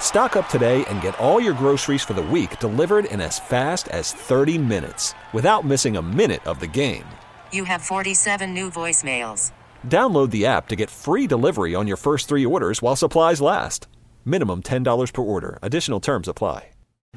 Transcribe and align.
Stock 0.00 0.36
up 0.36 0.48
today 0.48 0.84
and 0.86 1.02
get 1.02 1.18
all 1.18 1.38
your 1.38 1.52
groceries 1.52 2.02
for 2.02 2.14
the 2.14 2.22
week 2.22 2.58
delivered 2.60 3.04
in 3.04 3.20
as 3.20 3.38
fast 3.38 3.88
as 3.88 4.12
30 4.12 4.56
minutes 4.56 5.12
without 5.34 5.66
missing 5.66 5.98
a 5.98 6.02
minute 6.02 6.46
of 6.46 6.60
the 6.60 6.66
game. 6.66 7.04
You 7.52 7.64
have 7.64 7.82
47 7.82 8.54
new 8.54 8.70
voicemails. 8.70 9.52
Download 9.86 10.30
the 10.30 10.46
app 10.46 10.68
to 10.68 10.76
get 10.76 10.88
free 10.88 11.26
delivery 11.26 11.74
on 11.74 11.86
your 11.86 11.98
first 11.98 12.28
three 12.28 12.46
orders 12.46 12.80
while 12.80 12.96
supplies 12.96 13.42
last. 13.42 13.86
Minimum 14.24 14.62
$10 14.62 15.12
per 15.12 15.22
order. 15.22 15.58
Additional 15.60 16.00
terms 16.00 16.28
apply. 16.28 16.70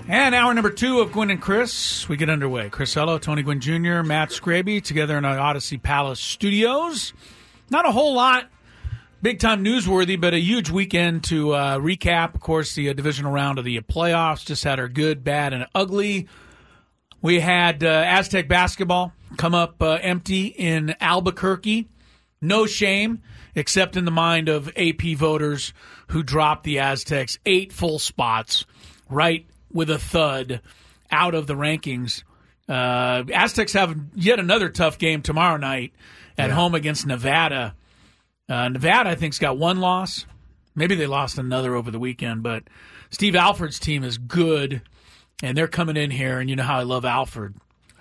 And 0.07 0.33
hour 0.33 0.53
number 0.53 0.69
two 0.69 1.01
of 1.01 1.11
Gwynn 1.11 1.29
and 1.29 1.41
Chris, 1.41 2.07
we 2.07 2.15
get 2.15 2.29
underway. 2.29 2.69
Chris 2.69 2.95
Ello, 2.95 3.17
Tony 3.17 3.43
Gwynn 3.43 3.59
Jr., 3.59 4.01
Matt 4.01 4.29
Scraby, 4.29 4.81
together 4.81 5.17
in 5.17 5.25
our 5.25 5.35
Audacy 5.35 5.81
Palace 5.81 6.21
studios. 6.21 7.13
Not 7.69 7.87
a 7.87 7.91
whole 7.91 8.13
lot 8.13 8.49
big 9.21 9.39
time 9.39 9.63
newsworthy, 9.63 10.19
but 10.19 10.33
a 10.33 10.39
huge 10.39 10.69
weekend 10.69 11.23
to 11.25 11.53
uh, 11.53 11.77
recap. 11.77 12.35
Of 12.35 12.41
course, 12.41 12.75
the 12.75 12.89
uh, 12.89 12.93
divisional 12.93 13.31
round 13.31 13.59
of 13.59 13.65
the 13.65 13.79
playoffs 13.81 14.45
just 14.45 14.63
had 14.63 14.79
our 14.79 14.87
good, 14.87 15.23
bad, 15.23 15.53
and 15.53 15.65
ugly. 15.75 16.27
We 17.21 17.39
had 17.39 17.83
uh, 17.83 17.87
Aztec 17.87 18.47
basketball 18.47 19.13
come 19.37 19.53
up 19.53 19.81
uh, 19.81 19.99
empty 20.01 20.47
in 20.47 20.95
Albuquerque. 20.99 21.87
No 22.41 22.65
shame, 22.65 23.21
except 23.55 23.97
in 23.97 24.05
the 24.05 24.11
mind 24.11 24.47
of 24.47 24.71
AP 24.77 25.17
voters 25.17 25.73
who 26.07 26.23
dropped 26.23 26.63
the 26.63 26.79
Aztecs 26.79 27.37
eight 27.45 27.73
full 27.73 27.99
spots 27.99 28.65
right 29.09 29.45
with 29.71 29.89
a 29.89 29.99
thud 29.99 30.61
out 31.11 31.35
of 31.35 31.47
the 31.47 31.55
rankings. 31.55 32.23
Uh, 32.67 33.23
Aztecs 33.33 33.73
have 33.73 33.97
yet 34.15 34.39
another 34.39 34.69
tough 34.69 34.97
game 34.97 35.21
tomorrow 35.21 35.57
night 35.57 35.91
at 36.37 36.49
yeah. 36.49 36.55
home 36.55 36.75
against 36.75 37.05
Nevada. 37.05 37.75
Uh, 38.49 38.69
Nevada, 38.69 39.11
I 39.11 39.15
think, 39.15 39.33
has 39.33 39.39
got 39.39 39.57
one 39.57 39.79
loss. 39.79 40.25
Maybe 40.75 40.95
they 40.95 41.07
lost 41.07 41.37
another 41.37 41.75
over 41.75 41.91
the 41.91 41.99
weekend, 41.99 42.41
but 42.41 42.63
Steve 43.11 43.35
Alford's 43.35 43.79
team 43.79 44.03
is 44.03 44.17
good, 44.17 44.81
and 45.43 45.57
they're 45.57 45.67
coming 45.67 45.97
in 45.97 46.09
here, 46.09 46.39
and 46.39 46.49
you 46.49 46.55
know 46.55 46.63
how 46.63 46.79
I 46.79 46.83
love 46.83 47.05
Alford. 47.05 47.55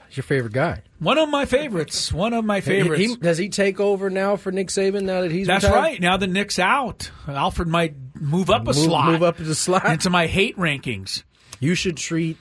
He's 0.08 0.16
your 0.16 0.24
favorite 0.24 0.54
guy. 0.54 0.82
One 1.00 1.18
of 1.18 1.28
my 1.28 1.44
favorites. 1.44 2.12
One 2.12 2.32
of 2.32 2.44
my 2.44 2.62
favorites. 2.62 3.02
He, 3.02 3.16
does 3.16 3.36
he 3.36 3.50
take 3.50 3.78
over 3.78 4.08
now 4.08 4.36
for 4.36 4.50
Nick 4.50 4.68
Saban 4.68 5.02
now 5.02 5.20
that 5.20 5.30
he's 5.30 5.46
That's 5.46 5.64
retired? 5.64 5.78
right. 5.78 6.00
Now 6.00 6.16
that 6.16 6.28
Nick's 6.28 6.58
out, 6.58 7.10
Alford 7.26 7.68
might 7.68 7.94
move 8.14 8.48
up 8.48 8.62
a 8.62 8.66
move, 8.66 8.76
slot. 8.76 9.12
Move 9.12 9.22
up 9.22 9.36
the 9.36 9.54
slot. 9.54 9.84
Into 9.84 10.08
my 10.08 10.26
hate 10.26 10.56
rankings. 10.56 11.24
You 11.60 11.74
should 11.74 11.98
treat 11.98 12.38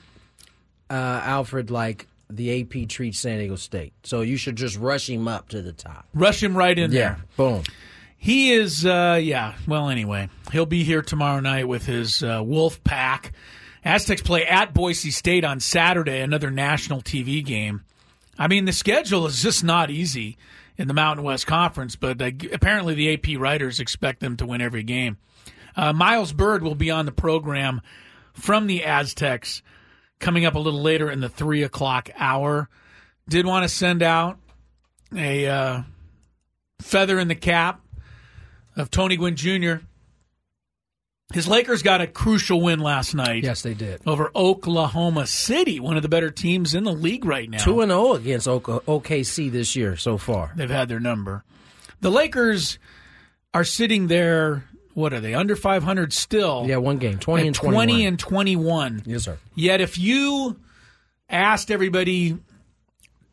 uh, 0.88 0.94
Alford 1.24 1.70
like 1.70 2.06
the 2.30 2.62
AP 2.62 2.88
treats 2.88 3.18
San 3.18 3.38
Diego 3.38 3.56
State. 3.56 3.92
So 4.02 4.22
you 4.22 4.36
should 4.36 4.56
just 4.56 4.78
rush 4.78 5.08
him 5.08 5.28
up 5.28 5.50
to 5.50 5.60
the 5.60 5.72
top. 5.72 6.06
Rush 6.14 6.42
him 6.42 6.56
right 6.56 6.78
in 6.78 6.90
yeah, 6.90 6.98
there. 6.98 7.24
Boom. 7.36 7.64
He 8.18 8.52
is, 8.52 8.84
uh, 8.84 9.20
yeah. 9.22 9.54
Well, 9.66 9.88
anyway, 9.88 10.28
he'll 10.50 10.66
be 10.66 10.82
here 10.82 11.02
tomorrow 11.02 11.40
night 11.40 11.68
with 11.68 11.86
his 11.86 12.22
uh, 12.22 12.42
Wolf 12.44 12.82
Pack. 12.82 13.32
Aztecs 13.84 14.22
play 14.22 14.44
at 14.44 14.74
Boise 14.74 15.12
State 15.12 15.44
on 15.44 15.60
Saturday, 15.60 16.20
another 16.20 16.50
national 16.50 17.00
TV 17.00 17.44
game. 17.44 17.84
I 18.36 18.48
mean, 18.48 18.64
the 18.64 18.72
schedule 18.72 19.26
is 19.26 19.40
just 19.40 19.62
not 19.62 19.90
easy 19.90 20.36
in 20.76 20.88
the 20.88 20.94
Mountain 20.94 21.24
West 21.24 21.46
Conference, 21.46 21.96
but 21.96 22.20
uh, 22.20 22.30
apparently 22.52 22.94
the 22.94 23.14
AP 23.14 23.40
writers 23.40 23.80
expect 23.80 24.20
them 24.20 24.36
to 24.36 24.46
win 24.46 24.60
every 24.60 24.82
game. 24.82 25.16
Uh, 25.76 25.92
Miles 25.92 26.32
Byrd 26.32 26.62
will 26.62 26.74
be 26.74 26.90
on 26.90 27.06
the 27.06 27.12
program 27.12 27.80
from 28.32 28.66
the 28.66 28.84
Aztecs 28.84 29.62
coming 30.18 30.44
up 30.44 30.56
a 30.56 30.58
little 30.58 30.82
later 30.82 31.10
in 31.10 31.20
the 31.20 31.28
three 31.28 31.62
o'clock 31.62 32.10
hour. 32.16 32.68
Did 33.28 33.46
want 33.46 33.62
to 33.62 33.68
send 33.68 34.02
out 34.02 34.38
a 35.14 35.46
uh, 35.46 35.82
feather 36.80 37.18
in 37.18 37.28
the 37.28 37.34
cap 37.36 37.80
of 38.78 38.90
Tony 38.90 39.16
Gwynn 39.16 39.36
Jr. 39.36 39.84
His 41.34 41.46
Lakers 41.46 41.82
got 41.82 42.00
a 42.00 42.06
crucial 42.06 42.62
win 42.62 42.80
last 42.80 43.14
night. 43.14 43.44
Yes, 43.44 43.60
they 43.60 43.74
did. 43.74 44.00
Over 44.06 44.30
Oklahoma 44.34 45.26
City, 45.26 45.78
one 45.78 45.96
of 45.96 46.02
the 46.02 46.08
better 46.08 46.30
teams 46.30 46.74
in 46.74 46.84
the 46.84 46.92
league 46.92 47.26
right 47.26 47.50
now. 47.50 47.58
2 47.58 47.82
and 47.82 47.90
0 47.90 48.14
against 48.14 48.46
OKC 48.46 49.52
this 49.52 49.76
year 49.76 49.96
so 49.96 50.16
far. 50.16 50.54
They've 50.56 50.70
had 50.70 50.88
their 50.88 51.00
number. 51.00 51.44
The 52.00 52.10
Lakers 52.10 52.78
are 53.52 53.64
sitting 53.64 54.06
there 54.06 54.64
what 54.98 55.12
are 55.12 55.20
they 55.20 55.32
under 55.32 55.54
500 55.54 56.12
still? 56.12 56.64
Yeah, 56.66 56.78
one 56.78 56.98
game, 56.98 57.18
20 57.18 57.46
and 57.46 57.54
21. 57.54 57.86
20 57.86 58.06
and 58.06 58.18
21. 58.18 59.02
Yes, 59.06 59.22
sir. 59.22 59.38
Yet 59.54 59.80
if 59.80 59.96
you 59.96 60.58
asked 61.30 61.70
everybody 61.70 62.36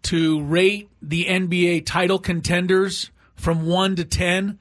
to 0.04 0.44
rate 0.44 0.90
the 1.02 1.26
NBA 1.26 1.88
title 1.88 2.20
contenders 2.20 3.10
from 3.34 3.66
1 3.66 3.96
to 3.96 4.06
10, 4.06 4.60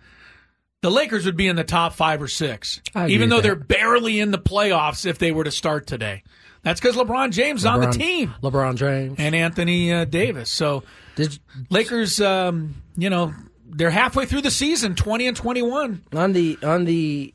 the 0.85 0.91
Lakers 0.91 1.25
would 1.25 1.39
be 1.39 1.49
in 1.49 1.57
the 1.57 1.65
top 1.65 1.95
5 1.95 2.21
or 2.21 2.29
6. 2.29 2.83
Even 3.09 3.31
though 3.31 3.41
they're 3.41 3.55
barely 3.55 4.21
in 4.21 4.33
the 4.33 4.39
playoffs 4.39 5.07
if 5.07 5.19
they 5.19 5.33
were 5.33 5.45
to 5.45 5.51
start 5.51 5.87
today. 5.87 6.23
That's 6.63 6.79
because 6.79 6.95
LeBron 6.95 7.31
James 7.31 7.63
is 7.63 7.67
on 7.67 7.81
the 7.81 7.91
team. 7.91 8.35
LeBron 8.43 8.77
James 8.77 9.17
and 9.19 9.35
Anthony 9.35 9.95
uh, 9.95 10.05
Davis. 10.05 10.51
So 10.51 10.83
Did, 11.17 11.39
Lakers, 11.71 12.21
um, 12.21 12.83
you 12.99 13.09
know, 13.09 13.33
they're 13.65 13.89
halfway 13.89 14.27
through 14.27 14.43
the 14.43 14.51
season, 14.51 14.95
twenty 14.95 15.27
and 15.27 15.35
twenty-one. 15.35 16.03
On 16.13 16.35
the 16.35 16.59
on 16.63 16.85
the 16.85 17.33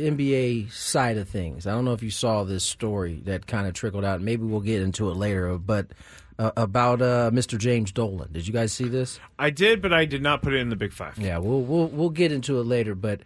NBA 0.00 0.72
side 0.72 1.18
of 1.18 1.28
things, 1.28 1.68
I 1.68 1.70
don't 1.70 1.84
know 1.84 1.92
if 1.92 2.02
you 2.02 2.10
saw 2.10 2.42
this 2.42 2.64
story 2.64 3.22
that 3.26 3.46
kind 3.46 3.68
of 3.68 3.74
trickled 3.74 4.04
out. 4.04 4.20
Maybe 4.20 4.42
we'll 4.42 4.60
get 4.60 4.82
into 4.82 5.08
it 5.08 5.14
later, 5.14 5.56
but. 5.56 5.86
Uh, 6.42 6.50
about 6.56 7.00
uh, 7.00 7.30
Mr. 7.32 7.56
James 7.56 7.92
Dolan. 7.92 8.32
Did 8.32 8.48
you 8.48 8.52
guys 8.52 8.72
see 8.72 8.88
this? 8.88 9.20
I 9.38 9.50
did, 9.50 9.80
but 9.80 9.92
I 9.92 10.06
did 10.06 10.22
not 10.22 10.42
put 10.42 10.54
it 10.54 10.56
in 10.56 10.70
the 10.70 10.76
Big 10.76 10.92
Five. 10.92 11.16
Yeah, 11.16 11.38
we'll 11.38 11.60
we'll 11.60 11.86
we'll 11.86 12.10
get 12.10 12.32
into 12.32 12.58
it 12.58 12.64
later. 12.64 12.96
But 12.96 13.20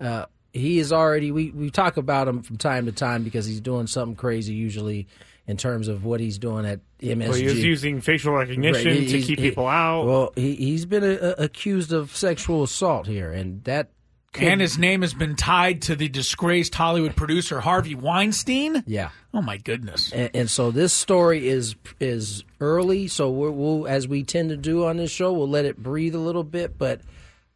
uh, 0.00 0.26
he 0.52 0.80
is 0.80 0.92
already. 0.92 1.30
We 1.30 1.52
we 1.52 1.70
talk 1.70 1.96
about 1.96 2.26
him 2.26 2.42
from 2.42 2.56
time 2.56 2.86
to 2.86 2.92
time 2.92 3.22
because 3.22 3.46
he's 3.46 3.60
doing 3.60 3.86
something 3.86 4.16
crazy 4.16 4.52
usually 4.54 5.06
in 5.46 5.56
terms 5.56 5.86
of 5.86 6.04
what 6.04 6.18
he's 6.18 6.38
doing 6.38 6.66
at 6.66 6.80
MSG. 7.00 7.28
Well, 7.28 7.34
he 7.34 7.44
was 7.44 7.62
using 7.62 8.00
facial 8.00 8.32
recognition 8.32 8.98
right. 8.98 9.08
to 9.10 9.22
keep 9.22 9.38
people 9.38 9.68
out. 9.68 10.04
Well, 10.04 10.32
he, 10.34 10.56
he's 10.56 10.86
been 10.86 11.04
a, 11.04 11.14
a, 11.18 11.30
accused 11.44 11.92
of 11.92 12.16
sexual 12.16 12.64
assault 12.64 13.06
here, 13.06 13.30
and 13.30 13.62
that. 13.62 13.90
Could... 14.36 14.48
And 14.48 14.60
his 14.60 14.78
name 14.78 15.02
has 15.02 15.14
been 15.14 15.34
tied 15.34 15.82
to 15.82 15.96
the 15.96 16.08
disgraced 16.08 16.74
Hollywood 16.74 17.16
producer 17.16 17.60
Harvey 17.60 17.94
Weinstein. 17.94 18.84
Yeah. 18.86 19.10
Oh 19.32 19.42
my 19.42 19.56
goodness. 19.56 20.12
And, 20.12 20.30
and 20.34 20.50
so 20.50 20.70
this 20.70 20.92
story 20.92 21.48
is 21.48 21.74
is 22.00 22.44
early. 22.60 23.08
So 23.08 23.30
we 23.30 23.50
will 23.50 23.86
as 23.86 24.06
we 24.06 24.22
tend 24.22 24.50
to 24.50 24.56
do 24.56 24.84
on 24.84 24.98
this 24.98 25.10
show, 25.10 25.32
we'll 25.32 25.48
let 25.48 25.64
it 25.64 25.78
breathe 25.78 26.14
a 26.14 26.20
little 26.20 26.44
bit. 26.44 26.78
But 26.78 27.00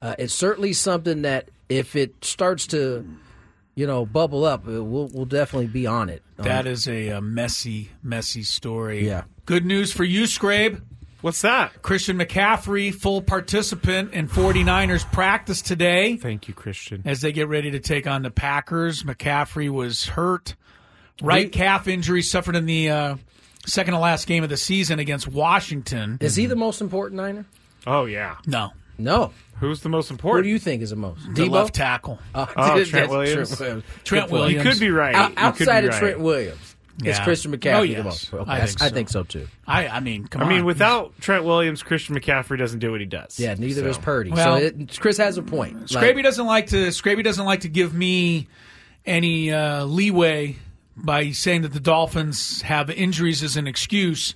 uh, 0.00 0.14
it's 0.18 0.34
certainly 0.34 0.72
something 0.72 1.22
that 1.22 1.50
if 1.68 1.94
it 1.96 2.24
starts 2.24 2.66
to 2.68 3.06
you 3.76 3.86
know, 3.86 4.04
bubble 4.04 4.44
up, 4.44 4.66
we'll 4.66 5.08
we'll 5.12 5.24
definitely 5.24 5.68
be 5.68 5.86
on 5.86 6.08
it. 6.10 6.22
That 6.36 6.66
um, 6.66 6.72
is 6.72 6.88
a, 6.88 7.08
a, 7.08 7.20
messy, 7.20 7.90
messy 8.02 8.42
story. 8.42 9.06
Yeah. 9.06 9.24
Good 9.46 9.64
news 9.64 9.92
for 9.92 10.04
you, 10.04 10.24
Scrabe. 10.24 10.82
What's 11.20 11.42
that? 11.42 11.82
Christian 11.82 12.18
McCaffrey, 12.18 12.94
full 12.94 13.20
participant 13.20 14.14
in 14.14 14.26
49ers 14.26 15.10
practice 15.12 15.60
today. 15.60 16.16
Thank 16.16 16.48
you, 16.48 16.54
Christian. 16.54 17.02
As 17.04 17.20
they 17.20 17.32
get 17.32 17.48
ready 17.48 17.72
to 17.72 17.80
take 17.80 18.06
on 18.06 18.22
the 18.22 18.30
Packers, 18.30 19.02
McCaffrey 19.02 19.68
was 19.68 20.06
hurt. 20.06 20.54
Right 21.22 21.52
calf 21.52 21.86
injury 21.86 22.22
suffered 22.22 22.56
in 22.56 22.64
the 22.64 22.88
uh, 22.88 23.16
second 23.66 23.92
to 23.92 24.00
last 24.00 24.26
game 24.26 24.42
of 24.42 24.48
the 24.48 24.56
season 24.56 24.98
against 24.98 25.28
Washington. 25.28 26.16
Is 26.20 26.34
he 26.36 26.46
the 26.46 26.56
most 26.56 26.80
important 26.80 27.20
Niner? 27.20 27.44
Oh, 27.86 28.06
yeah. 28.06 28.36
No. 28.46 28.70
No. 28.96 29.32
Who's 29.58 29.82
the 29.82 29.90
most 29.90 30.10
important? 30.10 30.46
Who 30.46 30.48
do 30.48 30.52
you 30.52 30.58
think 30.58 30.82
is 30.82 30.90
the 30.90 30.96
most? 30.96 31.22
The 31.34 31.42
Debo? 31.44 31.50
left 31.50 31.74
tackle. 31.74 32.18
Uh, 32.34 32.46
oh, 32.56 32.84
Trent 32.84 33.10
Williams. 33.10 33.48
Trent 33.48 33.60
Williams. 33.60 33.84
Trent 34.04 34.30
Williams. 34.30 34.64
You 34.64 34.70
could 34.70 34.80
be 34.80 34.90
right. 34.90 35.14
Out, 35.14 35.32
outside 35.36 35.84
of 35.84 35.90
right. 35.90 35.98
Trent 35.98 36.20
Williams, 36.20 36.76
yeah. 37.04 37.10
it's 37.10 37.20
Christian 37.20 37.52
McCaffrey 37.52 37.74
oh, 37.74 37.82
yes. 37.82 37.98
the 37.98 38.04
most. 38.04 38.34
Okay. 38.34 38.50
I, 38.50 38.66
think 38.66 38.78
so. 38.78 38.84
I, 38.84 38.88
think 38.88 39.08
so. 39.08 39.22
too. 39.22 39.48
I, 39.66 39.88
I 39.88 40.00
mean, 40.00 40.26
come 40.26 40.42
I 40.42 40.44
on. 40.44 40.50
mean, 40.50 40.64
without 40.64 41.18
Trent 41.20 41.44
Williams, 41.44 41.82
Christian 41.82 42.14
McCaffrey 42.14 42.58
doesn't 42.58 42.78
do 42.78 42.90
what 42.90 43.00
he 43.00 43.06
does. 43.06 43.38
Yeah, 43.38 43.54
neither 43.54 43.80
so. 43.80 43.86
does 43.86 43.98
Purdy. 43.98 44.30
Well, 44.30 44.58
so 44.58 44.64
it, 44.64 44.98
Chris 45.00 45.16
has 45.18 45.38
a 45.38 45.42
point. 45.42 45.84
Scraby 45.84 46.16
like, 46.16 46.24
doesn't 46.24 46.46
like 46.46 46.66
to. 46.68 46.88
Scraby 46.88 47.24
doesn't 47.24 47.44
like 47.44 47.60
to 47.60 47.68
give 47.68 47.94
me 47.94 48.48
any 49.06 49.52
uh, 49.52 49.84
leeway 49.84 50.56
by 50.96 51.30
saying 51.30 51.62
that 51.62 51.72
the 51.72 51.80
Dolphins 51.80 52.62
have 52.62 52.90
injuries 52.90 53.42
as 53.42 53.56
an 53.56 53.66
excuse. 53.66 54.34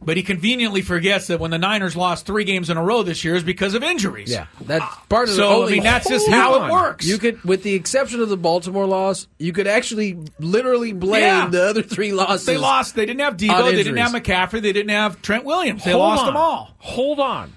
But 0.00 0.16
he 0.16 0.22
conveniently 0.22 0.80
forgets 0.82 1.26
that 1.26 1.40
when 1.40 1.50
the 1.50 1.58
Niners 1.58 1.96
lost 1.96 2.24
three 2.24 2.44
games 2.44 2.70
in 2.70 2.76
a 2.76 2.82
row 2.82 3.02
this 3.02 3.24
year 3.24 3.34
is 3.34 3.42
because 3.42 3.74
of 3.74 3.82
injuries. 3.82 4.30
Yeah, 4.30 4.46
that's 4.60 4.84
part 5.08 5.28
of 5.28 5.34
the 5.34 5.40
So. 5.42 5.66
I 5.66 5.70
mean, 5.70 5.82
that's 5.82 6.08
just 6.08 6.28
how 6.28 6.60
on. 6.60 6.70
it 6.70 6.72
works. 6.72 7.04
You 7.06 7.18
could, 7.18 7.42
with 7.44 7.62
the 7.64 7.74
exception 7.74 8.20
of 8.20 8.28
the 8.28 8.36
Baltimore 8.36 8.86
loss, 8.86 9.26
you 9.38 9.52
could 9.52 9.66
actually 9.66 10.16
literally 10.38 10.92
blame 10.92 11.22
Yeah. 11.22 11.48
the 11.48 11.64
other 11.64 11.82
three 11.82 12.12
losses. 12.12 12.46
they 12.46 12.56
lost. 12.56 12.94
They 12.94 13.06
didn't 13.06 13.20
have 13.20 13.36
Debo. 13.36 13.70
They 13.70 13.82
didn't 13.82 13.96
have 13.96 14.12
McCaffrey. 14.12 14.62
They 14.62 14.72
didn't 14.72 14.90
have 14.90 15.20
Trent 15.20 15.44
Williams. 15.44 15.82
They 15.84 15.90
Hold 15.92 16.02
lost 16.04 16.20
on. 16.20 16.26
them 16.28 16.36
all. 16.36 16.74
Hold 16.78 17.20
on. 17.20 17.52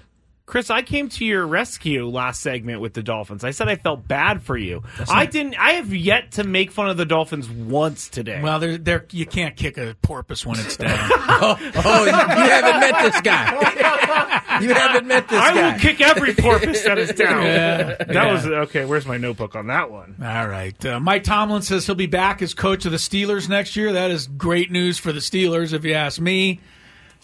Chris, 0.52 0.68
I 0.68 0.82
came 0.82 1.08
to 1.08 1.24
your 1.24 1.46
rescue 1.46 2.06
last 2.06 2.42
segment 2.42 2.82
with 2.82 2.92
the 2.92 3.02
Dolphins. 3.02 3.42
I 3.42 3.52
said 3.52 3.70
I 3.70 3.76
felt 3.76 4.06
bad 4.06 4.42
for 4.42 4.54
you. 4.54 4.82
I 5.08 5.24
didn't. 5.24 5.54
I 5.54 5.70
have 5.72 5.94
yet 5.94 6.32
to 6.32 6.44
make 6.44 6.70
fun 6.70 6.90
of 6.90 6.98
the 6.98 7.06
Dolphins 7.06 7.48
once 7.48 8.10
today. 8.10 8.38
Well, 8.42 8.60
they're, 8.60 8.76
they're, 8.76 9.06
you 9.12 9.24
can't 9.24 9.56
kick 9.56 9.78
a 9.78 9.96
porpoise 10.02 10.44
when 10.44 10.60
it's 10.60 10.76
down. 10.76 11.10
Oh, 11.44 11.56
you, 12.04 12.06
you 12.06 12.12
haven't 12.12 12.80
met 12.80 13.02
this 13.02 13.20
guy. 13.22 14.58
you 14.60 14.74
haven't 14.74 15.06
met 15.06 15.26
this 15.26 15.40
guy 15.40 15.50
I 15.50 15.54
guy. 15.54 15.72
will 15.72 15.80
kick 15.80 16.00
every 16.02 16.34
porpoise 16.34 16.84
that 16.84 16.98
is 16.98 17.12
down. 17.14 17.44
Yeah, 17.44 17.94
that 17.94 18.10
yeah. 18.12 18.32
was 18.32 18.46
okay. 18.46 18.84
Where's 18.84 19.06
my 19.06 19.16
notebook 19.16 19.56
on 19.56 19.68
that 19.68 19.90
one? 19.90 20.16
All 20.22 20.46
right. 20.46 20.84
Uh, 20.84 21.00
Mike 21.00 21.24
Tomlin 21.24 21.62
says 21.62 21.86
he'll 21.86 21.94
be 21.94 22.06
back 22.06 22.42
as 22.42 22.52
coach 22.52 22.84
of 22.84 22.92
the 22.92 22.98
Steelers 22.98 23.48
next 23.48 23.74
year. 23.74 23.94
That 23.94 24.10
is 24.10 24.26
great 24.26 24.70
news 24.70 24.98
for 24.98 25.12
the 25.12 25.20
Steelers, 25.20 25.72
if 25.72 25.86
you 25.86 25.94
ask 25.94 26.20
me. 26.20 26.60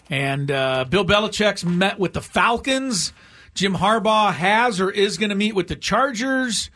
And 0.09 0.49
uh, 0.49 0.85
Bill 0.85 1.05
Belichick's 1.05 1.63
met 1.63 1.99
with 1.99 2.13
the 2.13 2.21
Falcons. 2.21 3.13
Jim 3.53 3.75
Harbaugh 3.75 4.33
has 4.33 4.79
or 4.79 4.89
is 4.89 5.17
going 5.17 5.29
to 5.29 5.35
meet 5.35 5.53
with 5.53 5.67
the 5.67 5.75
Chargers. 5.75 6.69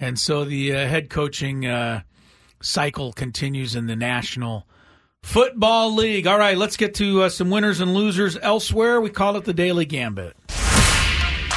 And 0.00 0.18
so 0.18 0.44
the 0.44 0.72
uh, 0.72 0.86
head 0.86 1.08
coaching 1.10 1.66
uh, 1.66 2.02
cycle 2.60 3.12
continues 3.12 3.76
in 3.76 3.86
the 3.86 3.96
National 3.96 4.66
Football 5.22 5.94
League. 5.94 6.26
All 6.26 6.38
right, 6.38 6.56
let's 6.58 6.76
get 6.76 6.94
to 6.96 7.22
uh, 7.22 7.28
some 7.28 7.50
winners 7.50 7.80
and 7.80 7.94
losers 7.94 8.36
elsewhere. 8.42 9.00
We 9.00 9.10
call 9.10 9.36
it 9.36 9.44
the 9.44 9.54
Daily 9.54 9.84
Gambit. 9.86 10.36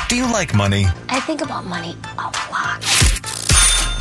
Do 0.08 0.16
you 0.16 0.31
like 0.31 0.54
money? 0.54 0.86
I 1.10 1.19
think 1.19 1.42
about 1.42 1.66
money 1.66 1.96
a 2.18 2.22
lot. 2.52 2.96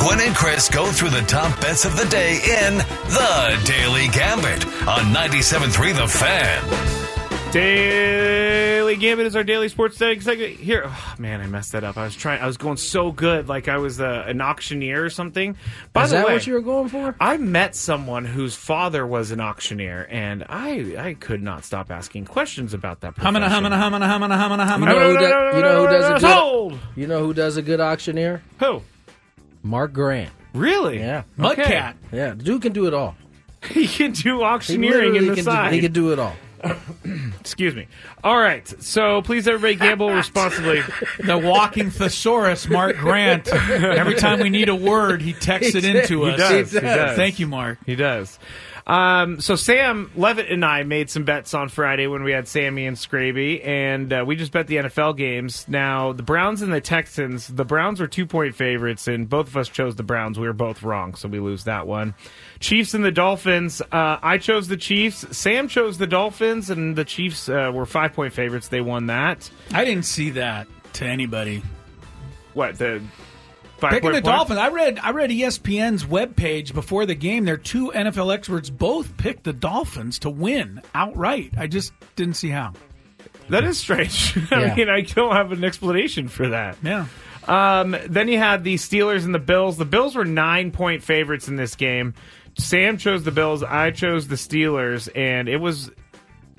Gwynn 0.00 0.20
and 0.20 0.34
Chris 0.34 0.68
go 0.68 0.86
through 0.90 1.10
the 1.10 1.20
top 1.22 1.60
bets 1.60 1.84
of 1.84 1.94
the 1.96 2.06
day 2.06 2.36
in 2.36 2.78
The 2.78 3.62
Daily 3.66 4.08
Gambit 4.08 4.64
on 4.88 5.12
97.3 5.14 5.94
The 5.94 6.08
Fan. 6.08 7.52
Daily 7.52 8.96
Gambit 8.96 9.26
is 9.26 9.36
our 9.36 9.44
daily 9.44 9.68
sports 9.68 9.98
betting 9.98 10.20
segment. 10.20 10.54
Here, 10.54 10.84
oh, 10.86 11.14
man, 11.18 11.40
I 11.40 11.46
messed 11.48 11.72
that 11.72 11.84
up. 11.84 11.98
I 11.98 12.04
was 12.04 12.14
trying. 12.14 12.40
I 12.40 12.46
was 12.46 12.56
going 12.56 12.76
so 12.76 13.10
good, 13.12 13.48
like 13.48 13.68
I 13.68 13.76
was 13.78 14.00
uh, 14.00 14.24
an 14.26 14.40
auctioneer 14.40 15.04
or 15.04 15.10
something. 15.10 15.56
By 15.92 16.04
Is 16.04 16.10
the 16.10 16.16
that 16.18 16.26
way, 16.28 16.32
what 16.34 16.46
you 16.46 16.54
were 16.54 16.60
going 16.60 16.88
for? 16.88 17.14
I 17.20 17.36
met 17.36 17.74
someone 17.74 18.24
whose 18.24 18.54
father 18.54 19.04
was 19.06 19.32
an 19.32 19.40
auctioneer, 19.40 20.06
and 20.10 20.44
I 20.48 20.94
I 20.96 21.14
could 21.14 21.42
not 21.42 21.64
stop 21.64 21.90
asking 21.90 22.26
questions 22.26 22.72
about 22.72 23.00
that. 23.00 23.16
Humana, 23.18 23.46
profession. 23.46 23.64
humana, 23.64 23.82
humana, 23.82 24.38
humana, 24.38 24.38
humana, 24.38 24.78
You 24.78 24.86
know 24.86 25.10
humana. 25.10 25.10
who, 25.10 25.14
no, 25.14 25.20
does, 25.20 25.42
no, 25.42 25.48
no, 25.48 25.48
you 25.56 25.62
know 25.62 25.80
who 25.86 25.88
does 25.88 26.22
no, 26.22 26.66
a 26.66 26.70
good? 26.70 26.78
You 26.96 27.06
know 27.08 27.18
who 27.20 27.34
does 27.34 27.56
a 27.56 27.62
good 27.62 27.80
auctioneer? 27.80 28.42
Who? 28.60 28.82
Mark 29.62 29.92
Grant. 29.92 30.30
Really? 30.54 30.98
Yeah. 30.98 31.22
Mudcat. 31.38 31.94
Yeah, 32.12 32.30
the 32.30 32.42
dude 32.42 32.62
can 32.62 32.72
do 32.72 32.86
it 32.86 32.94
all. 32.94 33.16
he 33.70 33.86
can 33.86 34.12
do 34.12 34.42
auctioneering 34.42 35.16
in 35.16 35.26
the 35.26 35.34
can 35.34 35.44
side. 35.44 35.70
do, 35.70 35.74
he 35.76 35.82
can 35.82 35.92
do 35.92 36.12
it 36.12 36.18
all. 36.18 36.34
Excuse 37.40 37.74
me. 37.74 37.86
All 38.22 38.36
right. 38.36 38.66
So 38.82 39.22
please, 39.22 39.48
everybody, 39.48 39.76
gamble 39.76 40.10
responsibly. 40.12 40.82
the 41.24 41.38
walking 41.38 41.90
thesaurus, 41.90 42.68
Mark 42.68 42.96
Grant. 42.96 43.48
Every 43.48 44.14
time 44.14 44.40
we 44.40 44.50
need 44.50 44.68
a 44.68 44.74
word, 44.74 45.22
he 45.22 45.32
texts 45.32 45.74
it 45.74 45.84
into 45.84 46.24
He 46.24 46.32
us. 46.32 46.38
does. 46.38 46.72
He 46.72 46.80
does. 46.80 47.16
Thank 47.16 47.38
you, 47.38 47.46
Mark. 47.46 47.78
He 47.86 47.96
does. 47.96 48.38
Um, 48.90 49.40
so 49.40 49.54
Sam 49.54 50.10
Levitt 50.16 50.50
and 50.50 50.64
I 50.64 50.82
made 50.82 51.10
some 51.10 51.22
bets 51.22 51.54
on 51.54 51.68
Friday 51.68 52.08
when 52.08 52.24
we 52.24 52.32
had 52.32 52.48
Sammy 52.48 52.86
and 52.86 52.96
Scraby, 52.96 53.64
and 53.64 54.12
uh, 54.12 54.24
we 54.26 54.34
just 54.34 54.50
bet 54.50 54.66
the 54.66 54.78
NFL 54.78 55.16
games. 55.16 55.64
Now 55.68 56.12
the 56.12 56.24
Browns 56.24 56.60
and 56.60 56.72
the 56.72 56.80
Texans. 56.80 57.46
The 57.46 57.64
Browns 57.64 58.00
were 58.00 58.08
two 58.08 58.26
point 58.26 58.56
favorites, 58.56 59.06
and 59.06 59.28
both 59.28 59.46
of 59.46 59.56
us 59.56 59.68
chose 59.68 59.94
the 59.94 60.02
Browns. 60.02 60.40
We 60.40 60.46
were 60.48 60.52
both 60.52 60.82
wrong, 60.82 61.14
so 61.14 61.28
we 61.28 61.38
lose 61.38 61.62
that 61.64 61.86
one. 61.86 62.14
Chiefs 62.58 62.92
and 62.92 63.04
the 63.04 63.12
Dolphins. 63.12 63.80
Uh, 63.80 64.18
I 64.20 64.38
chose 64.38 64.66
the 64.66 64.76
Chiefs. 64.76 65.24
Sam 65.38 65.68
chose 65.68 65.98
the 65.98 66.08
Dolphins, 66.08 66.68
and 66.68 66.96
the 66.96 67.04
Chiefs 67.04 67.48
uh, 67.48 67.70
were 67.72 67.86
five 67.86 68.12
point 68.12 68.32
favorites. 68.32 68.66
They 68.66 68.80
won 68.80 69.06
that. 69.06 69.48
I 69.72 69.84
didn't 69.84 70.04
see 70.04 70.30
that 70.30 70.66
to 70.94 71.06
anybody. 71.06 71.62
What 72.54 72.76
the? 72.78 73.00
Five 73.80 73.90
Picking 73.92 74.02
point 74.10 74.14
the 74.16 74.22
plan? 74.22 74.36
Dolphins. 74.36 74.58
I 74.58 74.68
read 74.68 74.98
I 74.98 75.10
read 75.10 75.30
ESPN's 75.30 76.04
webpage 76.04 76.74
before 76.74 77.06
the 77.06 77.14
game. 77.14 77.44
Their 77.44 77.56
two 77.56 77.90
NFL 77.94 78.32
experts 78.34 78.70
both 78.70 79.16
picked 79.16 79.44
the 79.44 79.52
Dolphins 79.52 80.18
to 80.20 80.30
win 80.30 80.82
outright. 80.94 81.52
I 81.56 81.66
just 81.66 81.92
didn't 82.16 82.34
see 82.34 82.50
how. 82.50 82.74
That 83.48 83.64
is 83.64 83.78
strange. 83.78 84.36
I 84.52 84.66
Yeah. 84.66 84.74
mean, 84.74 84.88
I 84.88 85.00
don't 85.00 85.32
have 85.34 85.50
an 85.52 85.64
explanation 85.64 86.28
for 86.28 86.50
that. 86.50 86.76
Yeah. 86.82 87.06
Um, 87.48 87.96
then 88.06 88.28
you 88.28 88.38
had 88.38 88.62
the 88.64 88.74
Steelers 88.74 89.24
and 89.24 89.34
the 89.34 89.38
Bills. 89.40 89.76
The 89.76 89.84
Bills 89.86 90.14
were 90.14 90.24
nine 90.26 90.70
point 90.70 91.02
favorites 91.02 91.48
in 91.48 91.56
this 91.56 91.74
game. 91.74 92.14
Sam 92.58 92.98
chose 92.98 93.22
the 93.24 93.30
Bills. 93.32 93.62
I 93.62 93.90
chose 93.92 94.28
the 94.28 94.34
Steelers, 94.34 95.08
and 95.16 95.48
it 95.48 95.56
was 95.56 95.90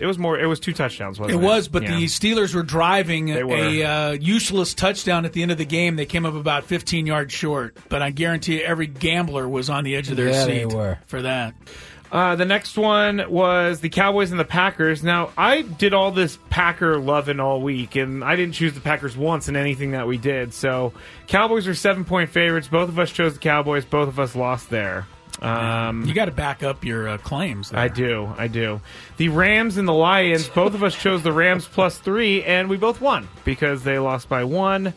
it 0.01 0.05
was 0.07 0.17
more. 0.17 0.37
It 0.39 0.47
was 0.47 0.59
two 0.59 0.73
touchdowns. 0.73 1.17
It 1.19 1.21
Wasn't 1.21 1.41
it, 1.41 1.45
was, 1.45 1.67
but 1.67 1.83
Yeah. 1.83 1.97
the 1.97 2.05
Steelers 2.05 2.53
were 2.55 2.63
driving 2.63 3.27
They 3.27 3.43
were. 3.43 3.55
a 3.55 3.83
uh, 3.83 4.11
useless 4.13 4.73
touchdown 4.73 5.25
at 5.25 5.33
the 5.33 5.41
end 5.43 5.51
of 5.51 5.57
the 5.57 5.65
game. 5.65 5.95
They 5.95 6.05
came 6.05 6.25
up 6.25 6.33
about 6.35 6.65
15 6.65 7.05
yards 7.05 7.33
short, 7.33 7.77
but 7.89 8.01
I 8.01 8.09
guarantee 8.09 8.55
you 8.59 8.61
every 8.63 8.87
gambler 8.87 9.47
was 9.47 9.69
on 9.69 9.83
the 9.83 9.95
edge 9.95 10.09
of 10.09 10.17
their 10.17 10.29
Yeah, 10.29 10.43
seat 10.45 10.69
they 10.69 10.75
were. 10.75 10.97
for 11.07 11.21
that. 11.21 11.53
Uh, 12.11 12.35
the 12.35 12.43
next 12.43 12.77
one 12.77 13.23
was 13.29 13.79
the 13.79 13.87
Cowboys 13.87 14.31
and 14.31 14.39
the 14.39 14.43
Packers. 14.43 15.01
Now, 15.01 15.29
I 15.37 15.61
did 15.61 15.93
all 15.93 16.11
this 16.11 16.37
Packer 16.49 16.97
loving 16.99 17.39
all 17.39 17.61
week, 17.61 17.95
and 17.95 18.21
I 18.21 18.35
didn't 18.35 18.53
choose 18.55 18.73
the 18.73 18.81
Packers 18.81 19.15
once 19.15 19.47
in 19.47 19.55
anything 19.55 19.91
that 19.91 20.07
we 20.07 20.17
did. 20.17 20.53
So, 20.53 20.91
Cowboys 21.27 21.69
are 21.69 21.73
seven 21.73 22.03
point 22.03 22.29
favorites. 22.29 22.67
Both 22.67 22.89
of 22.89 22.99
us 22.99 23.11
chose 23.11 23.35
the 23.35 23.39
Cowboys. 23.39 23.85
Both 23.85 24.09
of 24.09 24.19
us 24.19 24.35
lost 24.35 24.69
there. 24.69 25.07
Um, 25.41 26.05
You 26.05 26.13
got 26.13 26.25
to 26.25 26.31
back 26.31 26.61
up 26.63 26.85
your 26.85 27.07
uh, 27.07 27.17
claims. 27.17 27.71
There. 27.71 27.79
I 27.79 27.87
do, 27.87 28.31
I 28.37 28.47
do. 28.47 28.81
The 29.17 29.29
Rams 29.29 29.77
and 29.77 29.87
the 29.87 29.93
Lions, 29.93 30.47
both 30.47 30.73
of 30.75 30.83
us 30.83 30.95
chose 30.95 31.23
the 31.23 31.33
Rams 31.33 31.67
plus 31.67 31.97
three, 31.97 32.43
and 32.43 32.69
we 32.69 32.77
both 32.77 33.01
won 33.01 33.27
because 33.43 33.83
they 33.83 33.97
lost 33.99 34.29
by 34.29 34.43
one. 34.43 34.93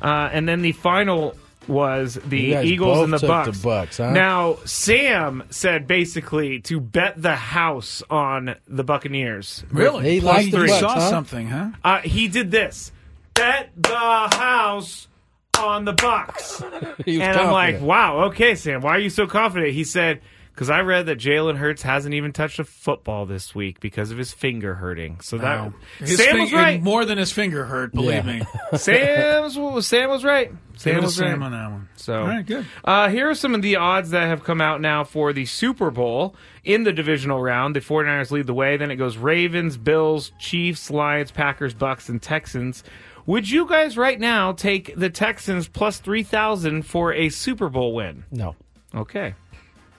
Uh, 0.00 0.28
and 0.32 0.48
then 0.48 0.62
the 0.62 0.72
final 0.72 1.34
was 1.66 2.14
the 2.24 2.54
Eagles 2.64 3.04
and 3.04 3.12
the 3.12 3.26
Bucks. 3.26 3.58
the 3.58 3.62
Bucks, 3.64 3.96
huh? 3.98 4.12
Now 4.12 4.56
Sam 4.64 5.42
said 5.50 5.86
basically 5.86 6.60
to 6.62 6.80
bet 6.80 7.20
the 7.20 7.34
house 7.36 8.02
on 8.08 8.54
the 8.66 8.84
Buccaneers. 8.84 9.64
Really? 9.70 10.12
He 10.14 10.20
Plus 10.20 10.36
liked 10.36 10.50
the 10.52 10.56
three. 10.58 10.68
Bucks, 10.68 10.80
saw 10.80 10.94
huh? 10.94 11.10
something, 11.10 11.48
huh? 11.48 11.70
Uh, 11.84 11.98
he 11.98 12.28
did 12.28 12.50
this: 12.50 12.90
bet 13.34 13.70
the 13.76 13.94
house 13.96 15.08
on 15.58 15.84
the 15.84 15.92
Bucks. 15.92 16.62
And 17.06 17.22
I'm 17.22 17.52
like, 17.52 17.80
wow, 17.80 18.24
okay, 18.26 18.54
Sam, 18.54 18.80
why 18.82 18.90
are 18.96 18.98
you 18.98 19.08
so 19.10 19.26
confident? 19.26 19.72
He 19.72 19.84
said, 19.84 20.20
because 20.52 20.68
I 20.68 20.80
read 20.80 21.06
that 21.06 21.18
Jalen 21.18 21.56
Hurts 21.56 21.82
hasn't 21.82 22.14
even 22.14 22.32
touched 22.32 22.58
a 22.58 22.64
football 22.64 23.24
this 23.26 23.54
week 23.54 23.78
because 23.80 24.10
of 24.10 24.18
his 24.18 24.32
finger 24.32 24.74
hurting. 24.74 25.20
So 25.20 25.38
that 25.38 25.60
Wow. 25.60 25.72
Sam 26.04 26.16
fing- 26.16 26.40
was 26.40 26.52
right. 26.52 26.82
More 26.82 27.04
than 27.04 27.16
his 27.16 27.30
finger 27.32 27.64
hurt, 27.64 27.92
believe 27.92 28.26
Yeah. 28.26 28.40
me. 28.40 28.42
Sam's, 28.76 29.86
Sam 29.86 30.10
was 30.10 30.24
right. 30.24 30.50
Sam 30.76 30.94
Give 30.96 31.04
was 31.04 31.14
Sam 31.16 31.40
right. 31.40 31.46
on 31.46 31.52
that 31.52 31.70
one. 31.70 31.88
So, 31.96 32.20
All 32.20 32.26
right, 32.26 32.44
good. 32.44 32.66
Uh, 32.84 33.08
here 33.08 33.30
are 33.30 33.34
some 33.34 33.54
of 33.54 33.62
the 33.62 33.76
odds 33.76 34.10
that 34.10 34.26
have 34.26 34.42
come 34.44 34.60
out 34.60 34.80
now 34.80 35.04
for 35.04 35.32
the 35.32 35.44
Super 35.46 35.90
Bowl 35.90 36.34
in 36.64 36.82
the 36.84 36.92
divisional 36.92 37.40
round. 37.40 37.74
The 37.76 37.80
49ers 37.80 38.30
lead 38.30 38.46
the 38.46 38.54
way. 38.54 38.76
Then 38.76 38.90
it 38.90 38.96
goes 38.96 39.16
Ravens, 39.16 39.76
Bills, 39.76 40.32
Chiefs, 40.38 40.90
Lions, 40.90 41.30
Packers, 41.30 41.74
Bucks, 41.74 42.08
and 42.08 42.20
Texans. 42.20 42.82
Would 43.28 43.50
you 43.50 43.66
guys 43.68 43.98
right 43.98 44.18
now 44.18 44.52
take 44.52 44.96
the 44.96 45.10
Texans 45.10 45.68
plus 45.68 45.98
3,000 45.98 46.80
for 46.86 47.12
a 47.12 47.28
Super 47.28 47.68
Bowl 47.68 47.92
win? 47.94 48.24
No. 48.30 48.56
Okay. 48.94 49.34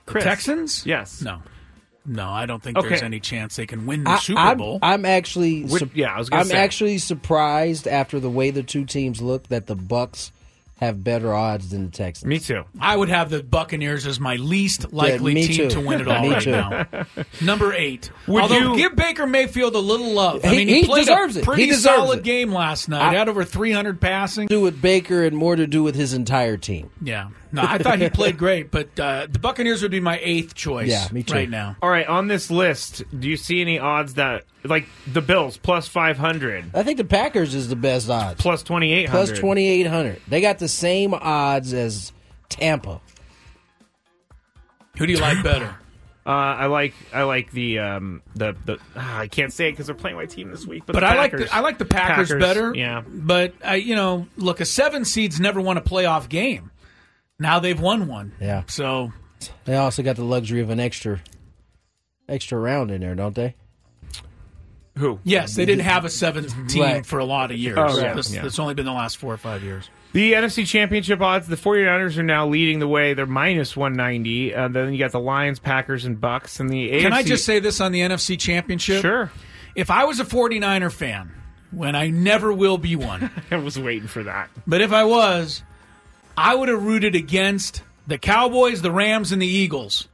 Chris. 0.08 0.24
Texans? 0.24 0.84
Yes. 0.84 1.22
No. 1.22 1.44
No, 2.08 2.28
I 2.28 2.48
don't 2.48 2.64
think 2.64 2.76
Okay. 2.80 2.90
there's 2.90 3.04
any 3.04 3.20
chance 3.20 3.56
they 3.56 3.68
can 3.68 3.86
win 3.86 4.04
the 4.04 4.10
I, 4.10 4.18
Super 4.18 4.40
I'm, 4.40 4.58
Bowl. 4.58 4.80
I'm 4.82 5.06
actually, 5.06 5.62
Which- 5.62 5.80
sup- 5.84 5.96
yeah, 5.96 6.12
I 6.12 6.18
was 6.18 6.32
gonna 6.32 6.42
I'm 6.42 6.48
say. 6.48 6.58
actually 6.58 6.98
surprised 6.98 7.88
after 7.88 8.20
the 8.20 8.32
way 8.32 8.50
the 8.50 8.64
two 8.64 8.84
teams 8.84 9.22
look 9.22 9.48
that 9.50 9.68
the 9.68 9.76
Bucks 9.76 10.32
have 10.80 11.04
better 11.04 11.34
odds 11.34 11.70
than 11.70 11.86
the 11.86 11.92
Texans. 11.92 12.26
Me 12.28 12.40
too. 12.40 12.64
I 12.80 12.96
would 12.96 13.10
have 13.10 13.30
the 13.30 13.44
Buccaneers 13.44 14.08
as 14.08 14.20
my 14.20 14.38
least 14.38 14.94
likely 14.94 15.34
me 15.34 15.46
team 15.48 15.56
too. 15.58 15.70
to 15.70 15.80
win 15.82 16.00
it 16.02 16.08
all 16.10 16.30
right 16.30 16.42
too. 16.42 16.52
now. 16.52 16.86
Number 17.42 17.74
eight. 17.74 18.12
Would 18.28 18.44
Although 18.44 18.76
you- 18.76 18.78
give 18.78 18.96
Baker 18.96 19.28
Mayfield 19.28 19.76
a 19.76 19.80
little 19.80 20.12
love. 20.14 20.44
I 20.46 20.50
He- 20.50 20.58
mean, 20.58 20.68
he, 20.70 20.82
he 20.82 20.86
played 20.88 21.02
deserves 21.08 21.36
a 21.36 21.40
it. 21.40 21.42
He 21.42 21.46
pretty 21.46 21.66
deserves 21.68 21.96
solid 21.98 22.20
it. 22.20 22.24
game 22.24 22.54
last 22.54 22.88
night. 22.90 23.02
I- 23.02 23.14
had 23.14 23.28
over 23.30 23.44
300 23.44 24.00
passing. 24.00 24.48
do 24.48 24.62
with 24.62 24.82
Baker 24.82 25.24
and 25.26 25.36
more 25.36 25.56
to 25.56 25.68
do 25.68 25.84
with 25.84 25.96
his 25.96 26.14
entire 26.14 26.56
team. 26.58 26.90
Yeah. 27.02 27.30
No, 27.52 27.64
I 27.66 27.78
thought 27.80 28.00
he 28.00 28.10
played 28.10 28.38
great, 28.38 28.70
but 28.70 29.00
uh, 29.00 29.28
the 29.30 29.40
Buccaneers 29.40 29.82
would 29.82 29.92
be 29.92 30.00
my 30.00 30.20
eighth 30.22 30.54
choice 30.54 30.90
Yeah, 30.90 31.08
me 31.12 31.24
too. 31.24 31.34
right 31.34 31.50
now. 31.50 31.76
All 31.82 31.90
right, 31.90 32.08
on 32.08 32.28
this 32.28 32.52
list, 32.52 33.04
do 33.18 33.28
you 33.28 33.38
see 33.38 33.62
any 33.62 33.80
odds 33.80 34.16
that 34.16 34.44
like 34.64 34.86
the 35.12 35.22
Bills 35.22 35.58
plus 35.58 35.88
five 35.88 36.18
hundred, 36.18 36.66
I 36.74 36.84
think 36.84 36.98
the 36.98 37.06
Packers 37.06 37.56
is 37.56 37.68
the 37.70 37.76
best 37.76 38.10
odds. 38.10 38.40
plus 38.42 38.62
twenty 38.62 38.94
eight 38.94 39.10
hundred, 39.10 39.28
Plus 39.28 39.40
2,800. 39.40 40.22
They 40.28 40.42
got 40.42 40.60
the 40.60 40.68
same 40.68 41.14
odds 41.14 41.74
as 41.74 42.12
Tampa. 42.50 43.02
Who 44.98 45.08
do 45.08 45.14
you 45.14 45.20
like 45.20 45.42
better? 45.44 45.76
Uh, 46.26 46.32
I 46.32 46.66
like 46.68 46.94
I 47.14 47.24
like 47.24 47.52
the 47.52 47.80
um 47.80 48.22
the 48.36 48.56
the 48.66 48.78
ah, 48.96 49.20
I 49.20 49.28
can't 49.28 49.52
say 49.52 49.70
it 49.70 49.72
because 49.72 49.88
they're 49.88 49.96
playing 49.96 50.18
my 50.18 50.26
team 50.26 50.52
this 50.52 50.68
week, 50.68 50.84
but, 50.86 50.94
But 50.94 51.00
the 51.00 51.08
I 51.08 51.16
like 51.16 51.32
the, 51.32 51.56
I 51.56 51.62
like 51.62 51.78
the 51.80 51.86
Packers, 51.86 52.30
better. 52.32 52.76
Yeah, 52.76 53.02
But 53.08 53.54
I, 53.64 53.76
you 53.76 53.96
know, 53.96 54.28
look, 54.38 54.60
a 54.60 54.66
seven 54.66 55.06
seeds 55.06 55.40
never 55.40 55.60
won 55.62 55.78
a 55.78 55.82
playoff 55.82 56.30
game. 56.30 56.70
Now 57.40 57.60
they've 57.60 57.80
won 57.80 58.08
one. 58.08 58.34
Yeah. 58.40 58.64
So 58.68 59.12
They 59.66 59.76
also 59.78 60.04
got 60.04 60.16
the 60.18 60.24
luxury 60.24 60.60
of 60.62 60.70
an 60.70 60.80
extra 60.80 61.22
extra 62.28 62.60
round 62.60 62.92
in 62.92 63.02
there, 63.02 63.16
don't 63.16 63.34
they? 63.36 63.56
who? 64.98 65.18
yes, 65.24 65.56
they 65.56 65.66
didn't 65.66 65.86
have 65.86 66.04
a 66.04 66.10
seven 66.10 66.46
team 66.68 66.82
Right. 66.84 67.06
for 67.06 67.20
a 67.20 67.26
lot 67.26 67.52
of 67.52 67.58
years. 67.58 67.78
Oh, 67.80 67.98
yeah, 68.00 68.14
This- 68.14 68.34
yeah. 68.34 68.46
It's 68.46 68.60
only 68.60 68.74
been 68.74 68.86
the 68.86 68.92
last 68.92 69.18
four 69.18 69.34
or 69.34 69.38
five 69.38 69.64
years. 69.64 69.90
The 70.12 70.34
NFC 70.34 70.66
Championship 70.66 71.22
odds, 71.22 71.48
the 71.48 71.56
49ers 71.56 72.18
are 72.18 72.24
now 72.24 72.48
leading 72.48 72.80
the 72.80 72.88
way. 72.88 73.14
They're 73.14 73.26
minus 73.28 73.78
190. 73.78 74.54
Uh, 74.56 74.68
then 74.68 74.92
you 74.92 75.00
got 75.00 75.12
the 75.12 75.20
Lions, 75.20 75.60
Packers, 75.60 76.04
and 76.04 76.20
Bucks. 76.20 76.60
And 76.60 76.70
the 76.70 76.90
AFC. 76.92 77.02
Can 77.04 77.14
I 77.14 77.24
just 77.24 77.46
say 77.46 77.60
this 77.60 77.80
on 77.80 77.92
the 77.94 78.02
NFC 78.02 78.38
Championship? 78.38 79.02
Sure. 79.02 79.32
If 79.76 79.90
I 79.92 80.04
was 80.06 80.20
a 80.20 80.26
49er 80.26 80.92
fan, 80.92 81.32
when 81.72 81.96
I 81.96 82.10
never 82.10 82.52
will 82.52 82.80
be 82.80 82.96
one, 82.98 83.30
I 83.52 83.58
was 83.58 83.80
waiting 83.80 84.08
for 84.08 84.24
that. 84.24 84.50
but 84.68 84.82
if 84.82 84.92
I 84.92 85.04
was, 85.06 85.62
I 86.40 86.56
would 86.56 86.70
have 86.70 86.84
rooted 86.84 87.16
against 87.16 87.84
the 88.08 88.18
Cowboys, 88.18 88.82
the 88.82 88.92
Rams, 88.92 89.32
and 89.32 89.42
the 89.42 89.48
Eagles. 89.48 90.08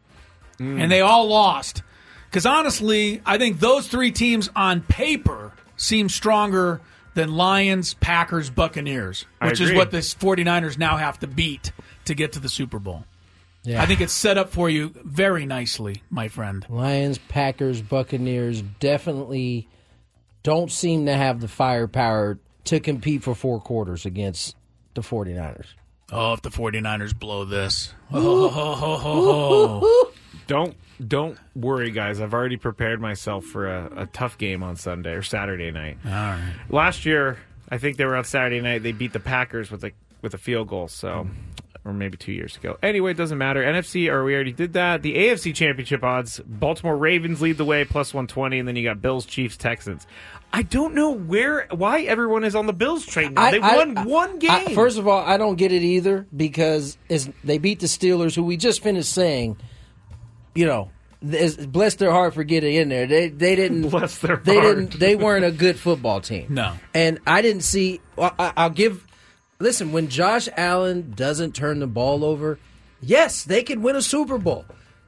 And 0.58 0.89
they 0.91 1.01
all 1.01 1.27
lost. 1.27 1.84
Because 2.29 2.46
honestly, 2.46 3.22
I 3.25 3.38
think 3.38 3.60
those 3.60 3.88
three 3.88 4.12
teams 4.12 4.50
on 4.55 4.82
paper 4.82 5.51
seem 5.77 6.10
stronger 6.10 6.82
than 7.13 7.36
Lions, 7.36 7.94
Packers, 7.96 8.50
Buccaneers, 8.50 9.25
which 9.41 9.62
is 9.62 9.74
what 9.74 9.91
the 9.91 9.98
49ers 9.98 10.77
now 10.77 10.98
have 10.98 11.20
to 11.20 11.27
beat 11.27 11.72
to 12.05 12.13
get 12.13 12.34
to 12.34 12.39
the 12.39 12.50
Super 12.50 12.79
Bowl. 12.79 13.05
Yeah. 13.63 13.82
I 13.82 13.86
think 13.86 14.01
it's 14.01 14.13
set 14.13 14.38
up 14.38 14.51
for 14.51 14.70
you 14.70 14.94
very 15.03 15.46
nicely, 15.46 16.03
my 16.10 16.27
friend. 16.27 16.65
Lions, 16.70 17.17
Packers, 17.17 17.82
Buccaneers 17.82 18.62
definitely 18.62 19.67
don't 20.44 20.72
seem 20.72 21.08
to 21.08 21.13
have 21.13 21.41
the 21.41 21.48
firepower 21.48 22.38
to 22.65 22.79
compete 22.79 23.24
for 23.24 23.34
four 23.34 23.60
quarters 23.60 24.05
against 24.05 24.55
the 24.94 25.01
49ers. 25.01 25.67
Oh, 26.12 26.33
if 26.33 26.41
the 26.41 26.50
49ers 26.50 27.17
blow 27.17 27.45
this. 27.45 27.93
Oh, 28.12 28.47
ho, 28.50 28.74
ho, 28.75 28.97
ho, 28.97 29.79
ho. 29.79 30.12
Don't 30.47 30.75
don't 31.05 31.38
worry, 31.55 31.91
guys. 31.91 32.21
I've 32.21 32.33
already 32.33 32.57
prepared 32.57 33.01
myself 33.01 33.43
for 33.45 33.67
a, 33.67 34.03
a 34.03 34.05
tough 34.05 34.38
game 34.38 34.63
on 34.63 34.75
Sunday 34.75 35.12
or 35.13 35.24
Saturday 35.24 35.71
night. 35.71 35.97
All 36.05 36.12
right. 36.12 36.53
Last 36.69 37.05
year, 37.05 37.38
I 37.69 37.79
think 37.79 37.97
they 37.97 38.05
were 38.05 38.15
on 38.15 38.24
Saturday 38.24 38.62
night. 38.62 38.83
They 38.83 38.91
beat 38.91 39.12
the 39.12 39.19
Packers 39.19 39.71
with 39.71 39.83
a 39.83 39.91
with 40.21 40.33
a 40.33 40.38
field 40.38 40.67
goal. 40.67 40.88
So, 40.88 41.27
or 41.86 41.94
maybe 41.94 42.18
two 42.18 42.32
years 42.34 42.58
ago. 42.58 42.77
Anyway, 42.84 43.12
it 43.12 43.18
doesn't 43.18 43.38
matter. 43.38 43.63
NFC, 43.63 44.10
or 44.12 44.24
we 44.25 44.34
already 44.34 44.51
did 44.51 44.74
that. 44.74 45.01
The 45.04 45.15
AFC 45.15 45.54
Championship 45.54 46.04
odds: 46.04 46.39
Baltimore 46.46 46.98
Ravens 46.98 47.42
lead 47.42 47.58
the 47.58 47.65
way, 47.65 47.86
plus 47.86 48.13
one 48.13 48.27
twenty, 48.27 48.60
and 48.60 48.68
then 48.68 48.75
you 48.75 48.84
got 48.84 49.01
Bills, 49.01 49.25
Chiefs, 49.25 49.56
Texans. 49.58 50.06
I 50.51 50.62
don't 50.63 50.94
know 50.96 51.12
where 51.12 51.68
why 51.72 52.01
everyone 52.01 52.44
is 52.44 52.56
on 52.56 52.65
the 52.65 52.74
Bills 52.74 53.06
train 53.06 53.34
now. 53.34 53.51
They 53.51 53.60
I- 53.62 53.75
won 53.77 53.98
I- 53.98 54.06
one 54.06 54.39
game. 54.39 54.51
I- 54.51 54.74
first 54.74 54.98
of 54.98 55.08
all, 55.08 55.24
I 55.24 55.38
don't 55.38 55.56
get 55.58 55.72
it 55.72 55.82
either 55.84 56.25
because 56.36 56.98
it's, 57.10 57.30
they 57.44 57.58
beat 57.58 57.80
the 57.82 57.88
Steelers, 57.88 58.36
who 58.36 58.44
we 58.44 58.58
just 58.58 58.82
finished 58.82 59.12
saying, 59.12 59.58
you 60.54 60.65
know, 60.65 60.92
bless 61.22 61.96
their 61.96 62.12
heart 62.12 62.34
for 62.34 62.44
getting 62.44 62.75
in 62.75 62.88
there. 62.89 63.06
They 63.08 63.30
they 63.30 63.56
didn't 63.56 63.82
Bless 63.89 64.18
their 64.20 64.38
they 64.38 64.56
heart. 64.56 64.75
didn't 64.77 65.00
they 65.00 65.15
weren't 65.15 65.44
a 65.46 65.51
good 65.51 65.77
football 65.77 66.22
team. 66.22 66.48
No. 66.50 66.74
and 66.94 67.20
I 67.27 67.42
didn't 67.42 67.63
see. 67.63 68.00
I, 68.18 68.32
I- 68.39 68.54
I'll 68.58 68.70
give. 68.70 69.06
Listen, 69.65 69.91
when 69.91 70.10
Josh 70.10 70.48
Allen 70.55 71.12
doesn't 71.15 71.55
turn 71.55 71.79
the 71.79 71.88
ball 71.88 72.24
over, 72.24 72.60
yes, 73.01 73.43
they 73.43 73.63
can 73.63 73.81
win 73.81 73.95
a 73.95 74.01
Super 74.03 74.38
Bowl, 74.38 74.63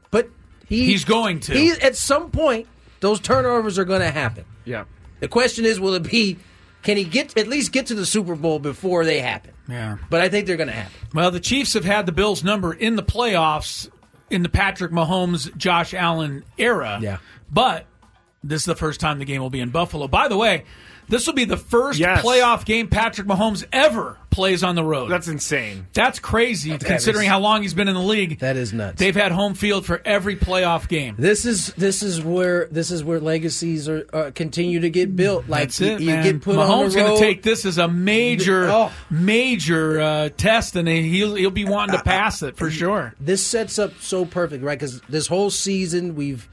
but 0.09 0.31
he, 0.67 0.87
He's 0.87 1.05
going 1.05 1.39
to. 1.41 1.53
He 1.53 1.69
at 1.69 1.95
some 1.95 2.31
point 2.31 2.67
those 2.99 3.19
turnovers 3.19 3.77
are 3.77 3.85
going 3.85 4.01
to 4.01 4.09
happen. 4.09 4.45
yeah. 4.65 4.85
The 5.19 5.27
question 5.27 5.63
is, 5.63 5.79
will 5.79 5.93
it 5.93 6.09
be? 6.09 6.39
Can 6.81 6.97
he 6.97 7.03
get 7.03 7.37
at 7.37 7.47
least 7.47 7.71
get 7.71 7.85
to 7.87 7.93
the 7.93 8.03
Super 8.05 8.35
Bowl 8.35 8.57
before 8.57 9.05
they 9.05 9.19
happen? 9.19 9.53
Yeah. 9.69 9.97
But 10.09 10.21
I 10.21 10.29
think 10.29 10.47
they're 10.47 10.57
going 10.57 10.69
to 10.69 10.73
happen. 10.73 10.91
Well, 11.13 11.29
the 11.29 11.39
Chiefs 11.39 11.75
have 11.75 11.85
had 11.85 12.07
the 12.07 12.11
Bills' 12.11 12.43
number 12.43 12.73
in 12.73 12.95
the 12.95 13.03
playoffs 13.03 13.91
in 14.31 14.41
the 14.41 14.49
Patrick 14.49 14.91
Mahomes, 14.91 15.55
Josh 15.55 15.93
Allen 15.93 16.43
era. 16.57 16.97
Yeah. 16.99 17.17
But 17.51 17.85
this 18.43 18.61
is 18.61 18.65
the 18.65 18.75
first 18.75 18.99
time 18.99 19.19
the 19.19 19.25
game 19.25 19.39
will 19.39 19.51
be 19.51 19.59
in 19.59 19.69
Buffalo. 19.69 20.07
By 20.07 20.27
the 20.27 20.37
way, 20.37 20.63
this 21.09 21.25
will 21.27 21.33
be 21.33 21.45
the 21.45 21.57
first 21.57 21.99
Yes. 21.99 22.23
playoff 22.23 22.65
game 22.65 22.87
Patrick 22.87 23.27
Mahomes 23.27 23.65
ever 23.71 24.17
plays 24.29 24.63
on 24.63 24.75
the 24.75 24.83
road. 24.83 25.09
That's 25.09 25.27
insane. 25.27 25.87
That's 25.93 26.19
crazy 26.19 26.77
considering 26.77 27.25
is- 27.25 27.29
how 27.29 27.39
long 27.39 27.63
he's 27.63 27.73
been 27.73 27.87
in 27.87 27.95
the 27.95 28.01
league. 28.01 28.37
That 28.39 28.55
is 28.55 28.71
nuts. 28.71 28.99
They've 28.99 29.15
had 29.15 29.31
home 29.31 29.55
field 29.55 29.85
for 29.85 29.99
every 30.05 30.35
playoff 30.35 30.87
game. 30.87 31.15
This 31.17 31.45
is 31.45 31.73
this 31.77 32.03
is 32.03 32.21
where 32.21 32.67
this 32.69 32.91
is 32.91 33.03
where 33.03 33.19
legacies 33.19 33.89
are 33.89 34.05
uh, 34.13 34.31
continue 34.35 34.81
to 34.81 34.89
get 34.91 35.15
built. 35.15 35.47
Like 35.49 35.61
That's 35.69 35.81
it, 35.81 36.01
you, 36.01 36.07
man. 36.07 36.23
get 36.23 36.41
put 36.41 36.55
Mahomes 36.55 36.83
on 36.83 36.89
the 36.89 36.95
going 36.95 37.13
to 37.17 37.19
take 37.19 37.41
this 37.41 37.65
as 37.65 37.79
a 37.79 37.87
major, 37.87 38.67
Oh. 38.69 38.91
major 39.09 39.99
uh, 39.99 40.29
test, 40.37 40.75
and 40.75 40.87
he'll 40.87 41.33
he'll 41.35 41.49
be 41.49 41.65
wanting 41.65 41.97
to 41.97 42.03
pass 42.03 42.43
it 42.43 42.57
for 42.57 42.69
sure. 42.69 43.13
this 43.19 43.45
sets 43.45 43.79
up 43.79 43.93
so 44.01 44.23
perfect, 44.25 44.63
right? 44.63 44.77
Because 44.77 45.01
this 45.09 45.25
whole 45.27 45.49
season 45.49 46.15
we've 46.15 46.47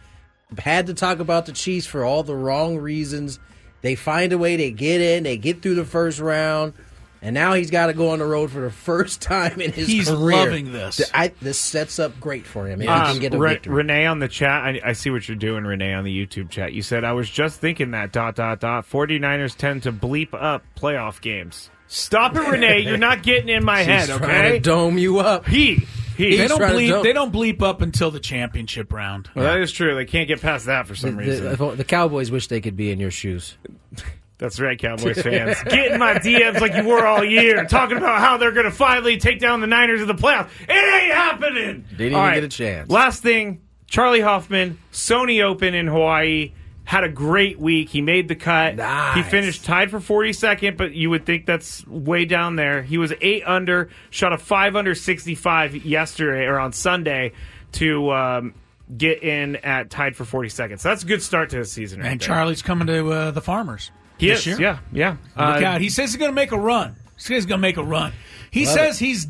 had 0.58 0.86
to 0.86 0.94
talk 0.94 1.18
about 1.18 1.46
the 1.46 1.52
Chiefs 1.52 1.86
for 1.86 2.04
all 2.04 2.22
the 2.22 2.34
wrong 2.36 2.78
reasons. 2.78 3.38
They 3.84 3.96
find 3.96 4.32
a 4.32 4.38
way, 4.38 4.56
they 4.56 4.70
get 4.70 5.02
in, 5.02 5.24
they 5.24 5.36
get 5.36 5.60
through 5.60 5.74
the 5.74 5.84
first 5.84 6.18
round, 6.18 6.72
and 7.20 7.34
now 7.34 7.52
he's 7.52 7.70
got 7.70 7.88
to 7.88 7.92
go 7.92 8.08
on 8.12 8.18
the 8.18 8.24
road 8.24 8.50
for 8.50 8.60
the 8.62 8.70
first 8.70 9.20
time 9.20 9.60
in 9.60 9.72
his 9.72 9.86
He's 9.86 10.08
career. 10.08 10.38
He's 10.38 10.46
loving 10.46 10.72
this. 10.72 10.96
Th- 10.96 11.10
I, 11.12 11.32
this 11.42 11.58
sets 11.58 11.98
up 11.98 12.18
great 12.18 12.46
for 12.46 12.66
him 12.66 12.80
if 12.80 12.86
he 12.86 12.88
Um, 12.88 13.12
can 13.12 13.18
get 13.20 13.34
a 13.34 13.38
Re- 13.38 13.50
victory. 13.52 13.74
Renee 13.74 14.06
on 14.06 14.20
the 14.20 14.28
chat, 14.28 14.62
I, 14.64 14.80
I 14.82 14.92
see 14.94 15.10
what 15.10 15.28
you're 15.28 15.36
doing, 15.36 15.64
Renee, 15.64 15.92
on 15.92 16.02
the 16.04 16.26
YouTube 16.26 16.48
chat. 16.48 16.72
You 16.72 16.80
said, 16.80 17.04
I 17.04 17.12
was 17.12 17.28
just 17.28 17.60
thinking 17.60 17.90
that, 17.90 18.10
dot, 18.10 18.36
dot, 18.36 18.60
dot. 18.60 18.88
49ers 18.88 19.54
tend 19.54 19.82
to 19.82 19.92
bleep 19.92 20.32
up 20.32 20.62
playoff 20.78 21.20
games. 21.20 21.68
Stop 21.86 22.36
it, 22.36 22.40
Renee. 22.48 22.80
You're 22.80 22.96
not 22.96 23.22
getting 23.22 23.50
in 23.50 23.62
my 23.66 23.82
head, 23.82 24.08
He's 24.08 24.16
trying 24.16 24.30
okay? 24.46 24.52
to 24.52 24.60
dome 24.60 24.96
you 24.96 25.18
up. 25.18 25.46
He. 25.46 25.86
He. 26.16 26.36
They 26.36 26.46
don't 26.48 26.58
trying 26.58 26.74
bleep. 26.76 27.02
They 27.02 27.12
don't 27.12 27.32
bleep 27.32 27.62
up 27.62 27.80
until 27.82 28.10
the 28.10 28.20
championship 28.20 28.92
round. 28.92 29.28
Well, 29.34 29.44
that 29.44 29.60
is 29.60 29.72
true. 29.72 29.94
They 29.94 30.04
can't 30.04 30.28
get 30.28 30.40
past 30.40 30.66
that 30.66 30.86
for 30.86 30.94
some 30.94 31.12
The, 31.12 31.16
reason. 31.16 31.56
the- 31.56 31.74
the 31.76 31.84
Cowboys 31.84 32.30
wish 32.30 32.48
they 32.48 32.60
could 32.60 32.76
be 32.76 32.90
in 32.90 33.00
your 33.00 33.10
shoes. 33.10 33.56
That's 34.38 34.58
right, 34.58 34.78
Cowboys 34.78 35.22
fans. 35.22 35.62
Get 35.62 35.92
in 35.92 35.98
my 36.00 36.14
DMs 36.14 36.60
like 36.60 36.74
you 36.74 36.84
were 36.88 37.06
all 37.06 37.24
year, 37.24 37.64
talking 37.66 37.96
about 37.96 38.18
how 38.18 38.36
they're 38.36 38.50
going 38.52 38.64
to 38.66 38.72
finally 38.72 39.16
take 39.16 39.38
down 39.38 39.60
the 39.60 39.68
Niners 39.68 40.00
in 40.00 40.08
the 40.08 40.14
playoffs. 40.14 40.48
It 40.68 40.72
ain't 40.72 41.14
happening. 41.14 41.84
They 41.92 41.96
Didn't 42.08 42.14
All 42.18 42.24
even 42.26 42.34
get 42.34 42.44
a 42.44 42.48
chance. 42.48 42.90
Last 42.90 43.22
thing, 43.22 43.62
Charley 43.86 44.20
Hoffman, 44.20 44.78
Sony 44.92 45.42
Open 45.42 45.72
in 45.74 45.86
Hawaii, 45.86 46.52
had 46.94 47.04
a 47.04 47.08
great 47.08 47.58
week. 47.58 47.88
He 47.88 48.00
made 48.00 48.28
the 48.28 48.34
cut. 48.36 48.76
Nice. 48.76 49.16
He 49.16 49.22
finished 49.22 49.64
tied 49.64 49.90
for 49.90 49.98
42nd, 49.98 50.76
but 50.76 50.92
you 50.94 51.10
would 51.10 51.26
think 51.26 51.44
that's 51.46 51.86
way 51.86 52.24
down 52.24 52.56
there. 52.56 52.82
He 52.82 52.98
was 52.98 53.12
eight 53.20 53.42
under, 53.46 53.90
shot 54.10 54.32
a 54.32 54.38
five 54.38 54.76
under 54.76 54.94
65 54.94 55.84
yesterday 55.84 56.44
or 56.46 56.58
on 56.58 56.72
Sunday 56.72 57.32
to 57.72 58.10
um, 58.12 58.54
get 58.96 59.22
in 59.22 59.56
at 59.56 59.90
tied 59.90 60.14
for 60.16 60.24
42nd. 60.24 60.78
So 60.80 60.88
that's 60.88 61.02
a 61.02 61.06
good 61.06 61.22
start 61.22 61.50
to 61.50 61.56
the 61.58 61.64
season. 61.64 62.00
Right 62.00 62.12
And 62.12 62.20
there. 62.20 62.26
Charley's 62.28 62.62
coming 62.62 62.86
to 62.86 63.10
uh, 63.12 63.30
the 63.32 63.40
Farmers. 63.40 63.90
he 64.18 64.28
this 64.28 64.46
is, 64.46 64.58
year. 64.58 64.60
yeah, 64.60 64.78
yeah. 64.92 65.10
Look 65.36 65.62
Uh, 65.62 65.66
out! 65.66 65.80
He 65.80 65.88
says 65.90 66.10
he's 66.12 66.18
going 66.18 66.30
to 66.30 66.34
make 66.34 66.52
a 66.52 66.58
run. 66.58 66.96
He 67.16 67.20
says 67.20 67.28
he's 67.36 67.46
going 67.46 67.58
to 67.60 67.62
make 67.62 67.76
a 67.76 67.84
run. 67.84 68.12
He 68.50 68.64
says 68.64 68.98
he's. 68.98 69.26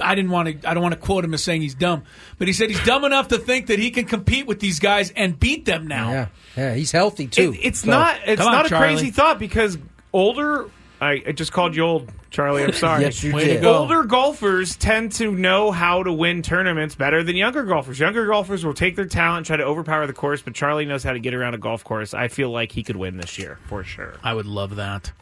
I 0.00 0.14
didn't 0.14 0.30
want 0.30 0.62
to. 0.62 0.68
I 0.68 0.74
don't 0.74 0.82
want 0.82 0.94
to 0.94 1.00
quote 1.00 1.24
him 1.24 1.34
as 1.34 1.42
saying 1.42 1.62
he's 1.62 1.74
dumb, 1.74 2.04
but 2.38 2.46
he 2.48 2.52
said 2.52 2.70
he's 2.70 2.84
dumb 2.84 3.04
enough 3.04 3.28
to 3.28 3.38
think 3.38 3.66
that 3.68 3.78
he 3.78 3.90
can 3.90 4.04
compete 4.04 4.46
with 4.46 4.60
these 4.60 4.78
guys 4.80 5.10
and 5.10 5.38
beat 5.38 5.64
them 5.64 5.86
now. 5.86 6.10
Yeah, 6.10 6.28
yeah, 6.56 6.74
he's 6.74 6.92
healthy 6.92 7.26
too. 7.26 7.52
It, 7.54 7.60
it's 7.62 7.80
So- 7.80 7.90
not. 7.90 8.18
It's 8.26 8.38
Come 8.40 8.48
on, 8.48 8.52
not 8.54 8.66
a 8.66 8.68
Charley. 8.68 8.94
crazy 8.94 9.10
thought 9.10 9.38
because 9.38 9.78
older. 10.12 10.68
I, 10.98 11.22
I 11.26 11.32
just 11.32 11.52
called 11.52 11.76
you 11.76 11.82
old, 11.82 12.10
Charley. 12.30 12.64
I'm 12.64 12.72
sorry. 12.74 13.02
Yes, 13.02 13.22
you 13.22 13.34
Way 13.34 13.44
to 13.44 13.52
did. 13.54 13.62
go. 13.62 13.80
Older 13.80 14.04
golfers 14.04 14.76
tend 14.76 15.12
to 15.12 15.30
know 15.30 15.70
how 15.70 16.02
to 16.02 16.10
win 16.10 16.40
tournaments 16.40 16.94
better 16.94 17.22
than 17.22 17.36
younger 17.36 17.64
golfers. 17.64 18.00
Younger 18.00 18.26
golfers 18.26 18.64
will 18.64 18.72
take 18.72 18.96
their 18.96 19.04
talent, 19.04 19.44
try 19.46 19.58
to 19.58 19.62
overpower 19.62 20.06
the 20.06 20.14
course, 20.14 20.40
but 20.40 20.54
Charley 20.54 20.86
knows 20.86 21.02
how 21.02 21.12
to 21.12 21.18
get 21.18 21.34
around 21.34 21.52
a 21.52 21.58
golf 21.58 21.84
course. 21.84 22.14
I 22.14 22.28
feel 22.28 22.48
like 22.48 22.72
he 22.72 22.82
could 22.82 22.96
win 22.96 23.18
this 23.18 23.38
year 23.38 23.58
for 23.66 23.84
sure. 23.84 24.14
I 24.24 24.32
would 24.32 24.46
love 24.46 24.76
that. 24.76 25.12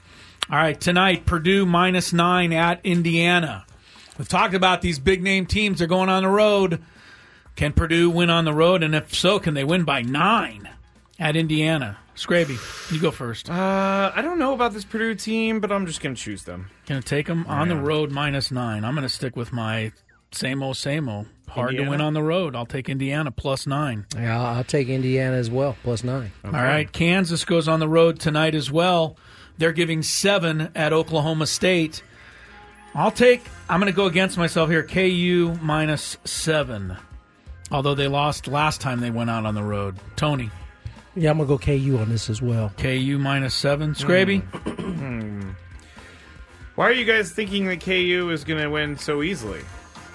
All 0.49 0.57
right, 0.59 0.81
tonight 0.81 1.27
Purdue 1.27 1.67
minus 1.67 2.13
nine 2.13 2.53
at 2.53 2.81
Indiana. 2.85 3.67
We've 4.19 4.29
talked 4.29 4.55
about 4.55 4.81
these 4.81 4.99
big 4.99 5.23
name 5.23 5.47
teams. 5.47 5.79
They're 5.79 5.89
going 5.89 6.09
on 6.09 6.23
the 6.23 6.29
road. 6.29 6.83
Can 7.57 7.73
Purdue 7.73 8.11
win 8.11 8.31
on 8.31 8.45
the 8.45 8.53
road? 8.53 8.83
And 8.83 8.95
if 8.95 9.15
so, 9.15 9.39
can 9.39 9.55
they 9.55 9.65
win 9.65 9.85
by 9.85 10.03
nine 10.03 10.69
at 11.19 11.37
Indiana? 11.37 11.99
Scraby, 12.17 12.93
you 12.93 13.01
go 13.01 13.11
first. 13.11 13.51
Uh, 13.51 14.13
I 14.15 14.23
don't 14.23 14.39
know 14.39 14.55
about 14.55 14.73
this 14.73 14.85
Purdue 14.85 15.17
team, 15.17 15.59
but 15.59 15.73
I'm 15.73 15.87
just 15.87 16.01
going 16.01 16.15
to 16.15 16.21
choose 16.21 16.45
them. 16.45 16.71
Going 16.87 17.03
to 17.03 17.07
take 17.07 17.27
them 17.27 17.45
on 17.49 17.69
the 17.69 17.77
road 17.77 18.13
minus 18.13 18.53
nine. 18.53 18.85
I'm 18.85 18.95
going 18.95 19.03
to 19.03 19.09
stick 19.09 19.35
with 19.35 19.53
my 19.53 19.91
same 20.31 20.63
old, 20.63 20.77
same 20.77 21.09
old. 21.09 21.27
Hard 21.49 21.71
Indiana? 21.71 21.87
to 21.87 21.91
win 21.91 22.01
on 22.01 22.15
the 22.15 22.23
road. 22.23 22.57
I'll 22.57 22.67
take 22.67 22.89
Indiana 22.89 23.31
plus 23.31 23.67
nine. 23.67 24.07
Yeah, 24.17 24.39
I'll, 24.41 24.57
I'll 24.57 24.65
take 24.65 24.89
Indiana 24.89 25.37
as 25.37 25.51
well, 25.51 25.77
plus 25.83 26.03
nine. 26.05 26.33
All 26.45 26.51
right, 26.53 26.91
Kansas 26.91 27.45
goes 27.45 27.69
on 27.69 27.81
the 27.81 27.89
road 27.89 28.19
tonight 28.19 28.55
as 28.55 28.71
well. 28.71 29.17
They're 29.59 29.73
giving 29.73 30.03
seven 30.03 30.71
at 30.75 30.93
Oklahoma 30.93 31.47
State. 31.47 32.03
I'll 32.95 33.11
take. 33.11 33.43
I'm 33.69 33.81
going 33.81 33.93
to 33.93 33.97
go 33.97 34.07
against 34.07 34.37
myself 34.39 34.71
here. 34.71 34.83
KU 34.85 35.57
minus 35.61 36.17
seven. 36.25 36.97
Although 37.71 37.95
they 37.95 38.09
lost 38.09 38.47
last 38.47 38.81
time 38.81 39.01
they 39.01 39.11
went 39.11 39.31
out 39.31 39.47
on 39.47 39.55
the 39.55 39.63
road. 39.63 39.97
Tony, 40.17 40.51
Yeah, 41.17 41.31
I'm 41.31 41.39
gonna 41.39 41.49
go 41.49 41.59
KU 41.59 41.99
on 41.99 42.09
this 42.09 42.29
as 42.31 42.41
well. 42.43 42.73
KU 42.77 43.19
minus 43.19 43.55
seven. 43.55 43.95
Scraby, 43.95 44.43
hmm. 44.43 45.41
Hmm. 45.41 45.51
Why 46.75 46.85
are 46.89 46.93
you 46.93 47.05
guys 47.05 47.31
thinking 47.33 47.67
that 47.67 47.81
KU 47.81 48.31
is 48.33 48.45
going 48.45 48.61
to 48.61 48.69
win 48.69 48.99
so 48.99 49.23
easily? 49.23 49.61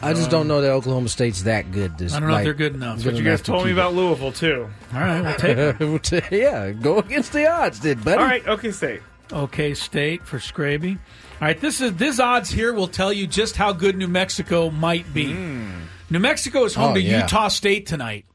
I 0.01 0.13
just 0.13 0.29
don't 0.29 0.47
know 0.47 0.61
that 0.61 0.71
Oklahoma 0.71 1.09
State's 1.09 1.41
that 1.43 1.71
good. 1.71 1.97
This, 1.97 2.13
I 2.13 2.19
don't 2.21 2.29
know 2.29 2.37
if 2.37 2.43
they're 2.45 2.53
good 2.53 2.75
enough. 2.75 2.97
good 2.97 3.05
But 3.05 3.13
you 3.15 3.21
enough 3.21 3.31
guys 3.31 3.41
to 3.41 3.51
told 3.51 3.63
me 3.65 3.71
keep 3.71 3.77
about 3.77 3.93
Louisville, 3.93 4.31
too. 4.31 4.69
all 4.93 4.99
right, 5.01 5.21
we'll 5.21 5.99
take 5.99 6.23
it. 6.23 6.31
it. 6.31 6.31
yeah, 6.31 6.71
go 6.71 6.99
against 6.99 7.33
the 7.33 7.49
odds, 7.49 7.79
did 7.79 8.03
buddy. 8.05 8.17
All 8.17 8.25
right, 8.25 8.47
okay, 8.47 8.71
State. 8.71 9.01
OK 9.31 9.73
State 9.73 10.25
for 10.25 10.37
Scraby. 10.37 10.95
All 10.97 11.47
right, 11.47 11.59
this 11.59 11.81
is 11.81 11.93
this 11.95 12.19
odds 12.19 12.49
here 12.49 12.73
will 12.73 12.87
tell 12.87 13.13
you 13.13 13.27
just 13.27 13.55
how 13.55 13.71
good 13.73 13.95
New 13.95 14.07
Mexico 14.07 14.69
might 14.69 15.11
be. 15.13 15.33
Hmm. 15.33 15.71
New 16.09 16.19
Mexico 16.19 16.63
is 16.65 16.73
home 16.75 16.91
Oh, 16.91 16.93
to 16.95 17.01
yeah. 17.01 17.21
Utah 17.21 17.47
State 17.49 17.85
tonight. 17.85 18.25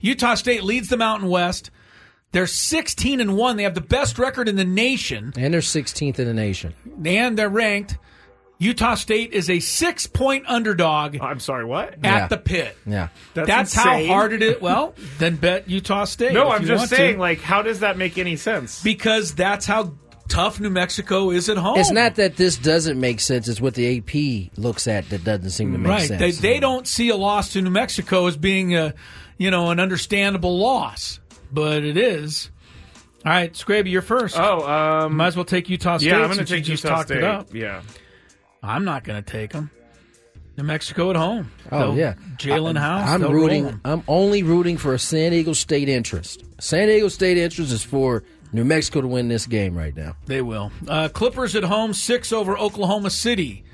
Utah 0.00 0.34
State 0.34 0.62
leads 0.64 0.88
the 0.88 0.96
Mountain 0.98 1.28
West. 1.30 1.70
They're 2.32 2.46
16 2.46 3.20
and 3.20 3.36
1. 3.36 3.56
They 3.56 3.62
have 3.62 3.74
the 3.74 3.80
best 3.80 4.18
record 4.18 4.48
in 4.48 4.56
the 4.56 4.64
nation 4.64 5.32
And 5.36 5.54
they're 5.54 5.60
16th 5.60 6.18
in 6.18 6.26
the 6.26 6.34
nation. 6.34 6.74
and 7.04 7.38
they're 7.38 7.48
ranked. 7.48 7.96
Utah 8.58 8.94
State 8.94 9.32
is 9.32 9.48
a 9.50 9.54
6-point 9.56 10.44
underdog 10.46 11.16
oh, 11.20 11.24
I'm 11.24 11.40
sorry, 11.40 11.64
what? 11.64 11.94
at 11.94 11.98
Yeah. 12.04 12.26
the 12.28 12.36
pit. 12.38 12.76
Yeah. 12.86 13.08
That's 13.34 13.74
how 13.74 14.04
hard 14.06 14.32
it 14.32 14.42
is. 14.42 14.60
Well, 14.60 14.94
then 15.18 15.36
bet 15.36 15.68
Utah 15.68 16.04
State. 16.04 16.32
No, 16.32 16.48
if 16.48 16.54
I'm 16.54 16.62
you 16.62 16.68
just 16.68 16.78
want 16.78 16.90
to. 16.90 16.96
saying, 16.96 17.18
like, 17.18 17.40
how 17.40 17.62
does 17.62 17.80
that 17.80 17.98
make 17.98 18.16
any 18.18 18.36
sense? 18.36 18.82
because 18.82 19.34
that's 19.34 19.66
how 19.66 19.94
tough 20.28 20.60
New 20.60 20.70
Mexico 20.70 21.30
is 21.30 21.48
at 21.48 21.56
home. 21.56 21.78
It's 21.78 21.90
not 21.90 22.16
that 22.16 22.36
this 22.36 22.56
doesn't 22.56 22.98
make 22.98 23.20
sense. 23.20 23.48
It's 23.48 23.60
what 23.60 23.74
the 23.74 23.98
AP 23.98 24.56
looks 24.58 24.86
at 24.86 25.08
that 25.10 25.24
doesn't 25.24 25.50
seem 25.50 25.72
to 25.72 25.78
make 25.78 25.88
right. 25.90 26.08
sense. 26.08 26.20
They 26.20 26.30
they 26.54 26.60
don't 26.60 26.86
see 26.86 27.08
a 27.10 27.16
loss 27.16 27.52
to 27.52 27.62
New 27.62 27.70
Mexico 27.70 28.26
as 28.26 28.36
being 28.36 28.74
a 28.76 28.94
you 29.38 29.50
know 29.50 29.70
an 29.70 29.80
understandable 29.80 30.58
loss, 30.58 31.20
but 31.52 31.84
it 31.84 31.96
is. 31.96 32.50
All 33.24 33.32
right, 33.32 33.52
Scraby, 33.54 33.90
you're 33.90 34.02
first. 34.02 34.36
oh, 34.38 34.68
um, 34.68 35.16
Might 35.16 35.28
as 35.28 35.36
well 35.36 35.46
take 35.46 35.70
Utah 35.70 35.96
State. 35.96 36.08
yeah, 36.08 36.16
I'm 36.16 36.24
going 36.26 36.30
to 36.32 36.36
since 36.46 36.50
you 36.50 36.56
take 36.58 36.68
Utah 36.68 36.88
talked 36.96 37.08
State. 37.08 37.18
it 37.18 37.24
up. 37.24 37.54
Yeah. 37.54 37.80
I'm 38.62 38.84
not 38.84 39.04
going 39.04 39.22
to 39.22 39.30
take 39.30 39.52
them. 39.52 39.70
New 40.56 40.64
Mexico 40.64 41.10
at 41.10 41.16
home. 41.16 41.50
Oh 41.72 41.78
They'll- 41.78 41.96
yeah, 41.96 42.14
Jaelen 42.36 42.76
I- 42.76 42.80
House. 42.80 43.08
I'm 43.08 43.20
they'll 43.22 43.32
roll 43.32 43.72
I'm 43.84 44.02
only 44.06 44.42
rooting 44.42 44.76
for 44.76 44.94
a 44.94 44.98
San 44.98 45.32
Diego 45.32 45.52
State 45.52 45.88
interest. 45.88 46.44
San 46.60 46.86
Diego 46.88 47.08
State 47.08 47.38
interest 47.38 47.72
is 47.72 47.82
for 47.82 48.22
New 48.54 48.64
Mexico 48.64 49.00
to 49.02 49.08
win 49.08 49.28
this 49.28 49.46
game 49.46 49.76
right 49.76 49.94
now. 49.94 50.16
They 50.26 50.40
will. 50.40 50.70
Uh, 50.88 51.08
Clippers 51.08 51.54
at 51.56 51.64
home, 51.64 51.92
six 51.92 52.32
over 52.32 52.56
Oklahoma 52.56 53.10
City. 53.10 53.64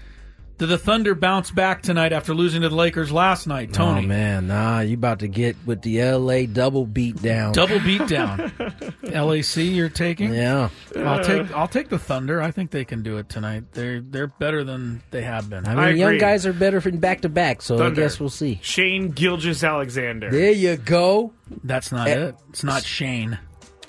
Did 0.59 0.67
the 0.69 0.77
Thunder 0.77 1.15
bounce 1.15 1.51
back 1.51 1.81
tonight 1.81 2.13
after 2.13 2.35
losing 2.35 2.61
to 2.61 2.69
the 2.69 2.75
Lakers 2.75 3.11
last 3.11 3.47
night? 3.47 3.73
Tony, 3.73 4.05
Oh 4.05 4.07
man, 4.09 4.47
nah, 4.47 4.81
you 4.81 4.93
about 4.95 5.21
to 5.21 5.29
get 5.29 5.57
with 5.65 5.81
the 5.81 6.03
LA 6.03 6.45
double 6.45 6.85
beat 6.85 7.21
down. 7.23 7.53
double 7.53 7.81
beat 7.81 8.07
down. 8.09 8.53
LAC, 9.03 9.57
you're 9.57 9.89
taking. 9.89 10.35
Yeah, 10.35 10.69
I'll 10.99 11.25
take. 11.25 11.51
I'll 11.57 11.67
take 11.69 11.89
the 11.89 11.99
Thunder. 11.99 12.43
I 12.43 12.51
think 12.51 12.71
they 12.73 12.85
can 12.85 13.03
do 13.03 13.17
it 13.17 13.31
tonight. 13.31 13.73
They're 13.73 14.03
they're 14.03 14.27
better 14.27 14.63
than 14.63 15.03
they 15.11 15.23
have 15.23 15.49
been. 15.49 15.67
I 15.67 15.71
mean, 15.71 15.79
I 15.79 15.91
young 15.93 16.19
guys 16.19 16.45
are 16.45 16.53
better 16.53 16.83
from 16.83 16.99
back 16.99 17.23
to 17.23 17.31
back, 17.31 17.63
so 17.63 17.79
Thunder. 17.79 18.03
I 18.03 18.05
guess 18.05 18.21
we'll 18.21 18.29
see. 18.29 18.59
Shane 18.63 19.13
Gilgeous-Alexander. 19.13 20.31
There 20.31 20.53
you 20.53 20.77
go. 20.77 21.33
That's 21.65 21.91
not 21.91 22.07
Eh. 22.09 22.27
it. 22.29 22.35
It's 22.51 22.65
not 22.65 22.83
Shane. 22.85 23.39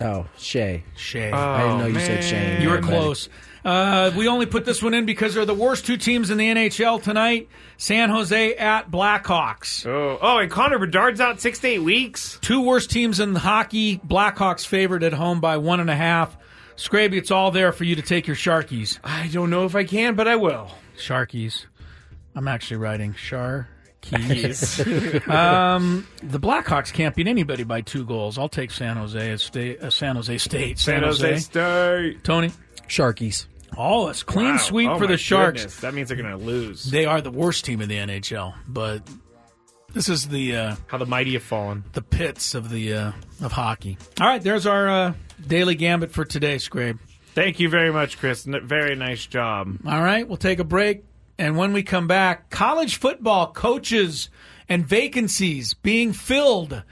Oh, 0.02 0.26
Shay. 0.38 0.84
Shay. 0.96 1.32
I 1.32 1.64
didn't 1.64 1.78
know 1.80 1.86
you 1.88 2.00
said 2.00 2.20
man. 2.20 2.24
Shane. 2.24 2.62
you 2.62 2.70
were 2.70 2.82
My 2.82 2.88
close. 2.88 3.30
Uh, 3.64 4.12
we 4.16 4.28
only 4.28 4.48
put 4.48 4.66
this 4.66 4.82
one 4.82 4.94
in 4.96 5.06
because 5.06 5.36
they're 5.36 5.46
the 5.46 5.54
worst 5.54 5.86
two 5.86 5.96
teams 5.98 6.32
in 6.32 6.38
the 6.38 6.48
NHL 6.50 7.02
tonight. 7.04 7.48
San 7.78 8.10
Jose 8.10 8.56
at 8.56 8.90
Blackhawks. 8.90 9.86
Oh, 9.86 10.18
oh, 10.20 10.38
and 10.40 10.50
Connor 10.50 10.80
Bedard's 10.80 11.22
out 11.22 11.40
six 11.40 11.60
to 11.60 11.68
eight 11.68 11.80
weeks. 11.80 12.40
Two 12.42 12.62
worst 12.62 12.90
teams 12.90 13.20
in 13.20 13.36
hockey. 13.36 14.00
Blackhawks 14.00 14.66
favored 14.66 15.04
at 15.04 15.14
home 15.14 15.40
by 15.40 15.58
one 15.58 15.80
and 15.80 15.90
a 15.90 15.96
half. 15.96 16.36
Scraby, 16.76 17.18
it's 17.18 17.30
all 17.30 17.52
there 17.52 17.72
for 17.72 17.84
you 17.84 17.96
to 17.96 18.02
take 18.02 18.26
your 18.26 18.36
Sharkies. 18.36 18.98
I 19.04 19.30
don't 19.32 19.52
know 19.52 19.66
if 19.66 19.76
I 19.76 19.84
can, 19.84 20.16
but 20.16 20.28
I 20.28 20.38
will. 20.38 20.72
Sharkies. 20.98 21.66
I'm 22.36 22.48
actually 22.48 22.78
writing 22.78 23.14
Sharkies. 24.02 25.28
um, 25.30 26.08
the 26.24 26.40
Blackhawks 26.40 26.92
can't 26.92 27.16
beat 27.16 27.28
anybody 27.28 27.64
by 27.64 27.82
two 27.82 28.06
goals. 28.06 28.38
I'll 28.38 28.50
take 28.50 28.72
San 28.72 28.98
Jose 28.98 29.38
State. 29.38 29.82
Uh, 29.82 29.90
San 29.90 30.16
Jose 30.16 30.38
State. 30.38 30.80
San 30.80 31.04
Jose 31.04 31.38
State. 31.40 32.24
Tony. 32.24 32.52
Sharkies. 32.88 33.46
Oh, 33.78 34.10
it's 34.10 34.24
clean 34.24 34.52
Wow. 34.52 34.58
sweep 34.58 34.90
Oh 34.90 34.98
for 35.00 35.08
the 35.08 35.18
Sharks. 35.18 35.62
goodness. 35.62 35.80
That 35.80 35.94
means 35.94 36.10
they're 36.10 36.18
going 36.18 36.38
to 36.38 36.44
lose. 36.44 36.84
They 36.92 37.06
are 37.06 37.22
the 37.22 37.32
worst 37.32 37.64
team 37.64 37.82
in 37.82 37.88
the 37.88 37.96
NHL, 37.98 38.54
but 38.68 39.02
this 39.94 40.10
is 40.10 40.28
the 40.28 40.56
uh, 40.58 40.76
How 40.88 40.98
the 40.98 41.06
mighty 41.06 41.34
have 41.34 41.44
fallen. 41.44 41.86
the 41.94 42.02
pits 42.02 42.54
of 42.54 42.70
the 42.70 42.94
uh, 42.94 43.12
of 43.42 43.54
hockey. 43.54 43.98
All 44.20 44.28
right, 44.28 44.42
there's 44.42 44.66
our 44.68 44.90
uh, 44.90 45.14
daily 45.48 45.76
gambit 45.76 46.12
for 46.12 46.26
today, 46.26 46.58
Scrape. 46.58 46.98
Thank 47.34 47.62
you 47.62 47.70
very 47.70 47.94
much, 47.94 48.18
Chris. 48.18 48.46
N- 48.46 48.60
Very 48.68 48.96
nice 48.98 49.26
job. 49.26 49.78
All 49.88 50.02
right, 50.04 50.28
we'll 50.28 50.36
take 50.36 50.60
a 50.60 50.66
break, 50.66 51.06
and 51.42 51.58
when 51.58 51.74
we 51.74 51.82
come 51.82 52.06
back, 52.06 52.52
college 52.52 52.98
football 52.98 53.52
coaches 53.52 54.30
and 54.70 54.86
vacancies 54.86 55.74
being 55.74 56.14
filled. 56.14 56.84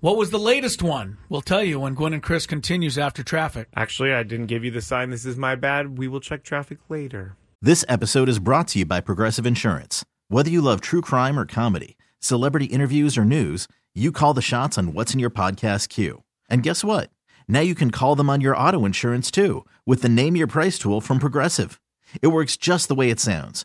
What 0.00 0.16
was 0.16 0.30
the 0.30 0.40
latest 0.40 0.82
one? 0.82 1.18
We'll 1.28 1.40
tell 1.40 1.62
you 1.62 1.78
when 1.78 1.94
Gwynn 1.94 2.12
and 2.12 2.22
Chris 2.22 2.44
continues 2.44 2.98
after 2.98 3.22
traffic. 3.22 3.68
Actually, 3.76 4.12
I 4.12 4.24
didn't 4.24 4.48
give 4.48 4.64
you 4.64 4.72
the 4.72 4.80
sign. 4.80 5.10
This 5.10 5.24
is 5.24 5.36
my 5.36 5.54
bad. 5.54 5.98
We 5.98 6.08
will 6.08 6.18
check 6.18 6.42
traffic 6.42 6.78
later. 6.88 7.36
This 7.60 7.84
episode 7.88 8.28
is 8.28 8.40
brought 8.40 8.66
to 8.68 8.80
you 8.80 8.84
by 8.84 9.00
Progressive 9.00 9.46
Insurance. 9.46 10.04
Whether 10.26 10.50
you 10.50 10.62
love 10.62 10.80
true 10.80 11.00
crime 11.00 11.38
or 11.38 11.46
comedy, 11.46 11.96
celebrity 12.18 12.66
interviews 12.66 13.16
or 13.16 13.24
news, 13.24 13.68
you 13.94 14.10
call 14.10 14.34
the 14.34 14.42
shots 14.42 14.76
on 14.76 14.94
what's 14.94 15.14
in 15.14 15.20
your 15.20 15.30
podcast 15.30 15.90
queue. 15.90 16.24
And 16.50 16.64
guess 16.64 16.82
what? 16.82 17.08
Now 17.46 17.60
you 17.60 17.76
can 17.76 17.92
call 17.92 18.16
them 18.16 18.28
on 18.28 18.40
your 18.40 18.56
auto 18.56 18.84
insurance 18.84 19.30
too 19.30 19.64
with 19.86 20.02
the 20.02 20.08
Name 20.08 20.34
Your 20.34 20.48
Price 20.48 20.76
tool 20.76 21.00
from 21.00 21.20
Progressive. 21.20 21.80
It 22.20 22.28
works 22.28 22.56
just 22.56 22.88
the 22.88 22.96
way 22.96 23.08
it 23.08 23.20
sounds. 23.20 23.64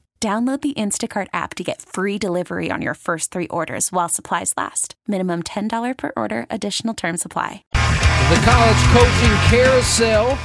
Download 0.21 0.61
the 0.61 0.75
Instacart 0.75 1.29
app 1.33 1.55
to 1.55 1.63
get 1.63 1.81
free 1.81 2.19
delivery 2.19 2.69
on 2.69 2.79
your 2.83 2.93
first 2.93 3.31
three 3.31 3.47
orders 3.47 3.91
while 3.91 4.07
supplies 4.07 4.53
last. 4.55 4.93
Minimum 5.07 5.41
$10 5.41 5.97
per 5.97 6.11
order, 6.15 6.45
additional 6.51 6.93
term 6.93 7.17
supply. 7.17 7.63
The 7.71 8.39
college 8.45 8.77
coaching 8.93 9.35
carousel 9.49 10.37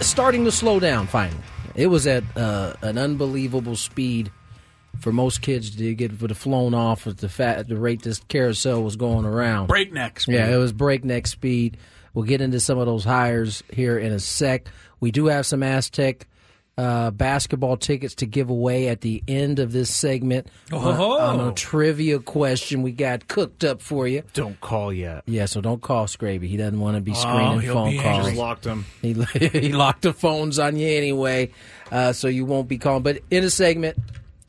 starting 0.00 0.44
to 0.44 0.52
slow 0.52 0.78
down 0.78 1.08
finally. 1.08 1.42
It 1.74 1.88
was 1.88 2.06
at 2.06 2.22
uh, 2.36 2.74
an 2.82 2.98
unbelievable 2.98 3.74
speed 3.74 4.30
for 5.00 5.10
most 5.10 5.42
kids 5.42 5.74
to 5.74 5.94
get 5.96 6.20
would 6.20 6.30
have 6.30 6.38
flown 6.38 6.74
off 6.74 7.08
at 7.08 7.18
the 7.18 7.28
fat 7.28 7.58
at 7.58 7.66
the 7.66 7.76
rate 7.76 8.02
this 8.02 8.20
carousel 8.28 8.84
was 8.84 8.94
going 8.94 9.24
around. 9.24 9.66
Breakneck 9.66 10.20
speed. 10.20 10.34
Yeah, 10.34 10.54
it 10.54 10.56
was 10.58 10.72
breakneck 10.72 11.26
speed. 11.26 11.76
We'll 12.14 12.26
get 12.26 12.40
into 12.40 12.60
some 12.60 12.78
of 12.78 12.86
those 12.86 13.02
hires 13.02 13.64
here 13.72 13.98
in 13.98 14.12
a 14.12 14.20
sec. 14.20 14.68
We 15.00 15.10
do 15.10 15.26
have 15.26 15.46
some 15.46 15.64
Aztec 15.64 16.28
uh, 16.78 17.10
basketball 17.10 17.76
tickets 17.76 18.14
to 18.14 18.24
give 18.24 18.48
away 18.48 18.86
at 18.88 19.00
the 19.00 19.22
end 19.28 19.58
of 19.58 19.72
this 19.72 19.92
segment 19.94 20.46
Oh. 20.72 20.78
on, 20.78 21.40
on 21.40 21.48
a 21.48 21.52
trivia 21.52 22.20
question 22.20 22.82
we 22.82 22.92
got 22.92 23.26
cooked 23.26 23.64
up 23.64 23.82
for 23.82 24.06
you. 24.06 24.22
Don't 24.32 24.58
call 24.60 24.92
yet. 24.92 25.24
Yeah, 25.26 25.46
so 25.46 25.60
don't 25.60 25.82
call 25.82 26.06
Scraby. 26.06 26.44
He 26.46 26.56
doesn't 26.56 26.78
want 26.78 26.94
to 26.96 27.00
be 27.00 27.10
Oh, 27.10 27.14
screening 27.14 27.60
he'll 27.62 27.74
phone 27.74 27.90
be 27.90 27.98
calls. 27.98 28.06
angry. 28.18 28.30
Just 28.30 28.38
locked 28.38 28.64
him. 28.64 28.86
He, 29.02 29.12
he 29.58 29.72
locked 29.72 30.02
the 30.02 30.12
phones 30.12 30.58
on 30.60 30.76
you 30.76 30.86
anyway, 30.88 31.50
uh, 31.90 32.12
so 32.12 32.28
you 32.28 32.44
won't 32.44 32.68
be 32.68 32.78
calling. 32.78 33.02
But 33.02 33.18
in 33.30 33.42
a 33.42 33.50
segment, 33.50 33.98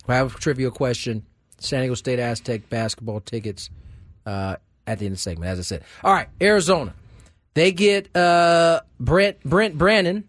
we 0.07 0.13
have 0.13 0.35
a 0.35 0.39
trivia 0.39 0.69
question. 0.69 1.25
San 1.57 1.81
Diego 1.81 1.95
State 1.95 2.19
Aztec 2.19 2.69
basketball 2.69 3.21
tickets 3.21 3.71
uh, 4.27 4.55
at 4.87 4.99
the 4.99 5.05
end 5.07 5.13
of 5.13 5.17
the 5.17 5.21
segment, 5.21 5.49
as 5.49 5.59
I 5.59 5.63
said. 5.63 5.83
All 6.03 6.13
right, 6.13 6.27
Arizona. 6.39 6.93
They 7.55 7.71
get 7.71 8.15
uh, 8.15 8.81
Brent 8.99 9.43
Brent 9.43 9.77
Brennan 9.77 10.25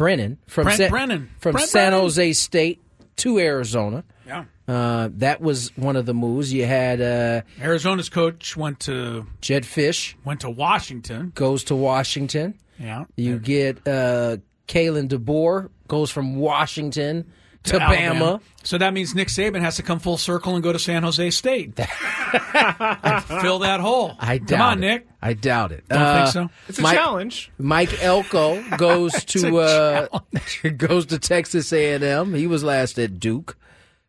Brennan 0.00 0.38
from 0.46 0.64
Brent 0.64 0.78
Sa- 0.78 0.88
Brennan. 0.88 1.30
from 1.38 1.52
Brent 1.52 1.68
San 1.68 1.90
Brennan. 1.90 2.00
Jose 2.00 2.32
State 2.34 2.82
to 3.16 3.38
Arizona. 3.38 4.04
Yeah. 4.26 4.44
Uh, 4.68 5.08
that 5.14 5.40
was 5.40 5.74
one 5.76 5.96
of 5.96 6.06
the 6.06 6.14
moves. 6.14 6.52
You 6.52 6.66
had 6.66 7.00
uh, 7.00 7.42
Arizona's 7.60 8.08
coach 8.08 8.56
went 8.56 8.80
to 8.80 9.26
Jedd 9.40 9.62
Fisch 9.64 10.14
went 10.24 10.40
to 10.40 10.50
Washington. 10.50 11.32
goes 11.34 11.64
to 11.64 11.76
Washington. 11.76 12.54
Yeah. 12.78 13.04
You 13.16 13.38
get 13.38 13.78
uh, 13.88 14.38
Kalen 14.68 15.08
DeBoer 15.08 15.70
goes 15.88 16.10
from 16.10 16.36
Washington 16.36 17.30
to 17.66 17.78
Bama. 17.78 18.40
So 18.64 18.78
that 18.78 18.92
means 18.94 19.14
Nick 19.14 19.28
Saban 19.28 19.60
has 19.60 19.76
to 19.76 19.82
come 19.82 19.98
full 20.00 20.16
circle 20.18 20.54
and 20.54 20.62
go 20.62 20.72
to 20.72 20.78
San 20.78 21.02
Jose 21.04 21.30
State. 21.30 21.74
Fill 21.76 23.58
that 23.60 23.78
hole. 23.80 24.16
I 24.18 24.38
doubt 24.38 24.48
Come 24.48 24.60
on, 24.60 24.78
it. 24.78 24.86
Nick. 24.86 25.06
I 25.22 25.32
doubt 25.34 25.72
it. 25.72 25.84
Don't 25.88 26.00
Uh, 26.02 26.22
think 26.22 26.32
so? 26.32 26.50
It's 26.68 26.78
a 26.78 26.82
Mike- 26.82 26.96
challenge. 26.96 27.50
Mike 27.58 28.02
Elko 28.02 28.62
goes 28.76 29.24
to 29.26 29.58
uh, 29.58 30.06
goes 30.76 31.06
to 31.06 31.18
Texas 31.18 31.72
A 31.72 31.94
and 31.94 32.04
M. 32.04 32.34
He 32.34 32.46
was 32.46 32.64
last 32.64 32.98
at 32.98 33.18
Duke. 33.20 33.56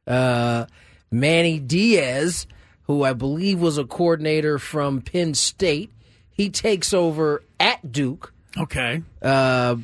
Uh, 0.05 0.65
Manny 1.11 1.59
Diaz, 1.59 2.47
who 2.83 3.03
I 3.03 3.13
believe 3.13 3.59
was 3.59 3.77
a 3.77 3.83
coordinator 3.85 4.57
from 4.59 5.01
Penn 5.01 5.33
State, 5.33 5.91
he 6.31 6.49
takes 6.49 6.93
over 6.93 7.43
at 7.59 7.91
Duke. 7.91 8.33
Okay. 8.57 9.03
Uh, 9.21 9.75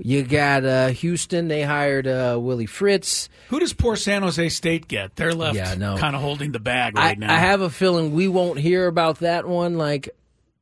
you 0.00 0.22
got 0.22 0.64
uh, 0.64 0.88
Houston. 0.88 1.48
They 1.48 1.62
hired 1.62 2.06
uh, 2.06 2.38
Willie 2.40 2.66
Fritz. 2.66 3.28
Who 3.48 3.60
does 3.60 3.72
poor 3.72 3.96
San 3.96 4.22
Jose 4.22 4.48
State 4.48 4.88
get? 4.88 5.16
They're 5.16 5.34
left 5.34 5.56
Yeah, 5.56 5.70
I 5.70 5.74
know. 5.76 5.96
kind 5.96 6.14
of 6.16 6.22
holding 6.22 6.52
the 6.52 6.58
bag 6.60 6.96
I, 6.96 7.08
right 7.08 7.18
now. 7.18 7.32
I 7.32 7.38
have 7.38 7.60
a 7.60 7.70
feeling 7.70 8.12
we 8.14 8.28
won't 8.28 8.58
hear 8.58 8.86
about 8.86 9.20
that 9.20 9.46
one. 9.46 9.76
Like 9.78 10.10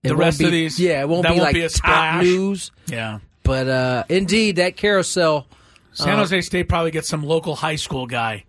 The 0.03 0.17
rest 0.17 0.39
be- 0.39 0.45
of 0.47 0.51
these? 0.53 0.79
yeah, 0.81 1.01
it 1.03 1.09
won't 1.09 1.23
That 1.23 1.31
be 1.31 1.35
won't 1.39 1.43
like 1.45 1.55
be 1.55 1.63
a 1.63 1.69
top 1.69 1.77
splash? 1.77 2.25
news. 2.25 2.71
yeah. 2.87 3.19
But 3.43 3.69
uh, 3.69 4.05
indeed, 4.09 4.57
that 4.57 4.77
carousel. 4.77 5.47
San 5.93 6.15
uh, 6.15 6.17
Jose 6.19 6.41
State 6.43 6.69
probably 6.69 6.91
gets 6.91 7.09
some 7.09 7.23
local 7.23 7.57
high 7.57 7.77
school 7.77 8.07
guy 8.07 8.45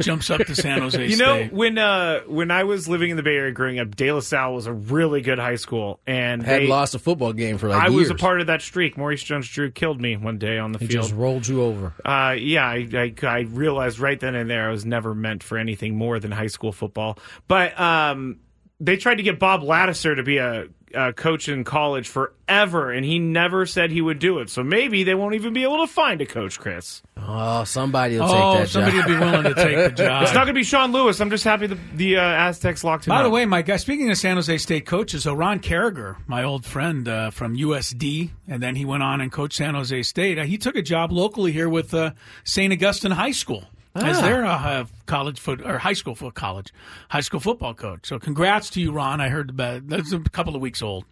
jumps 0.00 0.30
up 0.30 0.40
to 0.42 0.54
San 0.54 0.80
Jose 0.80 1.06
You 1.08 1.16
know, 1.16 1.36
State. 1.38 1.52
when 1.52 1.78
uh, 1.78 2.20
when 2.26 2.50
I 2.50 2.64
was 2.64 2.88
living 2.88 3.10
in 3.10 3.16
the 3.16 3.22
Bay 3.22 3.36
Area 3.36 3.52
growing 3.52 3.78
up, 3.78 3.96
De 3.96 4.12
La 4.12 4.20
Salle 4.20 4.54
was 4.54 4.66
a 4.66 4.72
really 4.72 5.20
good 5.20 5.38
high 5.38 5.56
school, 5.56 6.00
and 6.06 6.42
had 6.42 6.62
they, 6.62 6.66
lost 6.66 6.94
a 6.94 6.98
football 6.98 7.32
game 7.32 7.58
for 7.58 7.68
like 7.68 7.82
I 7.82 7.88
years. 7.88 7.98
was 7.98 8.10
a 8.10 8.14
part 8.14 8.40
of 8.40 8.48
that 8.48 8.62
streak. 8.62 8.96
Maurice 8.96 9.22
Jones-Drew 9.22 9.70
killed 9.70 10.00
me 10.00 10.16
one 10.16 10.38
day 10.38 10.58
on 10.58 10.72
the 10.72 10.78
field. 10.78 10.90
He 10.90 10.94
field. 10.94 11.04
just 11.04 11.14
rolled 11.14 11.46
you 11.48 11.62
over. 11.62 11.94
Uh, 12.04 12.36
yeah, 12.38 12.66
I, 12.66 12.88
I, 12.92 13.14
I 13.22 13.40
realized 13.40 13.98
right 13.98 14.18
then 14.18 14.34
and 14.34 14.48
there 14.48 14.68
I 14.68 14.70
was 14.70 14.84
never 14.84 15.14
meant 15.14 15.42
for 15.42 15.58
anything 15.58 15.96
more 15.96 16.18
than 16.20 16.30
high 16.30 16.46
school 16.48 16.72
football. 16.72 17.18
But 17.48 17.78
um, 17.80 18.40
they 18.80 18.96
tried 18.96 19.16
to 19.16 19.22
get 19.22 19.38
Bob 19.38 19.62
Ladouceur 19.62 20.16
to 20.16 20.22
be 20.22 20.38
a, 20.38 20.66
a 20.94 21.12
coach 21.12 21.48
in 21.48 21.64
college 21.64 22.08
forever, 22.08 22.90
and 22.90 23.04
he 23.04 23.18
never 23.18 23.66
said 23.66 23.90
he 23.90 24.00
would 24.00 24.18
do 24.18 24.38
it. 24.38 24.50
So 24.50 24.62
maybe 24.62 25.04
they 25.04 25.14
won't 25.14 25.34
even 25.34 25.52
be 25.52 25.62
able 25.62 25.78
to 25.78 25.86
find 25.86 26.20
a 26.20 26.26
coach, 26.26 26.58
Chris. 26.58 27.02
Oh, 27.16 27.64
somebody 27.64 28.18
will 28.18 28.24
oh, 28.24 28.28
take 28.28 28.40
that 28.40 28.58
job. 28.58 28.68
somebody 28.68 28.96
job. 28.98 29.06
would 29.08 29.18
be 29.18 29.24
willing 29.24 29.44
to 29.44 29.54
take 29.54 29.96
the 29.96 30.02
job. 30.04 30.22
It's 30.22 30.32
not 30.32 30.44
going 30.44 30.48
to 30.48 30.52
be 30.54 30.64
Sean 30.64 30.92
Lewis. 30.92 31.20
I'm 31.20 31.30
just 31.30 31.44
happy 31.44 31.66
the, 31.66 31.78
the 31.94 32.16
uh, 32.16 32.22
Aztecs 32.22 32.84
locked 32.84 33.06
him 33.06 33.10
By 33.10 33.18
up. 33.18 33.24
the 33.24 33.30
way, 33.30 33.46
my 33.46 33.62
guy, 33.62 33.76
speaking 33.76 34.10
of 34.10 34.18
San 34.18 34.36
Jose 34.36 34.58
State 34.58 34.86
coaches, 34.86 35.24
so 35.24 35.34
Ron 35.34 35.60
Caragher, 35.60 36.16
my 36.26 36.44
old 36.44 36.64
friend 36.64 37.08
uh, 37.08 37.30
from 37.30 37.56
USD, 37.56 38.30
and 38.48 38.62
then 38.62 38.76
he 38.76 38.84
went 38.84 39.02
on 39.02 39.20
and 39.20 39.32
coached 39.32 39.56
San 39.56 39.74
Jose 39.74 40.02
State. 40.02 40.38
Uh, 40.38 40.44
he 40.44 40.58
took 40.58 40.76
a 40.76 40.82
job 40.82 41.12
locally 41.12 41.52
here 41.52 41.68
with 41.68 41.94
uh, 41.94 42.12
St. 42.44 42.72
Augustine 42.72 43.12
High 43.12 43.32
School 43.32 43.64
as 43.94 44.18
Ah. 44.18 44.22
their 44.22 44.44
uh, 44.44 44.84
college 45.06 45.38
foot 45.40 45.60
or 45.64 45.78
high 45.78 45.92
school 45.92 46.14
foot 46.14 46.34
college 46.34 46.72
high 47.08 47.20
school 47.20 47.40
football 47.40 47.74
coach. 47.74 48.06
So 48.06 48.18
congrats 48.18 48.70
to 48.70 48.80
you, 48.80 48.92
Ron. 48.92 49.20
I 49.20 49.28
heard 49.28 49.50
about 49.50 49.88
that's 49.88 50.12
a 50.12 50.18
couple 50.20 50.54
of 50.56 50.60
weeks 50.60 50.82
old, 50.82 51.04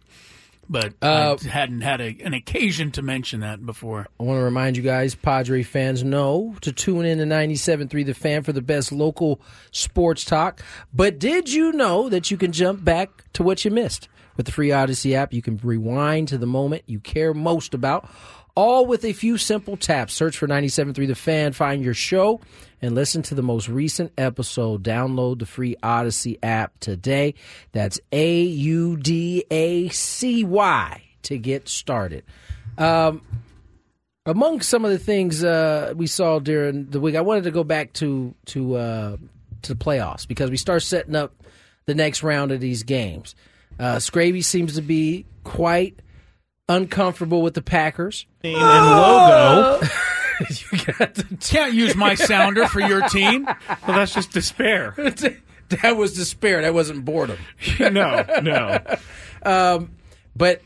but 0.69 0.93
Uh, 1.01 1.37
I 1.43 1.47
hadn't 1.47 1.81
had 1.81 2.01
a, 2.01 2.17
an 2.23 2.33
occasion 2.33 2.91
to 2.91 3.01
mention 3.01 3.39
that 3.41 3.65
before. 3.65 4.07
I 4.19 4.23
want 4.23 4.37
to 4.39 4.43
remind 4.43 4.75
you 4.77 4.83
guys, 4.83 5.15
Padre 5.15 5.63
fans, 5.63 6.03
know 6.03 6.55
to 6.61 6.71
tune 6.71 7.05
in 7.05 7.17
to 7.19 7.25
97.3 7.25 8.05
The 8.05 8.13
Fan 8.13 8.43
for 8.43 8.51
the 8.53 8.61
best 8.61 8.91
local 8.91 9.39
sports 9.71 10.25
talk. 10.25 10.61
But 10.93 11.19
did 11.19 11.51
you 11.53 11.71
know 11.71 12.09
that 12.09 12.31
you 12.31 12.37
can 12.37 12.51
jump 12.51 12.83
back 12.83 13.31
to 13.33 13.43
what 13.43 13.63
you 13.65 13.71
missed? 13.71 14.07
With 14.35 14.47
the 14.47 14.51
free 14.51 14.69
Audacy 14.69 15.13
app, 15.13 15.31
you 15.31 15.43
can 15.43 15.57
rewind 15.63 16.27
to 16.29 16.39
the 16.39 16.47
moment 16.47 16.81
you 16.87 16.99
care 16.99 17.35
most 17.35 17.75
about, 17.75 18.09
all 18.55 18.87
with 18.87 19.05
a 19.05 19.13
few 19.13 19.37
simple 19.37 19.77
taps. 19.77 20.11
Search 20.13 20.35
for 20.35 20.47
97.3 20.47 21.05
The 21.07 21.13
Fan, 21.13 21.53
find 21.53 21.83
your 21.83 21.93
show, 21.93 22.41
and 22.83 22.95
listen 22.95 23.21
to 23.23 23.33
the 23.33 23.41
most 23.41 23.69
recent 23.69 24.11
episode. 24.17 24.83
Download 24.83 25.39
the 25.39 25.45
free 25.45 25.77
Audacy 25.81 26.37
app 26.43 26.77
today. 26.81 27.33
That's 27.71 27.97
A 28.11 28.41
U 28.41 28.97
D 28.97 29.45
A 29.49 29.87
C 29.87 30.43
Y 30.43 31.01
to 31.23 31.37
get 31.37 31.69
started. 31.69 32.25
Um, 32.77 33.21
among 34.25 34.61
some 34.61 34.83
of 34.83 34.91
the 34.91 34.99
things 34.99 35.45
uh, 35.45 35.93
we 35.95 36.07
saw 36.07 36.39
during 36.39 36.89
the 36.89 36.99
week, 36.99 37.15
I 37.15 37.21
wanted 37.21 37.45
to 37.45 37.51
go 37.51 37.63
back 37.63 37.93
to 37.93 38.35
to 38.47 38.75
uh, 38.75 39.17
to 39.61 39.73
the 39.73 39.79
playoffs 39.79 40.27
because 40.27 40.51
we 40.51 40.57
start 40.57 40.83
setting 40.83 41.15
up 41.15 41.33
the 41.85 41.95
next 41.95 42.21
round 42.21 42.51
of 42.51 42.59
these 42.59 42.83
games. 42.83 43.33
Uh, 43.79 43.95
Scraby 43.95 44.43
seems 44.43 44.75
to 44.75 44.81
be 44.81 45.25
quite 45.45 46.01
uncomfortable 46.67 47.41
with 47.41 47.53
the 47.53 47.61
Packers. 47.61 48.25
Name 48.43 48.57
and 48.57 48.85
logo. 48.85 49.87
you 50.71 50.79
got 50.97 51.13
the 51.15 51.37
Can't 51.41 51.73
use 51.73 51.95
my 51.95 52.15
sounder 52.15 52.67
for 52.67 52.79
your 52.81 53.07
team. 53.09 53.45
Well, 53.45 53.97
that's 53.97 54.13
just 54.13 54.31
despair. 54.31 54.93
that 55.69 55.97
was 55.97 56.13
despair. 56.13 56.61
That 56.61 56.73
wasn't 56.73 57.05
boredom. 57.05 57.37
no, 57.79 58.25
no. 58.41 58.79
Um, 59.43 59.91
but 60.35 60.61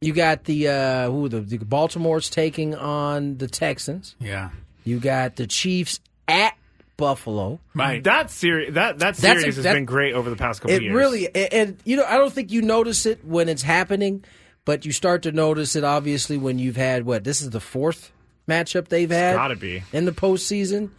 you 0.00 0.12
got 0.12 0.44
the 0.44 0.68
uh, 0.68 1.10
who 1.10 1.28
the, 1.28 1.40
the 1.40 1.58
Baltimore's 1.58 2.28
taking 2.30 2.74
on 2.74 3.38
the 3.38 3.46
Texans. 3.48 4.16
Yeah. 4.18 4.50
You 4.84 4.98
got 4.98 5.36
the 5.36 5.46
Chiefs 5.46 6.00
at 6.26 6.54
Buffalo. 6.96 7.60
Right. 7.74 8.02
That 8.02 8.30
series, 8.30 8.74
that 8.74 8.98
that 8.98 9.16
That's 9.16 9.18
a- 9.18 9.40
series 9.40 9.56
has 9.56 9.64
that- 9.64 9.74
been 9.74 9.84
great 9.84 10.14
over 10.14 10.28
the 10.30 10.36
past 10.36 10.60
couple 10.60 10.74
It 10.76 10.82
years. 10.82 10.94
really, 10.94 11.26
and, 11.34 11.52
and 11.52 11.76
you 11.84 11.96
know, 11.96 12.04
I 12.04 12.16
don't 12.16 12.32
think 12.32 12.50
you 12.50 12.62
notice 12.62 13.06
it 13.06 13.24
when 13.24 13.48
it's 13.48 13.62
happening, 13.62 14.24
but 14.64 14.84
you 14.84 14.92
start 14.92 15.22
to 15.22 15.32
notice 15.32 15.76
it 15.76 15.84
obviously 15.84 16.36
when 16.36 16.58
you've 16.58 16.76
had 16.76 17.04
what 17.06 17.24
this 17.24 17.40
is 17.40 17.50
the 17.50 17.60
fourth 17.60 18.12
matchup 18.52 18.88
they've 18.88 19.10
had. 19.10 19.34
gotta 19.34 19.56
be. 19.56 19.82
in 19.92 20.04
the 20.04 20.12
postseason. 20.12 20.90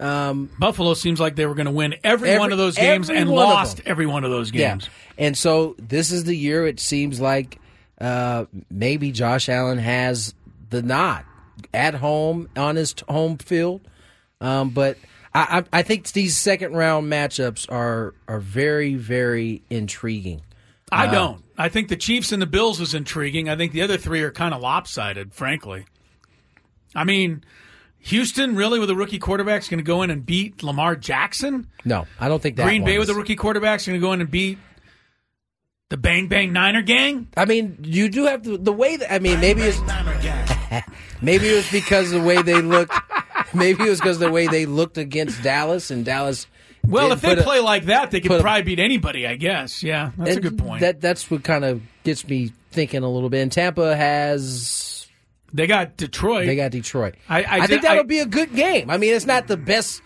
Um, 0.00 0.50
Buffalo 0.58 0.94
seems 0.94 1.20
like 1.20 1.36
they 1.36 1.46
were 1.46 1.54
going 1.54 1.66
to 1.66 1.70
win 1.72 1.94
every, 2.02 2.30
Every- 2.30 2.40
one 2.40 2.50
of 2.52 2.58
those 2.58 2.76
games 2.76 3.08
and 3.08 3.30
lost 3.30 3.80
every 3.86 4.06
one 4.06 4.24
of 4.24 4.30
those 4.30 4.50
games. 4.50 4.60
yeah, 4.60 4.70
games. 4.72 4.88
and 5.18 5.38
so 5.38 5.76
this 5.78 6.10
is 6.10 6.24
the 6.24 6.34
year. 6.34 6.66
It 6.66 6.80
seems 6.80 7.20
like 7.20 7.60
uh, 8.00 8.46
maybe 8.70 9.12
Josh 9.12 9.48
Allen 9.48 9.78
has 9.78 10.34
the 10.70 10.82
nod 10.82 11.24
at 11.72 11.94
home 11.94 12.48
on 12.56 12.76
his 12.76 12.94
home 13.08 13.38
field, 13.38 13.80
um, 14.40 14.70
but. 14.70 14.96
I, 15.34 15.60
I 15.72 15.78
I 15.78 15.82
think 15.82 16.12
these 16.12 16.36
second 16.36 16.74
round 16.74 17.10
matchups 17.10 17.70
are 17.72 18.12
are 18.28 18.38
very 18.38 18.96
very 18.96 19.62
intriguing. 19.70 20.42
I 20.90 21.06
Uh, 21.06 21.10
don't. 21.10 21.44
I 21.56 21.70
think 21.70 21.88
the 21.88 21.96
Chiefs 21.96 22.32
and 22.32 22.42
the 22.42 22.46
Bills 22.46 22.82
is 22.82 22.92
intriguing. 22.92 23.48
I 23.48 23.56
think 23.56 23.72
the 23.72 23.80
other 23.80 23.96
three 23.96 24.20
are 24.20 24.30
kind 24.30 24.52
of 24.52 24.60
lopsided, 24.60 25.32
frankly. 25.32 25.86
I 26.94 27.04
mean, 27.04 27.44
Houston 28.00 28.56
really 28.56 28.78
with 28.78 28.90
a 28.90 28.94
rookie 28.96 29.18
quarterback 29.18 29.62
is 29.62 29.68
going 29.68 29.78
to 29.78 29.84
go 29.84 30.02
in 30.02 30.10
and 30.10 30.26
beat 30.26 30.62
Lamar 30.62 30.96
Jackson. 30.96 31.68
No, 31.84 32.06
I 32.18 32.28
don't 32.28 32.42
think 32.42 32.56
that 32.56 32.64
Green 32.64 32.84
Bay 32.84 32.98
with 32.98 33.08
a 33.10 33.14
rookie 33.14 33.36
quarterback 33.36 33.80
is 33.80 33.86
going 33.86 34.00
to 34.00 34.04
go 34.04 34.12
in 34.12 34.20
and 34.20 34.30
beat 34.30 34.58
the 35.88 35.96
Bang 35.96 36.26
Bang 36.28 36.52
Niner 36.52 36.82
gang. 36.82 37.28
I 37.36 37.44
mean, 37.44 37.78
you 37.82 38.08
do 38.08 38.24
have 38.24 38.42
to, 38.42 38.56
the 38.58 38.72
way 38.72 38.96
that 38.96 39.12
I 39.12 39.18
mean, 39.18 39.40
maybe 39.40 39.62
it's 39.62 39.78
maybe 41.22 41.48
it 41.48 41.54
was 41.56 41.70
because 41.70 42.12
of 42.12 42.22
the 42.22 42.26
way 42.26 42.42
they 42.42 42.60
looked. 42.60 42.94
maybe 43.54 43.84
it 43.84 43.90
was 43.90 44.00
because 44.00 44.16
of 44.16 44.20
the 44.28 44.32
way 44.32 44.46
they 44.46 44.66
looked 44.66 44.98
against 44.98 45.42
Dallas, 45.42 45.90
and 45.90 46.04
Dallas. 46.04 46.46
Well, 46.84 47.12
if 47.12 47.20
they 47.20 47.28
put 47.28 47.38
a- 47.38 47.42
play 47.42 47.60
like 47.60 47.84
that, 47.84 48.10
they 48.10 48.20
could 48.20 48.30
put 48.30 48.40
a- 48.40 48.42
probably 48.42 48.62
beat 48.62 48.80
anybody. 48.80 49.26
I 49.26 49.36
guess. 49.36 49.82
Yeah, 49.82 50.10
that's 50.16 50.38
a 50.38 50.40
good 50.40 50.58
point. 50.58 50.80
That 50.80 51.00
that's 51.00 51.30
what 51.30 51.44
kind 51.44 51.64
of 51.64 51.82
gets 52.04 52.26
me 52.26 52.52
thinking 52.72 53.02
a 53.02 53.08
little 53.08 53.28
bit. 53.28 53.42
And 53.42 53.52
Tampa 53.52 53.94
has 53.94 54.81
they 55.52 55.66
got 55.66 55.96
Detroit. 55.96 56.46
they 56.46 56.56
got 56.56 56.70
Detroit. 56.70 57.14
I- 57.28 57.44
I 57.62 57.66
think 57.66 57.82
that'll 57.82 58.00
I- 58.00 58.06
be 58.06 58.20
a 58.20 58.26
good 58.26 58.54
game. 58.54 58.90
I 58.90 58.96
mean, 58.98 59.14
it's 59.14 59.26
not 59.26 59.46
the 59.48 59.56
best 59.56 60.02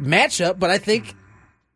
matchup, 0.00 0.58
but 0.58 0.70
I 0.70 0.78
think 0.78 1.14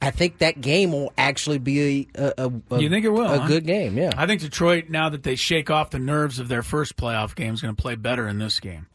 I 0.03 0.11
think 0.11 0.39
that 0.39 0.61
game 0.63 0.93
will 0.93 1.13
actually 1.19 1.59
be 1.59 2.09
a, 2.17 2.33
a, 2.39 2.53
a 2.71 2.81
you 2.81 2.89
think 2.89 3.05
it 3.05 3.11
will? 3.11 3.27
a 3.31 3.39
huh? 3.41 3.47
good 3.47 3.67
game. 3.67 3.99
Yeah, 3.99 4.13
I 4.17 4.27
think 4.27 4.41
Detroit, 4.41 4.89
now 4.89 5.11
that 5.11 5.23
they 5.23 5.35
shake 5.37 5.69
off 5.71 5.91
the 5.91 5.99
nerves 5.99 6.39
of 6.39 6.49
their 6.49 6.63
first 6.63 6.97
playoff 6.97 7.35
game, 7.35 7.53
is 7.53 7.61
going 7.61 7.75
to 7.77 7.81
play 7.81 7.97
better 7.97 8.27
in 8.27 8.39
this 8.39 8.61
game. 8.61 8.87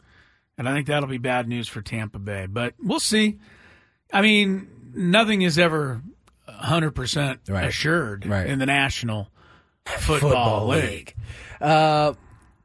And 0.58 0.68
I 0.68 0.74
think 0.74 0.88
that'll 0.88 1.08
be 1.10 1.20
bad 1.20 1.48
news 1.48 1.68
for 1.68 1.82
Tampa 1.84 2.18
Bay. 2.18 2.48
But 2.48 2.74
we'll 2.82 3.00
see. 3.00 3.38
I 4.12 4.22
mean, 4.22 4.68
nothing 4.96 5.44
is 5.44 5.60
ever 5.60 6.02
100% 6.50 7.50
assured 7.50 8.26
Right. 8.26 8.48
in 8.48 8.58
the 8.60 8.66
National 8.66 9.30
Football, 9.86 10.70
League. 10.70 11.14
Uh, 11.62 12.14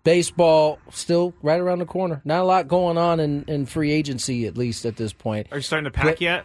baseball 0.05 0.79
still 0.91 1.35
right 1.43 1.61
around 1.61 1.79
the 1.81 1.87
corner. 1.87 2.21
Not 2.25 2.41
a 2.41 2.45
lot 2.45 2.69
going 2.69 2.99
on 2.99 3.21
in, 3.21 3.45
in 3.49 3.67
free 3.67 3.93
agency, 3.93 4.47
at 4.47 4.57
least 4.57 4.85
at 4.87 4.97
this 4.97 5.13
point. 5.13 5.49
Are 5.51 5.57
you 5.59 5.63
starting 5.63 5.85
to 5.85 5.91
pack 5.91 6.05
But- 6.07 6.21
yet? 6.21 6.45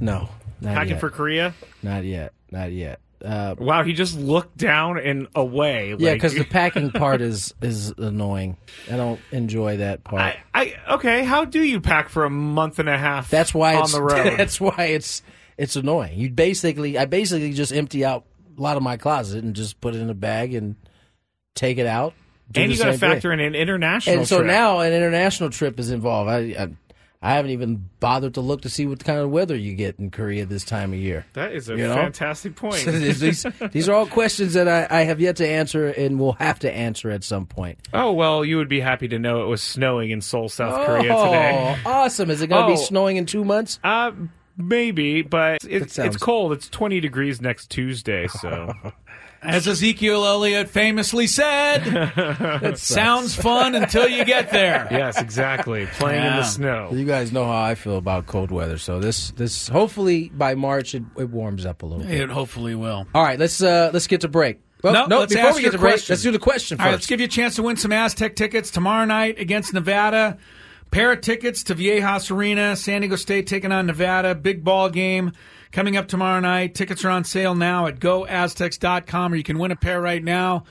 No, 0.00 0.28
Packing 0.62 0.90
yet. 0.92 1.00
for 1.00 1.10
Korea? 1.10 1.54
Not 1.82 2.04
yet. 2.04 2.32
Not 2.50 2.72
yet. 2.72 3.00
Uh, 3.24 3.54
Wow, 3.58 3.84
he 3.84 3.92
just 3.94 4.18
looked 4.18 4.56
down 4.56 4.98
and 4.98 5.28
away. 5.34 5.94
yeah, 5.98 6.12
because 6.14 6.34
the 6.34 6.44
packing 6.50 6.90
part 6.90 7.20
is 7.22 7.54
is 7.62 7.90
annoying. 7.96 8.56
I 8.90 8.96
don't 8.96 9.20
enjoy 9.32 9.78
that 9.78 10.04
part. 10.04 10.20
I, 10.22 10.36
I 10.52 10.94
okay. 10.94 11.24
How 11.24 11.44
do 11.46 11.62
you 11.62 11.80
pack 11.80 12.08
for 12.10 12.24
a 12.24 12.30
month 12.30 12.78
and 12.78 12.88
a 12.88 12.98
half? 12.98 13.30
that's 13.30 13.54
why 13.54 13.76
on 13.76 13.84
it's 13.84 13.92
the 13.94 14.02
road. 14.02 14.34
that's 14.36 14.60
why 14.60 14.86
it's 14.86 15.22
it's 15.56 15.76
annoying. 15.76 16.18
You 16.18 16.30
basically 16.30 16.98
I 16.98 17.06
basically 17.06 17.52
just 17.52 17.72
empty 17.72 18.04
out 18.04 18.24
a 18.58 18.60
lot 18.60 18.76
of 18.76 18.82
my 18.82 18.96
closet 18.98 19.42
and 19.42 19.54
just 19.54 19.80
put 19.80 19.94
it 19.94 20.00
in 20.02 20.10
a 20.10 20.14
bag 20.14 20.54
and 20.54 20.76
take 21.54 21.78
it 21.78 21.86
out. 21.86 22.12
And 22.54 22.72
you 22.72 22.78
got 22.78 22.86
to 22.86 22.98
factor 22.98 23.32
in 23.32 23.40
an 23.40 23.54
international. 23.54 24.14
Trip. 24.14 24.18
And 24.20 24.28
so 24.28 24.38
trip. 24.38 24.48
now 24.48 24.80
an 24.80 24.92
international 24.92 25.50
trip 25.50 25.78
is 25.78 25.90
involved. 25.90 26.30
I, 26.30 26.38
I 26.58 26.68
I 27.24 27.32
haven't 27.36 27.52
even 27.52 27.88
bothered 28.00 28.34
to 28.34 28.42
look 28.42 28.60
to 28.62 28.68
see 28.68 28.86
what 28.86 29.02
kind 29.02 29.18
of 29.18 29.30
weather 29.30 29.56
you 29.56 29.72
get 29.74 29.98
in 29.98 30.10
Korea 30.10 30.44
this 30.44 30.62
time 30.62 30.92
of 30.92 30.98
year. 30.98 31.24
that 31.32 31.52
is 31.52 31.70
a 31.70 31.72
you 31.72 31.88
know? 31.88 31.94
fantastic 31.94 32.54
point. 32.54 32.84
these, 32.84 33.46
these 33.72 33.88
are 33.88 33.94
all 33.94 34.06
questions 34.06 34.52
that 34.52 34.68
I, 34.68 34.86
I 34.90 35.02
have 35.04 35.22
yet 35.22 35.36
to 35.36 35.48
answer 35.48 35.86
and 35.86 36.20
will 36.20 36.34
have 36.34 36.58
to 36.58 36.70
answer 36.70 37.10
at 37.10 37.24
some 37.24 37.46
point. 37.46 37.78
oh 37.94 38.12
well, 38.12 38.44
you 38.44 38.58
would 38.58 38.68
be 38.68 38.78
happy 38.80 39.08
to 39.08 39.18
know 39.18 39.42
it 39.42 39.46
was 39.46 39.62
snowing 39.62 40.10
in 40.10 40.20
Seoul, 40.20 40.50
South 40.50 40.84
Korea 40.86 41.16
oh, 41.16 41.24
today. 41.24 41.78
awesome! 41.86 42.28
Is 42.28 42.42
it 42.42 42.48
going 42.48 42.66
to 42.66 42.72
Oh. 42.72 42.76
be 42.76 42.82
snowing 42.82 43.16
in 43.16 43.24
two 43.24 43.42
months? 43.42 43.80
Uh, 43.82 44.12
maybe, 44.56 45.22
but 45.22 45.64
it, 45.64 45.90
sounds- 45.90 46.14
it's 46.14 46.22
cold. 46.22 46.52
It's 46.52 46.68
20 46.68 47.00
degrees 47.00 47.40
next 47.40 47.70
Tuesday, 47.70 48.26
so 48.40 48.72
As 49.42 49.68
Ezekiel 49.68 50.24
Elliott 50.24 50.70
famously 50.70 51.26
said, 51.26 51.82
it 52.62 52.78
sounds 52.78 53.34
fun 53.36 53.74
until 53.74 54.08
you 54.08 54.24
get 54.24 54.50
there. 54.50 54.88
yes, 54.90 55.20
exactly. 55.20 55.84
Playing 55.86 56.20
in 56.20 56.24
Yeah. 56.24 56.36
the 56.38 56.44
snow. 56.44 56.90
You 56.92 57.04
guys 57.04 57.30
know 57.30 57.44
how 57.44 57.62
I 57.62 57.74
feel 57.74 57.98
about 57.98 58.26
cold 58.26 58.50
weather, 58.50 58.78
so 58.78 59.00
this 59.00 59.32
this 59.32 59.68
hopefully 59.68 60.30
by 60.30 60.54
March 60.54 60.94
it, 60.94 61.02
it 61.18 61.28
warms 61.28 61.66
up 61.66 61.82
a 61.82 61.86
little 61.86 62.04
bit. 62.06 62.20
It 62.22 62.30
hopefully 62.30 62.74
will. 62.74 63.06
All 63.14 63.22
right, 63.22 63.38
let's 63.38 63.62
uh 63.62 63.90
let's 63.92 64.06
get 64.06 64.22
to 64.22 64.28
break. 64.28 64.60
Well, 64.82 64.92
No, 64.94 65.06
no, 65.06 65.18
let's 65.20 65.34
before 65.34 65.48
ask 65.48 65.56
we 65.56 65.62
your 65.62 65.70
get 65.72 65.76
to 65.76 65.80
break, 65.80 65.92
question. 65.94 66.12
let's 66.14 66.22
do 66.22 66.30
the 66.30 66.38
question 66.38 66.78
All 66.80 66.86
right, 66.86 66.92
first. 66.92 67.00
let's 67.02 67.06
give 67.06 67.20
you 67.20 67.26
a 67.26 67.28
chance 67.28 67.54
to 67.56 67.62
win 67.62 67.76
some 67.76 67.92
Aztec 67.92 68.36
tickets 68.36 68.70
tomorrow 68.70 69.04
night 69.04 69.38
against 69.38 69.72
Nevada. 69.74 70.38
Pair 70.94 71.10
of 71.10 71.22
tickets 71.22 71.64
to 71.64 71.74
Viejas 71.74 72.30
Arena, 72.30 72.76
San 72.76 73.00
Diego 73.00 73.16
State 73.16 73.48
taking 73.48 73.72
on 73.72 73.86
Nevada. 73.86 74.32
Big 74.32 74.62
ball 74.62 74.88
game 74.88 75.32
coming 75.72 75.96
up 75.96 76.06
tomorrow 76.06 76.38
night. 76.38 76.76
Tickets 76.76 77.04
are 77.04 77.10
on 77.10 77.24
sale 77.24 77.56
now 77.56 77.88
at 77.88 77.98
goaztecs.com, 77.98 79.32
or 79.32 79.34
you 79.34 79.42
can 79.42 79.58
win 79.58 79.72
a 79.72 79.76
pair 79.76 80.00
right 80.00 80.22
now. 80.22 80.62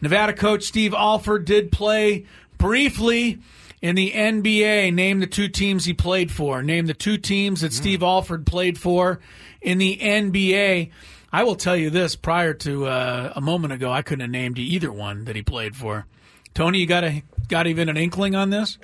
Nevada 0.00 0.32
coach 0.32 0.62
Steve 0.62 0.94
Alford 0.94 1.44
did 1.44 1.70
play 1.70 2.24
briefly 2.56 3.40
in 3.82 3.94
the 3.94 4.10
NBA. 4.10 4.94
Name 4.94 5.20
the 5.20 5.26
two 5.26 5.48
teams 5.48 5.84
he 5.84 5.92
played 5.92 6.32
for. 6.32 6.62
Name 6.62 6.86
the 6.86 6.94
two 6.94 7.18
teams 7.18 7.60
that 7.60 7.74
Steve 7.74 8.02
Alford 8.02 8.46
played 8.46 8.78
for 8.78 9.20
in 9.60 9.76
the 9.76 9.98
NBA. 9.98 10.90
I 11.30 11.42
will 11.44 11.56
tell 11.56 11.76
you 11.76 11.90
this: 11.90 12.16
prior 12.16 12.54
to 12.54 12.86
uh, 12.86 13.34
a 13.36 13.42
moment 13.42 13.74
ago, 13.74 13.92
I 13.92 14.00
couldn't 14.00 14.22
have 14.22 14.30
named 14.30 14.56
you 14.56 14.64
either 14.64 14.90
one 14.90 15.26
that 15.26 15.36
he 15.36 15.42
played 15.42 15.76
for. 15.76 16.06
Tony, 16.54 16.78
you 16.78 16.86
got 16.86 17.04
a 17.04 17.22
got 17.48 17.66
even 17.66 17.90
an 17.90 17.98
inkling 17.98 18.34
on 18.34 18.48
this? 18.48 18.78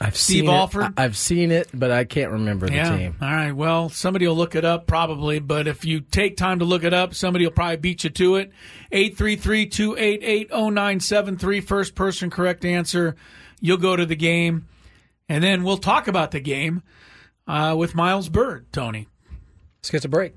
I've 0.00 0.16
Steve 0.16 0.44
seen 0.44 0.50
Alford? 0.50 0.84
It. 0.84 0.92
I- 0.96 1.04
I've 1.04 1.16
seen 1.16 1.50
it, 1.50 1.68
but 1.72 1.90
I 1.90 2.04
can't 2.04 2.32
remember 2.32 2.68
the 2.68 2.74
yeah. 2.74 2.96
team. 2.96 3.16
All 3.20 3.28
right. 3.28 3.52
Well, 3.52 3.88
somebody 3.88 4.28
will 4.28 4.36
look 4.36 4.54
it 4.54 4.64
up 4.64 4.86
probably, 4.86 5.38
but 5.38 5.66
if 5.66 5.84
you 5.84 6.00
take 6.00 6.36
time 6.36 6.58
to 6.58 6.64
look 6.66 6.84
it 6.84 6.92
up, 6.92 7.14
somebody 7.14 7.46
will 7.46 7.52
probably 7.52 7.78
beat 7.78 8.04
you 8.04 8.10
to 8.10 8.36
it. 8.36 8.52
833-288-0973 8.92 11.64
first 11.64 11.94
person 11.94 12.30
correct 12.30 12.64
answer. 12.64 13.16
You'll 13.60 13.78
go 13.78 13.96
to 13.96 14.06
the 14.06 14.16
game 14.16 14.68
and 15.28 15.42
then 15.42 15.64
we'll 15.64 15.78
talk 15.78 16.08
about 16.08 16.30
the 16.30 16.40
game 16.40 16.82
uh, 17.46 17.74
with 17.76 17.94
Miles 17.94 18.28
Byrd, 18.28 18.66
Tony. 18.72 19.08
Let's 19.78 19.90
get 19.90 20.04
a 20.04 20.08
break. 20.08 20.34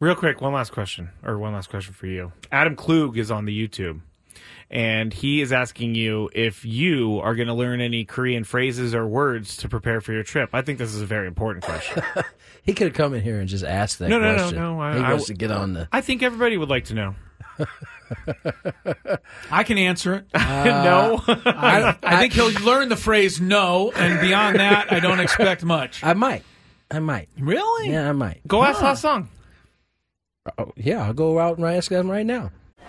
Real 0.00 0.14
quick, 0.16 0.40
one 0.40 0.52
last 0.52 0.72
question, 0.72 1.10
or 1.22 1.38
one 1.38 1.52
last 1.52 1.70
question 1.70 1.94
for 1.94 2.06
you. 2.06 2.32
Adam 2.50 2.74
Klug 2.74 3.16
is 3.18 3.30
on 3.30 3.44
the 3.44 3.68
YouTube, 3.68 4.00
and 4.72 5.12
he 5.12 5.42
is 5.42 5.52
asking 5.52 5.94
you 5.94 6.30
if 6.32 6.64
you 6.64 7.20
are 7.22 7.34
going 7.34 7.48
to 7.48 7.54
learn 7.54 7.82
any 7.82 8.06
Korean 8.06 8.42
phrases 8.42 8.94
or 8.94 9.06
words 9.06 9.58
to 9.58 9.68
prepare 9.68 10.00
for 10.00 10.12
your 10.12 10.22
trip. 10.22 10.50
I 10.54 10.62
think 10.62 10.78
this 10.78 10.94
is 10.94 11.02
a 11.02 11.06
very 11.06 11.28
important 11.28 11.64
question. 11.64 12.02
He 12.64 12.74
could 12.74 12.86
have 12.86 12.94
come 12.94 13.12
in 13.12 13.22
here 13.22 13.40
and 13.40 13.48
just 13.48 13.64
asked 13.64 13.98
that 13.98 14.08
no, 14.08 14.20
no, 14.20 14.30
no, 14.30 14.38
question. 14.38 14.56
no. 14.56 14.80
I, 14.80 14.96
he 14.96 15.02
I- 15.02 15.10
wants 15.10 15.26
to 15.26 15.34
get 15.34 15.50
on 15.50 15.72
the. 15.72 15.88
I 15.90 16.00
think 16.00 16.22
everybody 16.22 16.56
would 16.56 16.68
like 16.70 16.84
to 16.84 16.94
know. 16.94 17.16
I 19.50 19.64
can 19.64 19.78
answer 19.78 20.14
it. 20.14 20.26
no, 20.34 21.20
uh, 21.26 21.40
I, 21.44 21.98
I 22.04 22.20
think 22.20 22.34
he'll 22.34 22.52
learn 22.62 22.88
the 22.88 22.96
phrase 22.96 23.40
no, 23.40 23.90
and 23.90 24.20
beyond 24.20 24.60
that, 24.60 24.92
I 24.92 25.00
don't 25.00 25.18
expect 25.18 25.64
much. 25.64 26.04
I 26.04 26.14
might. 26.14 26.44
I 26.88 27.00
might. 27.00 27.28
Really? 27.36 27.90
Yeah, 27.90 28.08
I 28.08 28.12
might. 28.12 28.46
go 28.46 28.62
ask 28.62 28.80
last 28.80 29.02
song. 29.02 29.28
Uh, 30.46 30.50
oh, 30.58 30.72
yeah, 30.76 31.04
I'll 31.04 31.14
go 31.14 31.40
out 31.40 31.58
and 31.58 31.66
ask 31.66 31.90
them 31.90 32.08
right 32.08 32.24
now. 32.26 32.52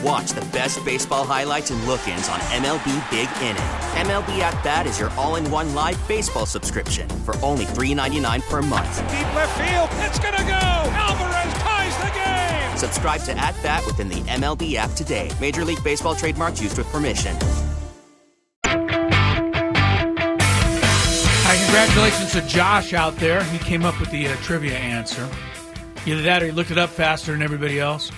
And 0.00 0.06
watch 0.06 0.30
the 0.30 0.44
best 0.52 0.84
baseball 0.84 1.24
highlights 1.24 1.70
and 1.70 1.84
look 1.86 2.06
ins 2.08 2.28
on 2.28 2.38
MLB 2.40 3.10
Big 3.10 3.28
Inning. 3.42 3.62
MLB 4.06 4.38
At 4.40 4.62
Bat 4.64 4.86
is 4.86 4.98
your 4.98 5.10
all 5.10 5.36
in 5.36 5.50
one 5.50 5.74
live 5.74 5.98
baseball 6.08 6.46
subscription 6.46 7.08
for 7.08 7.34
only 7.44 7.64
$3.99 7.64 8.48
per 8.48 8.62
month. 8.62 8.98
Deep 9.10 9.34
left 9.34 9.56
field, 9.58 9.88
it's 10.06 10.18
going 10.18 10.34
to 10.34 10.42
go. 10.42 10.52
Alvarez 10.52 11.52
ties 11.54 11.96
the 11.98 12.10
game. 12.18 12.76
Subscribe 12.76 13.20
to 13.22 13.36
At 13.38 13.54
Bat 13.62 13.86
within 13.86 14.08
the 14.08 14.20
MLB 14.22 14.74
app 14.74 14.92
today. 14.92 15.30
Major 15.40 15.64
League 15.64 15.82
Baseball 15.84 16.14
trademarks 16.14 16.62
used 16.62 16.78
with 16.78 16.86
permission. 16.88 17.36
Hi, 21.42 21.56
congratulations 21.64 22.32
to 22.32 22.42
Josh 22.42 22.94
out 22.94 23.16
there. 23.16 23.42
He 23.44 23.58
came 23.58 23.84
up 23.84 23.98
with 24.00 24.10
the 24.10 24.28
uh, 24.28 24.36
trivia 24.36 24.76
answer. 24.76 25.28
Either 26.06 26.22
that 26.22 26.42
or 26.42 26.46
he 26.46 26.52
looked 26.52 26.70
it 26.70 26.78
up 26.78 26.90
faster 26.90 27.32
than 27.32 27.42
everybody 27.42 27.78
else. 27.78 28.10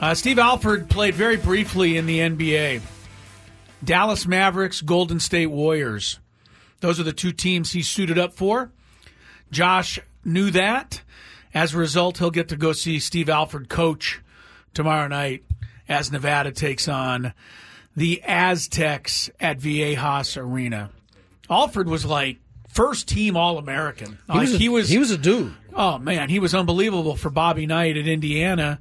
Uh, 0.00 0.14
Steve 0.14 0.38
Alford 0.38 0.90
played 0.90 1.14
very 1.14 1.36
briefly 1.36 1.96
in 1.96 2.06
the 2.06 2.18
NBA. 2.18 2.82
Dallas 3.82 4.26
Mavericks, 4.26 4.80
Golden 4.80 5.20
State 5.20 5.46
Warriors. 5.46 6.18
Those 6.80 7.00
are 7.00 7.04
the 7.04 7.12
two 7.12 7.32
teams 7.32 7.72
he 7.72 7.82
suited 7.82 8.18
up 8.18 8.34
for. 8.34 8.70
Josh 9.50 9.98
knew 10.24 10.50
that. 10.50 11.02
As 11.54 11.72
a 11.72 11.78
result, 11.78 12.18
he'll 12.18 12.30
get 12.30 12.48
to 12.48 12.56
go 12.56 12.72
see 12.72 12.98
Steve 12.98 13.30
Alford 13.30 13.68
coach 13.68 14.20
tomorrow 14.74 15.08
night 15.08 15.44
as 15.88 16.12
Nevada 16.12 16.52
takes 16.52 16.88
on 16.88 17.32
the 17.96 18.22
Aztecs 18.24 19.30
at 19.40 19.58
Viejas 19.58 20.36
Arena. 20.36 20.90
Alford 21.48 21.88
was 21.88 22.04
like 22.04 22.38
first 22.68 23.08
team 23.08 23.36
All 23.36 23.56
American. 23.56 24.18
He 24.30 24.38
was, 24.38 24.50
like 24.50 24.60
a, 24.60 24.62
he 24.62 24.68
was 24.68 24.88
he 24.90 24.98
was 24.98 25.10
a 25.10 25.18
dude. 25.18 25.54
Oh 25.72 25.96
man, 25.96 26.28
he 26.28 26.38
was 26.38 26.54
unbelievable 26.54 27.16
for 27.16 27.30
Bobby 27.30 27.64
Knight 27.66 27.96
at 27.96 28.06
Indiana. 28.06 28.80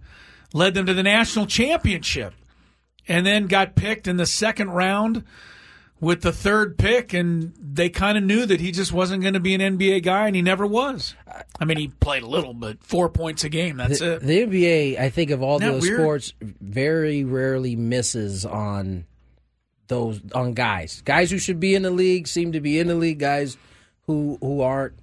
Led 0.55 0.73
them 0.73 0.85
to 0.85 0.93
the 0.93 1.03
national 1.03 1.47
championship, 1.47 2.33
and 3.09 3.25
then 3.25 3.47
got 3.47 3.75
picked 3.75 4.07
in 4.07 4.15
the 4.15 4.25
second 4.25 4.71
round 4.71 5.25
with 5.99 6.21
the 6.21 6.31
third 6.31 6.77
pick, 6.77 7.11
and 7.11 7.53
they 7.59 7.89
kind 7.89 8.17
of 8.17 8.23
knew 8.23 8.45
that 8.45 8.61
he 8.61 8.71
just 8.71 8.93
wasn't 8.93 9.21
going 9.21 9.33
to 9.33 9.41
be 9.41 9.53
an 9.53 9.59
NBA 9.59 10.03
guy, 10.03 10.27
and 10.27 10.35
he 10.35 10.41
never 10.41 10.65
was. 10.65 11.13
I 11.59 11.65
mean, 11.65 11.77
he 11.77 11.89
played 11.89 12.23
a 12.23 12.27
little, 12.27 12.53
but 12.53 12.81
four 12.81 13.09
points 13.09 13.43
a 13.43 13.49
game. 13.49 13.75
That's 13.75 13.99
the, 13.99 14.13
it. 14.13 14.21
The 14.21 14.47
NBA, 14.47 14.97
I 14.97 15.09
think, 15.09 15.31
of 15.31 15.43
all 15.43 15.59
those 15.59 15.81
weird? 15.81 15.99
sports, 15.99 16.33
very 16.39 17.25
rarely 17.25 17.75
misses 17.75 18.45
on 18.45 19.05
those 19.89 20.21
on 20.33 20.53
guys. 20.53 21.01
Guys 21.01 21.31
who 21.31 21.37
should 21.37 21.59
be 21.59 21.75
in 21.75 21.81
the 21.81 21.91
league 21.91 22.29
seem 22.29 22.53
to 22.53 22.61
be 22.61 22.79
in 22.79 22.87
the 22.87 22.95
league. 22.95 23.19
Guys 23.19 23.57
who 24.07 24.37
who 24.39 24.61
aren't 24.61 24.93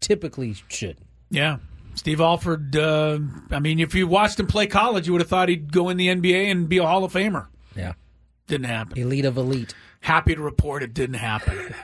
typically 0.00 0.54
should. 0.68 0.96
Yeah. 1.28 1.58
Steve 1.94 2.20
Alford, 2.20 2.74
uh, 2.76 3.18
I 3.50 3.58
mean, 3.58 3.78
if 3.78 3.94
you 3.94 4.06
watched 4.06 4.40
him 4.40 4.46
play 4.46 4.66
college, 4.66 5.06
you 5.06 5.12
would 5.12 5.20
have 5.20 5.28
thought 5.28 5.48
he'd 5.48 5.72
go 5.72 5.88
in 5.90 5.96
the 5.96 6.08
NBA 6.08 6.50
and 6.50 6.68
be 6.68 6.78
a 6.78 6.86
Hall 6.86 7.04
of 7.04 7.12
Famer. 7.12 7.48
Yeah. 7.76 7.92
Didn't 8.46 8.66
happen. 8.66 8.98
Elite 8.98 9.24
of 9.24 9.36
elite. 9.36 9.74
Happy 10.00 10.34
to 10.34 10.42
report 10.42 10.82
it 10.82 10.94
didn't 10.94 11.14
happen. 11.14 11.74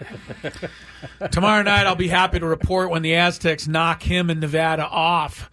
Tomorrow 1.31 1.63
night, 1.63 1.87
I'll 1.87 1.95
be 1.95 2.09
happy 2.09 2.41
to 2.41 2.47
report 2.47 2.91
when 2.91 3.03
the 3.03 3.15
Aztecs 3.15 3.69
knock 3.69 4.03
him 4.03 4.29
and 4.29 4.41
Nevada 4.41 4.87
off. 4.87 5.51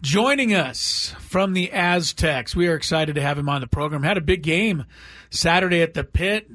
Joining 0.00 0.54
us 0.54 1.14
from 1.18 1.52
the 1.52 1.72
Aztecs, 1.72 2.56
we 2.56 2.68
are 2.68 2.74
excited 2.74 3.16
to 3.16 3.20
have 3.20 3.38
him 3.38 3.48
on 3.48 3.60
the 3.60 3.66
program. 3.66 4.02
Had 4.02 4.16
a 4.16 4.22
big 4.22 4.42
game 4.42 4.86
Saturday 5.30 5.82
at 5.82 5.94
the 5.94 6.04
pit. 6.04 6.48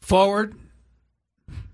Forward, 0.00 0.56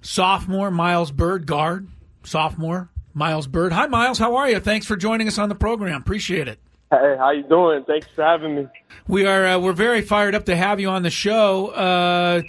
sophomore 0.02 0.70
Miles 0.70 1.10
Byrd, 1.10 1.46
guard, 1.46 1.88
sophomore 2.24 2.90
Miles 3.14 3.46
Byrd. 3.46 3.72
Hi, 3.72 3.86
Miles. 3.86 4.18
How 4.18 4.36
are 4.36 4.50
you? 4.50 4.60
Thanks 4.60 4.86
for 4.86 4.96
joining 4.96 5.28
us 5.28 5.38
on 5.38 5.48
the 5.48 5.54
program. 5.54 6.00
Appreciate 6.00 6.48
it. 6.48 6.58
Hey, 6.90 7.16
how 7.18 7.30
you 7.30 7.42
doing? 7.44 7.84
Thanks 7.84 8.06
for 8.14 8.22
having 8.22 8.56
me. 8.56 8.66
We 9.08 9.26
are 9.26 9.46
uh, 9.46 9.58
we're 9.58 9.72
very 9.72 10.02
fired 10.02 10.34
up 10.34 10.44
to 10.46 10.56
have 10.56 10.80
you 10.80 10.88
on 10.88 11.02
the 11.02 11.10
show. 11.10 11.68
Uh, 11.68 12.42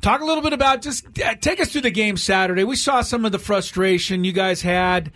talk 0.00 0.20
a 0.20 0.24
little 0.24 0.42
bit 0.42 0.52
about 0.52 0.82
just 0.82 1.06
uh, 1.20 1.34
take 1.36 1.60
us 1.60 1.70
through 1.70 1.82
the 1.82 1.90
game 1.90 2.16
Saturday. 2.16 2.64
We 2.64 2.76
saw 2.76 3.02
some 3.02 3.24
of 3.24 3.32
the 3.32 3.38
frustration 3.38 4.24
you 4.24 4.32
guys 4.32 4.62
had. 4.62 5.12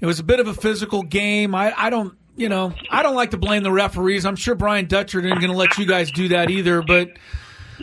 It 0.00 0.06
was 0.06 0.20
a 0.20 0.22
bit 0.24 0.40
of 0.40 0.46
a 0.46 0.54
physical 0.54 1.02
game. 1.02 1.54
I, 1.54 1.72
I 1.76 1.90
don't 1.90 2.16
you 2.36 2.48
know 2.48 2.72
I 2.90 3.02
don't 3.02 3.16
like 3.16 3.30
to 3.32 3.38
blame 3.38 3.62
the 3.62 3.72
referees. 3.72 4.24
I'm 4.24 4.36
sure 4.36 4.54
Brian 4.54 4.86
Dutcher 4.86 5.20
isn't 5.20 5.40
going 5.40 5.50
to 5.50 5.56
let 5.56 5.76
you 5.78 5.86
guys 5.86 6.10
do 6.10 6.28
that 6.28 6.50
either. 6.50 6.82
But 6.82 7.10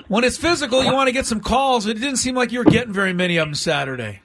when 0.08 0.24
it's 0.24 0.38
physical, 0.38 0.84
you 0.84 0.94
want 0.94 1.08
to 1.08 1.14
get 1.14 1.26
some 1.26 1.42
calls. 1.42 1.86
It 1.86 1.96
didn't 1.96 2.18
seem 2.18 2.36
like 2.36 2.52
you 2.52 2.60
were 2.60 2.66
getting 2.66 2.94
very 2.94 3.14
many 3.14 3.38
of 3.38 3.48
them 3.48 3.56
Saturday. 3.56 4.22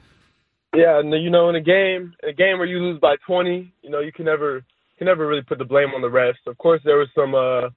Yeah, 0.75 1.01
and 1.01 1.13
you 1.13 1.31
know, 1.31 1.49
in 1.49 1.57
a 1.57 1.61
game, 1.61 2.15
in 2.23 2.29
a 2.29 2.33
game 2.33 2.59
where 2.59 2.67
you 2.67 2.79
lose 2.79 3.01
by 3.01 3.17
20, 3.27 3.73
you 3.83 3.91
know, 3.91 4.01
you 4.01 4.13
can 4.13 4.25
never 4.25 4.65
can 4.99 5.07
never 5.07 5.27
really 5.27 5.43
put 5.43 5.59
the 5.59 5.65
blame 5.65 5.89
on 5.95 6.03
the 6.03 6.09
refs. 6.09 6.35
Of 6.47 6.59
course, 6.59 6.81
there 6.85 6.99
was 6.99 7.09
some 7.15 7.35
uh, 7.35 7.71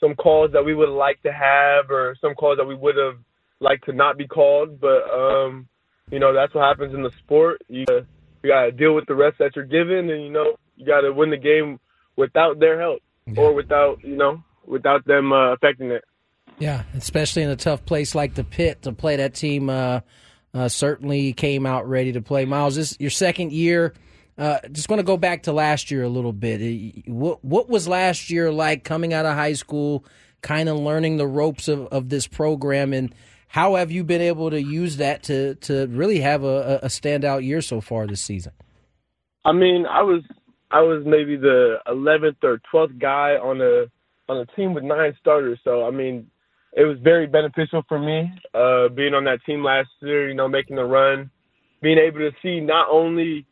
some 0.00 0.14
calls 0.16 0.50
that 0.52 0.64
we 0.64 0.74
would 0.74 0.88
liked 0.88 1.22
to 1.24 1.32
have, 1.32 1.90
or 1.90 2.16
some 2.20 2.34
calls 2.34 2.58
that 2.58 2.64
we 2.64 2.74
would 2.74 2.96
have 2.96 3.18
liked 3.60 3.84
to 3.84 3.92
not 3.92 4.18
be 4.18 4.26
called. 4.26 4.80
But 4.80 5.08
um, 5.12 5.68
you 6.10 6.18
know, 6.18 6.34
that's 6.34 6.54
what 6.54 6.64
happens 6.64 6.94
in 6.94 7.02
the 7.02 7.12
sport. 7.20 7.62
You 7.68 7.84
uh, 7.88 8.00
you 8.42 8.50
got 8.50 8.64
to 8.64 8.72
deal 8.72 8.94
with 8.94 9.06
the 9.06 9.14
refs 9.14 9.38
that 9.38 9.54
you're 9.54 9.64
given, 9.64 10.10
and 10.10 10.22
you 10.22 10.30
know, 10.30 10.56
you 10.76 10.84
got 10.84 11.02
to 11.02 11.12
win 11.12 11.30
the 11.30 11.36
game 11.36 11.78
without 12.16 12.58
their 12.58 12.80
help 12.80 13.00
or 13.36 13.54
without 13.54 14.02
you 14.02 14.16
know 14.16 14.42
without 14.66 15.04
them 15.06 15.32
uh, 15.32 15.52
affecting 15.52 15.90
it. 15.90 16.04
Yeah, 16.58 16.82
especially 16.94 17.42
in 17.42 17.50
a 17.50 17.56
tough 17.56 17.84
place 17.84 18.14
like 18.14 18.34
the 18.34 18.44
pit 18.44 18.82
to 18.82 18.92
play 18.92 19.16
that 19.16 19.34
team. 19.34 19.70
Uh, 19.70 20.00
uh, 20.54 20.68
certainly 20.68 21.32
came 21.32 21.66
out 21.66 21.88
ready 21.88 22.12
to 22.12 22.22
play. 22.22 22.44
Miles, 22.44 22.76
this 22.76 22.96
your 22.98 23.10
second 23.10 23.52
year. 23.52 23.92
Uh, 24.36 24.58
just 24.72 24.88
want 24.88 24.98
to 24.98 25.04
go 25.04 25.16
back 25.16 25.44
to 25.44 25.52
last 25.52 25.90
year 25.90 26.02
a 26.02 26.08
little 26.08 26.32
bit. 26.32 26.60
Uh, 26.60 27.02
What 27.06 27.44
what 27.44 27.68
was 27.68 27.86
last 27.86 28.30
year 28.30 28.50
like 28.50 28.84
coming 28.84 29.12
out 29.12 29.26
of 29.26 29.34
high 29.34 29.52
school, 29.52 30.04
kind 30.42 30.68
of 30.68 30.78
learning 30.78 31.18
the 31.18 31.26
ropes 31.26 31.68
of, 31.68 31.86
of 31.88 32.08
this 32.08 32.26
program, 32.26 32.92
and 32.92 33.14
how 33.48 33.76
have 33.76 33.92
you 33.92 34.02
been 34.02 34.20
able 34.20 34.50
to 34.50 34.60
use 34.60 34.96
that 34.96 35.22
to 35.24 35.54
to 35.56 35.86
really 35.88 36.20
have 36.20 36.42
a, 36.42 36.80
a 36.82 36.88
standout 36.88 37.44
year 37.44 37.60
so 37.60 37.80
far 37.80 38.06
this 38.06 38.20
season? 38.20 38.52
I 39.44 39.52
mean, 39.52 39.86
I 39.86 40.02
was 40.02 40.22
I 40.70 40.80
was 40.80 41.04
maybe 41.06 41.36
the 41.36 41.76
11th 41.86 42.42
or 42.42 42.60
12th 42.72 42.98
guy 42.98 43.36
on 43.36 43.60
a 43.60 43.86
on 44.28 44.38
a 44.38 44.46
team 44.56 44.74
with 44.74 44.82
nine 44.82 45.14
starters. 45.20 45.60
So 45.62 45.86
I 45.86 45.90
mean, 45.90 46.28
it 46.76 46.84
was 46.84 46.98
very 47.02 47.26
beneficial 47.26 47.82
for 47.88 47.98
me 47.98 48.30
uh, 48.52 48.88
being 48.88 49.14
on 49.14 49.24
that 49.24 49.38
team 49.46 49.62
last 49.62 49.88
year. 50.00 50.28
You 50.28 50.34
know, 50.34 50.48
making 50.48 50.76
the 50.76 50.84
run, 50.84 51.30
being 51.80 51.98
able 51.98 52.18
to 52.18 52.30
see 52.42 52.60
not 52.60 52.88
only 52.90 53.46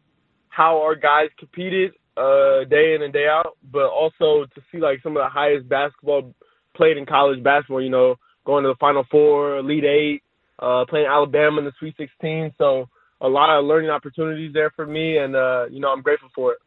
how 0.48 0.82
our 0.82 0.94
guys 0.94 1.28
competed 1.38 1.92
uh, 2.16 2.64
day 2.64 2.94
in 2.94 3.02
and 3.02 3.12
day 3.12 3.26
out, 3.26 3.56
but 3.70 3.87
also 3.88 4.46
to 4.54 4.61
see 4.70 4.78
like 4.78 5.02
some 5.02 5.16
of 5.16 5.22
the 5.22 5.28
highest 5.28 5.68
basketball 5.68 6.35
played 6.74 6.96
in 6.96 7.06
college 7.06 7.42
basketball. 7.42 7.82
You 7.82 7.90
know, 7.90 8.16
going 8.44 8.64
to 8.64 8.70
the 8.70 8.76
Final 8.80 9.04
Four, 9.11 9.58
Elite 9.58 9.85
Eight, 9.85 10.22
uh, 10.58 10.85
playing 10.88 11.06
Alabama 11.06 11.58
in 11.58 11.64
the 11.64 11.72
Sweet 11.78 11.94
16. 11.96 12.52
So 12.58 12.88
a 13.20 13.28
lot 13.28 13.56
of 13.56 13.64
learning 13.64 13.90
opportunities 13.90 14.52
there 14.52 14.70
for 14.74 14.87
me, 14.87 15.18
and 15.18 15.37
uh, 15.37 15.66
you 15.70 15.80
know, 15.80 15.92
I'm 15.92 16.02
grateful 16.02 16.28
for 16.35 16.52
it. 16.52 16.58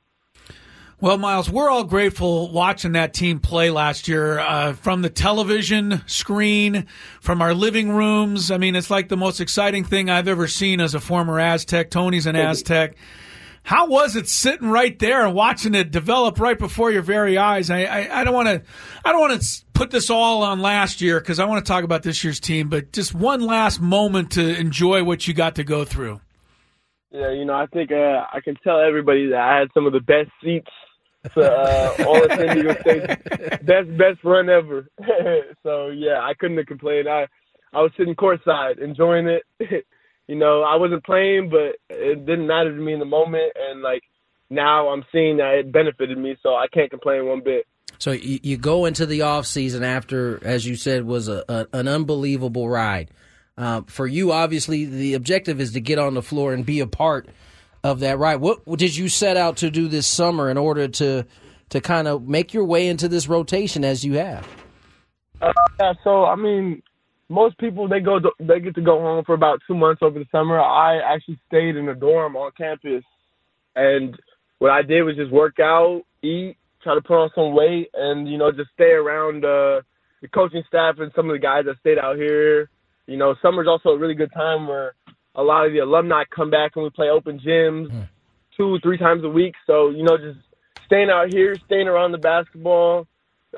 Well, 1.02 1.18
Miles, 1.18 1.50
we're 1.50 1.70
all 1.70 1.84
grateful 1.84 2.50
watching 2.54 2.94
that 2.94 3.14
team 3.14 3.40
play 3.40 3.70
last 3.70 4.08
year 4.08 4.40
uh, 4.40 4.74
from 4.74 5.02
the 5.02 5.10
television 5.10 6.02
screen, 6.06 6.86
from 7.20 7.42
our 7.42 7.54
living 7.54 7.92
rooms. 7.92 8.50
I 8.50 8.58
mean, 8.58 8.78
it's 8.78 8.90
like 8.90 9.10
the 9.10 9.18
most 9.18 9.42
exciting 9.42 9.84
thing 9.84 10.10
I've 10.10 10.30
ever 10.30 10.48
seen 10.48 10.80
as 10.80 10.96
a 10.96 11.02
former 11.02 11.38
Aztec. 11.38 11.90
Tony's 11.90 12.28
an 12.28 12.38
Aztec. 12.38 12.96
How 13.64 13.88
was 13.88 14.16
it 14.16 14.30
sitting 14.30 14.70
right 14.70 14.98
there 14.98 15.26
and 15.26 15.36
watching 15.36 15.76
it 15.76 15.92
develop 15.92 16.40
right 16.40 16.58
before 16.58 16.92
your 16.92 17.02
very 17.02 17.38
eyes? 17.38 17.70
I, 17.70 17.84
I, 17.84 18.22
I 18.22 18.24
don't 18.24 18.34
want 18.34 18.48
to, 18.48 18.62
I 19.04 19.12
don't 19.12 19.20
want 19.20 19.42
to 19.42 19.66
put 19.74 19.92
this 19.92 20.10
all 20.10 20.44
on 20.44 20.62
last 20.62 21.02
year 21.02 21.20
because 21.20 21.40
I 21.40 21.46
want 21.46 21.66
to 21.66 21.70
talk 21.70 21.84
about 21.84 22.04
this 22.04 22.24
year's 22.24 22.40
team. 22.40 22.70
But 22.70 22.94
just 22.94 23.14
one 23.14 23.42
last 23.42 23.82
moment 23.82 24.32
to 24.34 24.58
enjoy 24.58 25.04
what 25.04 25.28
you 25.28 25.34
got 25.34 25.56
to 25.56 25.66
go 25.66 25.84
through. 25.84 26.22
Yeah, 27.12 27.32
you 27.32 27.44
know, 27.44 27.54
I 27.54 27.66
think 27.66 27.92
uh, 27.92 28.24
I 28.32 28.40
can 28.44 28.56
tell 28.64 28.80
everybody 28.80 29.28
that 29.28 29.40
I 29.40 29.60
had 29.60 29.68
some 29.74 29.86
of 29.86 29.94
the 29.94 30.00
best 30.00 30.30
seats 30.44 30.70
for 31.34 31.44
uh, 31.44 32.04
all 32.06 32.24
of 32.24 32.32
San 32.32 32.56
Diego 32.56 32.76
State. 32.82 33.08
Best 33.66 33.98
best 33.98 34.24
run 34.24 34.50
ever. 34.50 34.88
so 35.64 35.88
yeah, 35.88 36.20
I 36.22 36.34
couldn't 36.40 36.58
have 36.58 36.68
complained. 36.68 37.08
I 37.08 37.28
I 37.74 37.82
was 37.82 37.92
sitting 37.98 38.16
courtside 38.16 38.80
enjoying 38.82 39.28
it. 39.28 39.44
you 40.28 40.36
know, 40.36 40.64
I 40.64 40.76
wasn't 40.76 41.04
playing, 41.04 41.50
but 41.50 41.78
it 41.90 42.26
didn't 42.26 42.48
matter 42.48 42.76
to 42.76 42.82
me 42.82 42.94
in 42.94 43.00
the 43.00 43.06
moment. 43.06 43.54
And 43.56 43.82
like 43.82 44.04
now, 44.50 44.90
I'm 44.90 45.04
seeing 45.12 45.38
that 45.38 45.56
it 45.56 45.72
benefited 45.72 46.18
me, 46.18 46.38
so 46.42 46.50
I 46.50 46.68
can't 46.74 46.90
complain 46.90 47.28
one 47.28 47.42
bit. 47.44 47.66
So 47.98 48.12
you, 48.12 48.40
you 48.44 48.58
go 48.58 48.86
into 48.86 49.06
the 49.06 49.24
off 49.24 49.46
season 49.46 49.84
after, 49.84 50.40
as 50.46 50.66
you 50.66 50.76
said, 50.76 51.06
was 51.06 51.28
a, 51.28 51.44
a 51.48 51.68
an 51.74 51.88
unbelievable 51.88 52.70
ride. 52.70 53.10
Uh, 53.58 53.82
for 53.88 54.06
you, 54.06 54.32
obviously, 54.32 54.86
the 54.86 55.14
objective 55.14 55.62
is 55.62 55.72
to 55.74 55.80
get 55.80 55.98
on 55.98 56.14
the 56.14 56.22
floor 56.22 56.54
and 56.54 56.66
be 56.66 56.82
a 56.82 56.88
part 56.88 57.30
of 57.86 58.00
that 58.00 58.18
ride. 58.18 58.38
What, 58.38 58.66
did 58.78 58.98
you 58.98 59.08
set 59.08 59.38
out 59.38 59.58
to 59.58 59.70
do 59.70 59.88
this 59.88 60.08
summer 60.08 60.50
in 60.50 60.58
order 60.58 60.88
to 60.88 61.26
to 61.70 61.82
kind 61.82 62.08
of 62.08 62.28
make 62.28 62.54
your 62.54 62.64
way 62.64 62.88
into 62.88 63.08
this 63.08 63.28
rotation 63.28 63.84
as 63.84 64.04
you 64.04 64.14
have? 64.14 64.48
Uh, 65.42 65.54
yeah, 65.80 65.94
so 66.04 66.26
I 66.26 66.36
mean, 66.36 66.82
most 67.30 67.58
people 67.60 67.88
they 67.88 68.00
go 68.00 68.20
they 68.40 68.60
get 68.60 68.74
to 68.76 68.82
go 68.82 69.00
home 69.00 69.24
for 69.24 69.36
about 69.36 69.60
two 69.68 69.76
months 69.76 70.02
over 70.02 70.18
the 70.18 70.26
summer. 70.32 70.60
I 70.60 70.98
actually 70.98 71.40
stayed 71.48 71.76
in 71.76 71.88
a 71.88 71.94
dorm 71.94 72.36
on 72.36 72.52
campus, 72.58 73.04
and 73.76 74.18
what 74.58 74.72
I 74.72 74.82
did 74.82 75.04
was 75.04 75.16
just 75.16 75.32
work 75.32 75.60
out, 75.60 76.02
eat, 76.24 76.58
try 76.82 76.96
to 76.96 77.02
put 77.02 77.22
on 77.22 77.30
some 77.36 77.54
weight, 77.54 77.90
and 77.94 78.28
you 78.28 78.40
know 78.40 78.52
just 78.52 78.72
stay 78.74 78.92
around 78.92 79.46
uh, 79.46 79.82
the 80.22 80.28
coaching 80.34 80.64
staff 80.68 80.96
and 80.98 81.12
some 81.16 81.30
of 81.30 81.36
the 81.36 81.40
guys 81.40 81.66
that 81.66 81.78
stayed 81.82 82.00
out 82.00 82.16
here. 82.16 82.70
You 83.06 83.18
know, 83.18 83.36
summer's 83.44 83.68
also 83.68 83.90
a 83.90 83.98
really 83.98 84.16
good 84.16 84.34
time 84.34 84.68
where 84.68 84.96
a 85.36 85.44
lot 85.44 85.66
of 85.66 85.74
the 85.74 85.80
alumni 85.80 86.24
come 86.36 86.50
back 86.50 86.72
and 86.76 86.84
we 86.84 86.90
play 86.90 87.10
open 87.10 87.40
gyms 87.40 87.90
Hmm. 87.92 88.02
two, 88.56 88.80
three 88.82 88.98
times 88.98 89.24
a 89.24 89.30
week. 89.30 89.54
So 89.68 89.90
you 89.90 90.04
know, 90.04 90.18
just 90.18 90.40
staying 90.86 91.10
out 91.10 91.34
here, 91.34 91.56
staying 91.66 91.88
around 91.88 92.12
the 92.12 92.18
basketball, 92.18 93.08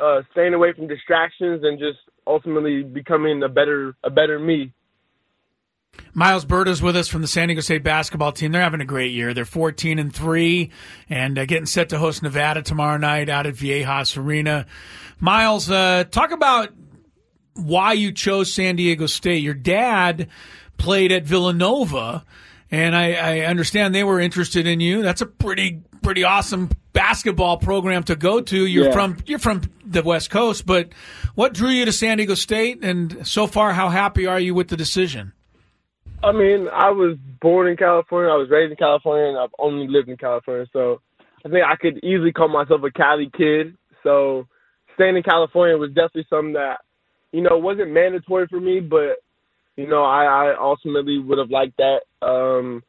uh, 0.01 0.21
staying 0.31 0.53
away 0.53 0.73
from 0.73 0.87
distractions, 0.87 1.63
and 1.63 1.77
just 1.79 1.99
ultimately 2.25 2.83
becoming 2.83 3.43
a 3.43 3.49
better 3.49 3.95
a 4.03 4.09
better 4.09 4.39
me. 4.39 4.73
Miles 6.13 6.45
Byrd 6.45 6.67
is 6.67 6.81
with 6.81 6.95
us 6.95 7.07
from 7.07 7.21
the 7.21 7.27
San 7.27 7.47
Diego 7.47 7.61
State 7.61 7.83
basketball 7.83 8.31
team. 8.31 8.51
They're 8.51 8.61
having 8.61 8.81
a 8.81 8.85
great 8.85 9.13
year. 9.13 9.33
They're 9.33 9.45
14 9.45 9.97
and 9.97 10.13
3 10.13 10.69
and 11.09 11.39
uh, 11.39 11.45
getting 11.45 11.65
set 11.65 11.89
to 11.89 11.97
host 11.97 12.21
Nevada 12.21 12.61
tomorrow 12.61 12.97
night 12.97 13.29
out 13.29 13.47
at 13.47 13.55
Viejas 13.55 14.15
Arena. 14.17 14.67
Miles, 15.19 15.71
uh, 15.71 16.03
talk 16.11 16.31
about 16.31 16.69
why 17.55 17.93
you 17.93 18.11
chose 18.11 18.53
San 18.53 18.75
Diego 18.75 19.07
State. 19.07 19.41
Your 19.41 19.55
dad 19.55 20.27
played 20.77 21.11
at 21.11 21.23
Villanova, 21.23 22.23
and 22.71 22.95
I, 22.95 23.13
I 23.13 23.39
understand 23.45 23.93
they 23.95 24.03
were 24.03 24.19
interested 24.19 24.67
in 24.67 24.79
you. 24.79 25.01
That's 25.01 25.21
a 25.21 25.25
pretty 25.25 25.81
pretty 26.03 26.23
awesome 26.23 26.69
basketball 26.93 27.57
program 27.57 28.03
to 28.03 28.15
go 28.15 28.39
to. 28.39 28.65
You're 28.65 28.85
Yeah. 28.85 28.91
from 28.91 29.17
you're 29.25 29.39
from 29.39 29.61
the 29.85 30.01
West 30.03 30.29
Coast, 30.29 30.65
but 30.65 30.89
what 31.35 31.53
drew 31.53 31.69
you 31.69 31.85
to 31.85 31.91
San 31.91 32.17
Diego 32.17 32.33
State? 32.33 32.83
And 32.83 33.27
so 33.27 33.47
far, 33.47 33.73
how 33.73 33.89
happy 33.89 34.25
are 34.25 34.39
you 34.39 34.53
with 34.53 34.69
the 34.69 34.77
decision? 34.77 35.33
I 36.23 36.31
mean, 36.31 36.67
I 36.73 36.89
was 36.89 37.15
born 37.41 37.67
in 37.67 37.77
California. 37.77 38.31
I 38.31 38.37
was 38.37 38.49
raised 38.49 38.71
in 38.71 38.77
California, 38.77 39.27
and 39.27 39.37
I've 39.37 39.53
only 39.59 39.87
lived 39.87 40.09
in 40.09 40.17
California. 40.17 40.65
So 40.73 40.99
I 41.45 41.49
think 41.49 41.63
I 41.63 41.75
could 41.75 42.03
easily 42.03 42.31
call 42.31 42.47
myself 42.47 42.81
a 42.83 42.91
Cali 42.91 43.29
kid. 43.37 43.75
So 44.01 44.47
staying 44.95 45.15
in 45.15 45.23
California 45.23 45.77
was 45.77 45.89
definitely 45.89 46.25
something 46.29 46.53
that, 46.53 46.79
you 47.31 47.41
know, 47.41 47.57
wasn't 47.57 47.91
mandatory 47.91 48.47
for 48.47 48.59
me, 48.59 48.79
but, 48.79 49.17
you 49.77 49.87
know, 49.87 50.03
I, 50.03 50.25
I 50.25 50.55
ultimately 50.59 51.19
would 51.19 51.37
have 51.37 51.51
liked 51.51 51.77
that. 51.77 51.99
Um, 52.25 52.83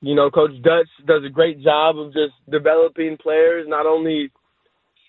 you 0.00 0.14
know, 0.14 0.30
Coach 0.30 0.50
Dutch 0.62 0.88
does 1.06 1.22
a 1.24 1.30
great 1.30 1.62
job 1.62 1.98
of 1.98 2.12
just 2.12 2.34
developing 2.50 3.16
players, 3.16 3.66
not 3.68 3.86
only 3.86 4.30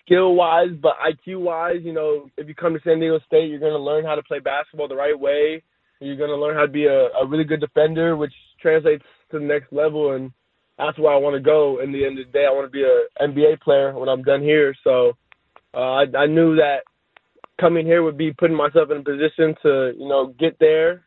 skill 0.06 0.34
wise, 0.34 0.70
but 0.80 0.94
IQ 0.98 1.40
wise. 1.40 1.80
You 1.82 1.92
know, 1.92 2.30
if 2.36 2.48
you 2.48 2.54
come 2.54 2.72
to 2.72 2.80
San 2.84 3.00
Diego 3.00 3.18
State, 3.26 3.50
you're 3.50 3.60
going 3.60 3.72
to 3.72 3.78
learn 3.78 4.04
how 4.04 4.14
to 4.14 4.22
play 4.22 4.38
basketball 4.38 4.88
the 4.88 4.94
right 4.94 5.18
way. 5.18 5.62
You're 6.00 6.16
going 6.16 6.30
to 6.30 6.36
learn 6.36 6.54
how 6.54 6.62
to 6.62 6.68
be 6.68 6.86
a, 6.86 7.08
a 7.08 7.26
really 7.26 7.44
good 7.44 7.60
defender, 7.60 8.16
which 8.16 8.32
translates 8.62 9.04
to 9.30 9.40
the 9.40 9.44
next 9.44 9.72
level. 9.72 10.12
And 10.12 10.30
that's 10.78 10.98
where 10.98 11.12
I 11.12 11.18
want 11.18 11.34
to 11.34 11.40
go. 11.40 11.80
In 11.82 11.92
the 11.92 12.06
end 12.06 12.18
of 12.18 12.26
the 12.26 12.32
day, 12.32 12.46
I 12.48 12.52
want 12.52 12.66
to 12.66 12.70
be 12.70 12.84
an 12.84 13.34
NBA 13.34 13.60
player 13.60 13.92
when 13.98 14.08
I'm 14.08 14.22
done 14.22 14.40
here. 14.40 14.74
So 14.84 15.12
uh, 15.74 15.78
I, 15.78 16.04
I 16.16 16.26
knew 16.26 16.56
that 16.56 16.82
coming 17.60 17.84
here 17.84 18.02
would 18.02 18.16
be 18.16 18.32
putting 18.32 18.56
myself 18.56 18.90
in 18.90 18.98
a 18.98 19.02
position 19.02 19.54
to, 19.62 19.92
you 19.98 20.08
know, 20.08 20.34
get 20.38 20.58
there. 20.60 21.04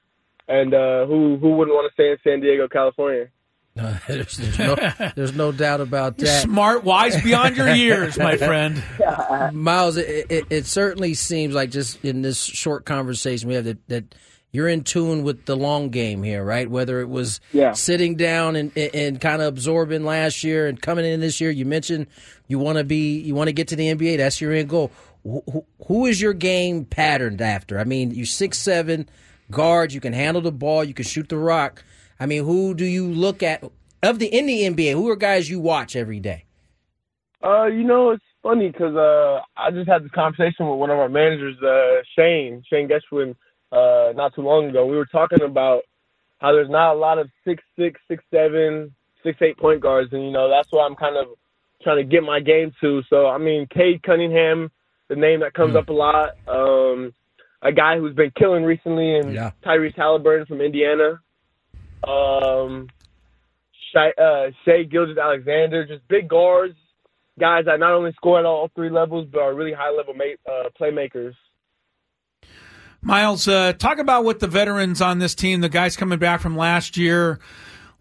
And 0.52 0.74
uh, 0.74 1.06
who 1.06 1.38
who 1.38 1.52
wouldn't 1.56 1.74
want 1.76 1.90
to 1.90 1.94
stay 1.94 2.12
in 2.12 2.18
San 2.24 2.42
Diego, 2.42 2.68
California? 2.68 3.28
No, 3.74 3.96
there's, 4.08 4.36
there's 4.38 4.60
no, 4.60 4.76
there's 5.16 5.34
no 5.34 5.52
doubt 5.54 5.80
about 5.80 6.20
You're 6.20 6.28
that. 6.28 6.42
smart, 6.44 6.84
wise 6.84 7.22
beyond 7.24 7.56
your 7.56 7.70
years, 7.74 8.18
my 8.18 8.36
friend. 8.50 8.84
Miles, 9.54 9.96
it, 9.96 10.26
it, 10.30 10.46
it 10.50 10.66
certainly 10.66 11.14
seems 11.14 11.56
like 11.56 11.72
just 11.72 12.04
in 12.04 12.22
this 12.22 12.44
short 12.44 12.86
conversation 12.86 13.48
we 13.48 13.56
have 13.56 13.64
that, 13.64 13.88
that 13.88 14.16
you're 14.52 14.68
in 14.68 14.84
tune 14.84 15.24
with 15.24 15.46
the 15.46 15.56
long 15.56 15.88
game 15.90 16.22
here, 16.22 16.44
right? 16.44 16.70
Whether 16.70 17.00
it 17.00 17.08
was 17.08 17.40
Yeah. 17.54 17.72
sitting 17.72 18.16
down 18.18 18.58
and, 18.58 18.74
and, 18.76 18.94
and 18.94 19.22
kind 19.22 19.42
of 19.42 19.48
absorbing 19.48 20.04
last 20.04 20.44
year 20.44 20.68
and 20.68 20.82
coming 20.82 21.06
in 21.06 21.22
this 21.22 21.40
year, 21.40 21.50
you 21.52 21.64
mentioned 21.66 22.08
you 22.50 22.60
want 22.60 22.78
to 22.78 22.84
be, 22.84 23.22
you 23.22 23.36
want 23.36 23.48
to 23.48 23.54
get 23.54 23.70
to 23.70 23.78
the 23.78 23.86
NBA. 23.96 24.18
That's 24.18 24.42
your 24.42 24.52
end 24.52 24.68
goal. 24.68 24.92
Who, 25.24 25.44
who- 25.50 25.66
who 25.88 26.06
is 26.08 26.20
your 26.22 26.34
game 26.34 26.84
patterned 26.84 27.42
after? 27.42 27.80
I 27.80 27.86
mean, 27.86 28.12
you're 28.12 28.26
six 28.26 28.58
seven 28.60 29.08
guard, 29.52 29.94
you 29.94 30.02
can 30.02 30.14
handle 30.14 30.42
the 30.42 30.52
ball, 30.52 30.84
you 30.84 30.94
can 30.94 31.06
shoot 31.06 31.30
the 31.30 31.38
rock. 31.38 31.84
I 32.20 32.26
mean, 32.26 32.44
who 32.44 32.74
do 32.74 32.86
you 32.86 33.08
look 33.08 33.44
at 33.44 33.64
of 34.04 34.20
the 34.20 34.28
in 34.28 34.46
the 34.46 34.64
NBA? 34.64 34.94
Who 34.94 35.10
are 35.10 35.16
guys 35.16 35.50
you 35.50 35.60
watch 35.60 35.96
every 35.96 36.20
day? 36.20 36.46
Uh, 37.44 37.66
you 37.66 37.84
know, 37.84 38.12
it's 38.12 38.24
funny 38.44 38.70
because 38.70 38.96
uh, 38.96 39.42
I 39.58 39.72
just 39.72 39.90
had 39.90 40.04
this 40.04 40.12
conversation 40.12 40.70
with 40.70 40.80
one 40.80 40.90
of 40.90 41.00
our 41.00 41.10
managers, 41.10 41.58
uh, 41.62 42.02
Shane, 42.16 42.64
Shane 42.70 42.88
Geschwin, 42.88 43.36
uh, 43.72 44.14
not 44.14 44.36
too 44.36 44.42
long 44.42 44.70
ago. 44.70 44.86
We 44.86 44.96
were 44.96 45.08
talking 45.08 45.42
about 45.42 45.84
how 46.40 46.52
there's 46.52 46.70
not 46.70 46.94
a 46.94 47.00
lot 47.00 47.20
of 47.20 47.30
six 47.46 47.64
six, 47.78 48.00
six 48.08 48.24
seven, 48.32 48.94
six 49.24 49.42
eight 49.42 49.58
point 49.58 49.82
guards, 49.82 50.12
and 50.14 50.24
you 50.24 50.32
know 50.32 50.50
that's 50.50 50.72
what 50.72 50.84
I'm 50.84 50.96
kind 50.96 51.18
of 51.18 51.28
trying 51.82 51.98
to 51.98 52.04
get 52.04 52.24
my 52.24 52.40
game 52.40 52.72
to. 52.82 53.02
So 53.10 53.28
I 53.28 53.38
mean, 53.38 53.68
Cade 53.68 54.04
Cunningham, 54.04 54.72
the 55.08 55.16
name 55.16 55.40
that 55.42 55.54
comes 55.54 55.76
up 55.76 55.90
a 55.90 55.94
lot. 55.94 56.30
Um, 56.48 57.14
a 57.62 57.72
guy 57.72 57.98
who's 57.98 58.16
been 58.16 58.32
killing 58.38 58.64
recently, 58.64 59.16
and 59.18 59.34
Yeah. 59.34 59.52
Tyrese 59.64 59.96
Halliburton 59.96 60.46
from 60.48 60.62
Indiana. 60.62 61.20
Um, 62.04 62.88
Shai, 63.94 64.12
uh, 64.12 64.52
Shea 64.66 64.86
Gilgeous-Alexander, 64.86 65.86
just 65.86 66.08
big 66.08 66.28
guards, 66.28 66.76
guys 67.40 67.66
that 67.66 67.80
not 67.80 67.92
only 67.94 68.12
score 68.14 68.40
at 68.40 68.46
all 68.46 68.70
three 68.76 68.90
levels, 68.90 69.28
but 69.32 69.42
are 69.42 69.54
really 69.54 69.74
high 69.74 69.92
level 69.92 70.14
ma- 70.14 70.52
uh, 70.52 70.70
playmakers. 70.80 71.34
Miles, 73.04 73.48
uh, 73.48 73.74
talk 73.74 73.98
about 73.98 74.24
what 74.24 74.40
the 74.40 74.48
veterans 74.48 75.02
on 75.02 75.20
this 75.20 75.34
team, 75.34 75.62
the 75.62 75.70
guys 75.70 75.98
coming 75.98 76.20
back 76.20 76.40
from 76.40 76.56
last 76.56 76.98
year. 76.98 77.40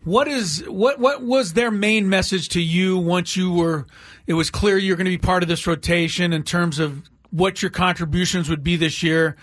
What 0.05 0.29
is 0.29 0.65
what 0.67 0.99
what 0.99 1.23
was 1.23 1.53
their 1.55 1.71
main 1.71 2.09
message 2.09 2.49
to 2.51 2.61
you 2.61 2.97
once 2.97 3.37
you 3.37 3.53
were 3.53 3.87
it 4.27 4.33
was 4.33 4.51
clear 4.51 4.79
you're 4.79 4.97
going 4.97 5.05
to 5.07 5.11
be 5.11 5.19
part 5.19 5.43
of 5.43 5.49
this 5.49 5.67
rotation 5.67 6.33
in 6.33 6.43
terms 6.43 6.79
of 6.79 7.03
what 7.31 7.63
your 7.63 7.71
contributions 7.71 8.49
would 8.49 8.63
be 8.63 8.77
this 8.77 9.03
year? 9.03 9.37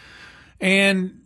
And 0.59 1.21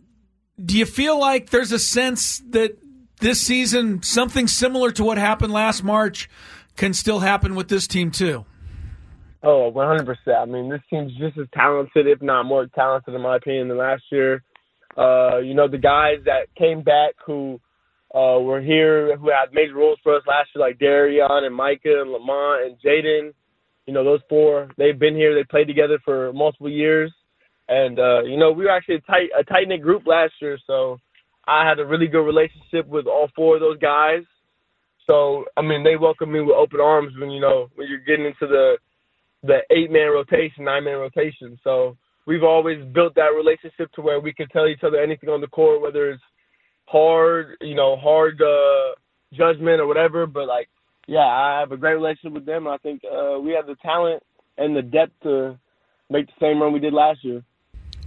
do 0.62 0.76
you 0.76 0.86
feel 0.86 1.18
like 1.18 1.50
there's 1.50 1.72
a 1.72 1.78
sense 1.78 2.42
that 2.50 2.78
this 3.20 3.40
season 3.40 4.02
something 4.02 4.48
similar 4.48 4.90
to 4.92 5.04
what 5.04 5.18
happened 5.18 5.52
last 5.52 5.82
March 5.82 6.28
can 6.76 6.92
still 6.92 7.20
happen 7.20 7.54
with 7.54 7.68
this 7.68 7.86
team 7.86 8.10
too? 8.10 8.44
Oh, 9.42 9.72
100%. 9.74 10.16
I 10.36 10.44
mean, 10.44 10.68
this 10.68 10.80
team's 10.88 11.12
just 11.18 11.36
as 11.36 11.46
talented, 11.52 12.06
if 12.06 12.22
not 12.22 12.44
more 12.44 12.66
talented, 12.66 13.14
in 13.14 13.20
my 13.22 13.36
opinion, 13.36 13.68
than 13.68 13.78
last 13.78 14.04
year. 14.10 14.42
Uh, 14.96 15.38
you 15.38 15.54
know, 15.54 15.66
the 15.66 15.78
guys 15.78 16.18
that 16.26 16.54
came 16.56 16.82
back 16.82 17.14
who 17.26 17.60
uh, 18.14 18.38
were 18.38 18.60
here, 18.60 19.16
who 19.16 19.30
had 19.30 19.52
major 19.52 19.74
roles 19.74 19.98
for 20.02 20.16
us 20.16 20.22
last 20.28 20.50
year, 20.54 20.64
like 20.64 20.78
Darrion 20.78 21.44
and 21.44 21.54
Micah 21.54 22.02
and 22.02 22.12
Lamont 22.12 22.66
and 22.66 22.76
Jaedon, 22.84 23.32
you 23.86 23.92
know, 23.92 24.04
those 24.04 24.20
four, 24.28 24.68
they've 24.78 24.98
been 24.98 25.14
here. 25.14 25.34
They 25.34 25.44
played 25.44 25.66
together 25.66 25.98
for 26.04 26.32
multiple 26.32 26.70
years. 26.70 27.12
And, 27.68 27.98
uh, 27.98 28.22
you 28.22 28.36
know, 28.36 28.52
we 28.52 28.64
were 28.64 28.70
actually 28.70 28.96
a 28.96 29.00
tight, 29.00 29.28
a 29.38 29.44
tight 29.44 29.68
knit 29.68 29.82
group 29.82 30.06
last 30.06 30.34
year. 30.40 30.58
So 30.66 30.98
I 31.46 31.66
had 31.68 31.78
a 31.78 31.86
really 31.86 32.06
good 32.06 32.24
relationship 32.24 32.86
with 32.86 33.06
all 33.06 33.28
four 33.34 33.56
of 33.56 33.60
those 33.60 33.78
guys. 33.78 34.22
So, 35.06 35.44
I 35.56 35.62
mean, 35.62 35.82
they 35.82 35.96
welcomed 35.96 36.32
me 36.32 36.40
with 36.40 36.56
open 36.56 36.80
arms 36.80 37.12
when, 37.18 37.30
you 37.30 37.40
know, 37.40 37.68
when 37.74 37.88
you're 37.88 37.98
getting 37.98 38.26
into 38.26 38.46
the, 38.46 38.76
the 39.42 39.58
eight 39.70 39.90
man 39.90 40.12
rotation, 40.12 40.64
nine 40.64 40.84
man 40.84 40.98
rotation. 40.98 41.58
So 41.64 41.96
we've 42.26 42.44
always 42.44 42.84
built 42.92 43.14
that 43.16 43.34
relationship 43.36 43.90
to 43.92 44.00
where 44.00 44.20
we 44.20 44.32
could 44.32 44.50
tell 44.50 44.68
each 44.68 44.84
other 44.84 45.02
anything 45.02 45.28
on 45.28 45.40
the 45.40 45.48
court, 45.48 45.80
whether 45.80 46.10
it's 46.10 46.22
hard, 46.86 47.56
you 47.60 47.74
know, 47.74 47.96
hard 47.96 48.40
uh, 48.40 48.94
judgment 49.32 49.80
or 49.80 49.86
whatever. 49.86 50.26
But 50.26 50.46
like, 50.46 50.68
yeah, 51.06 51.20
I 51.20 51.60
have 51.60 51.72
a 51.72 51.76
great 51.76 51.94
relationship 51.94 52.32
with 52.32 52.46
them. 52.46 52.66
I 52.68 52.78
think 52.78 53.02
uh, 53.04 53.38
we 53.38 53.52
have 53.52 53.66
the 53.66 53.76
talent 53.82 54.22
and 54.58 54.76
the 54.76 54.82
depth 54.82 55.12
to 55.22 55.58
make 56.10 56.26
the 56.26 56.32
same 56.40 56.60
run 56.60 56.72
we 56.72 56.80
did 56.80 56.92
last 56.92 57.24
year. 57.24 57.42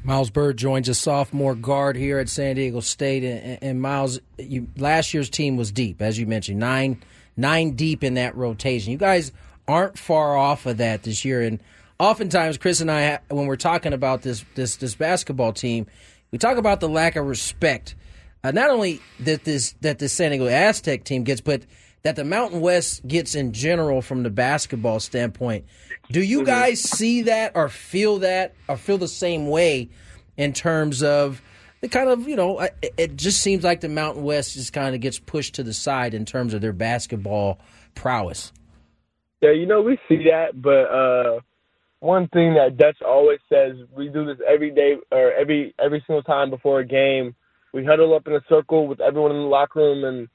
Miles 0.03 0.29
Byrd 0.29 0.57
joins 0.57 0.87
us, 0.87 0.99
sophomore 0.99 1.55
guard 1.55 1.95
here 1.95 2.19
at 2.19 2.29
San 2.29 2.55
Diego 2.55 2.79
State. 2.79 3.23
And, 3.23 3.57
and 3.61 3.81
Miles, 3.81 4.19
you, 4.37 4.67
last 4.77 5.13
year's 5.15 5.31
team 5.31 5.57
was 5.57 5.71
deep, 5.71 6.01
as 6.01 6.19
you 6.19 6.27
mentioned, 6.27 6.59
nine 6.59 7.01
nine 7.35 7.71
deep 7.71 8.03
in 8.03 8.13
that 8.13 8.35
rotation. 8.35 8.91
You 8.91 8.97
guys 8.97 9.31
aren't 9.67 9.97
far 9.97 10.37
off 10.37 10.65
of 10.65 10.77
that 10.77 11.03
this 11.03 11.25
year. 11.25 11.41
And 11.41 11.59
oftentimes, 11.99 12.57
Chris 12.57 12.81
and 12.81 12.91
I, 12.91 13.19
when 13.29 13.47
we're 13.47 13.55
talking 13.55 13.93
about 13.93 14.21
this 14.21 14.45
this 14.53 14.75
this 14.75 14.95
basketball 14.95 15.53
team, 15.53 15.87
we 16.31 16.37
talk 16.37 16.57
about 16.57 16.79
the 16.79 16.89
lack 16.89 17.15
of 17.15 17.25
respect. 17.25 17.95
Uh, 18.43 18.51
not 18.51 18.69
only 18.69 19.01
that 19.21 19.43
this 19.43 19.73
that 19.81 19.97
the 19.97 20.07
San 20.07 20.29
Diego 20.29 20.47
Aztec 20.47 21.03
team 21.03 21.23
gets, 21.23 21.41
but 21.41 21.63
that 22.06 22.16
the 22.16 22.24
Mountain 22.24 22.62
West 22.62 23.08
gets 23.08 23.34
in 23.34 23.51
general 23.51 23.99
from 23.99 24.22
the 24.22 24.30
basketball 24.30 24.99
standpoint. 24.99 25.66
Do 26.12 26.22
you 26.22 26.45
guys 26.45 26.80
see 26.80 27.24
that 27.24 27.53
or 27.56 27.68
feel 27.68 28.20
that 28.20 28.53
or 28.68 28.78
feel 28.78 28.99
the 28.99 29.08
same 29.08 29.47
way 29.47 29.89
in 30.38 30.53
terms 30.53 31.01
of 31.01 31.41
the 31.82 31.89
kind 31.89 32.08
of, 32.08 32.28
you 32.28 32.36
know, 32.36 32.60
it, 32.60 32.93
it 32.95 33.16
just 33.16 33.41
seems 33.41 33.64
like 33.64 33.82
the 33.82 33.89
Mountain 33.89 34.24
West 34.24 34.53
just 34.53 34.72
kind 34.72 34.93
of 34.93 35.01
gets 35.01 35.18
pushed 35.18 35.56
to 35.56 35.64
the 35.64 35.74
side 35.74 36.14
in 36.14 36.26
terms 36.26 36.53
of 36.53 36.62
their 36.62 36.74
basketball 36.74 37.60
prowess? 37.95 38.53
Yeah, 39.41 39.53
you 39.53 39.66
know, 39.66 39.82
we 39.82 39.97
see 40.08 40.26
that, 40.30 40.62
but 40.62 40.70
uh 40.70 41.39
one 42.01 42.28
thing 42.28 42.53
that 42.53 42.78
Dutch 42.78 43.01
always 43.03 43.39
says, 43.51 43.78
we 43.97 44.10
do 44.10 44.28
this 44.28 44.38
every 44.47 44.70
day 44.70 44.97
or 45.12 45.32
every 45.32 45.74
every 45.84 46.03
single 46.06 46.22
time 46.22 46.51
before 46.51 46.82
a 46.82 46.86
game. 46.86 47.34
We 47.74 47.84
huddle 47.84 48.14
up 48.14 48.28
in 48.28 48.34
a 48.34 48.41
circle 48.47 48.86
with 48.86 49.01
everyone 49.01 49.32
in 49.32 49.38
the 49.38 49.43
locker 49.43 49.80
room 49.80 50.03
and 50.03 50.28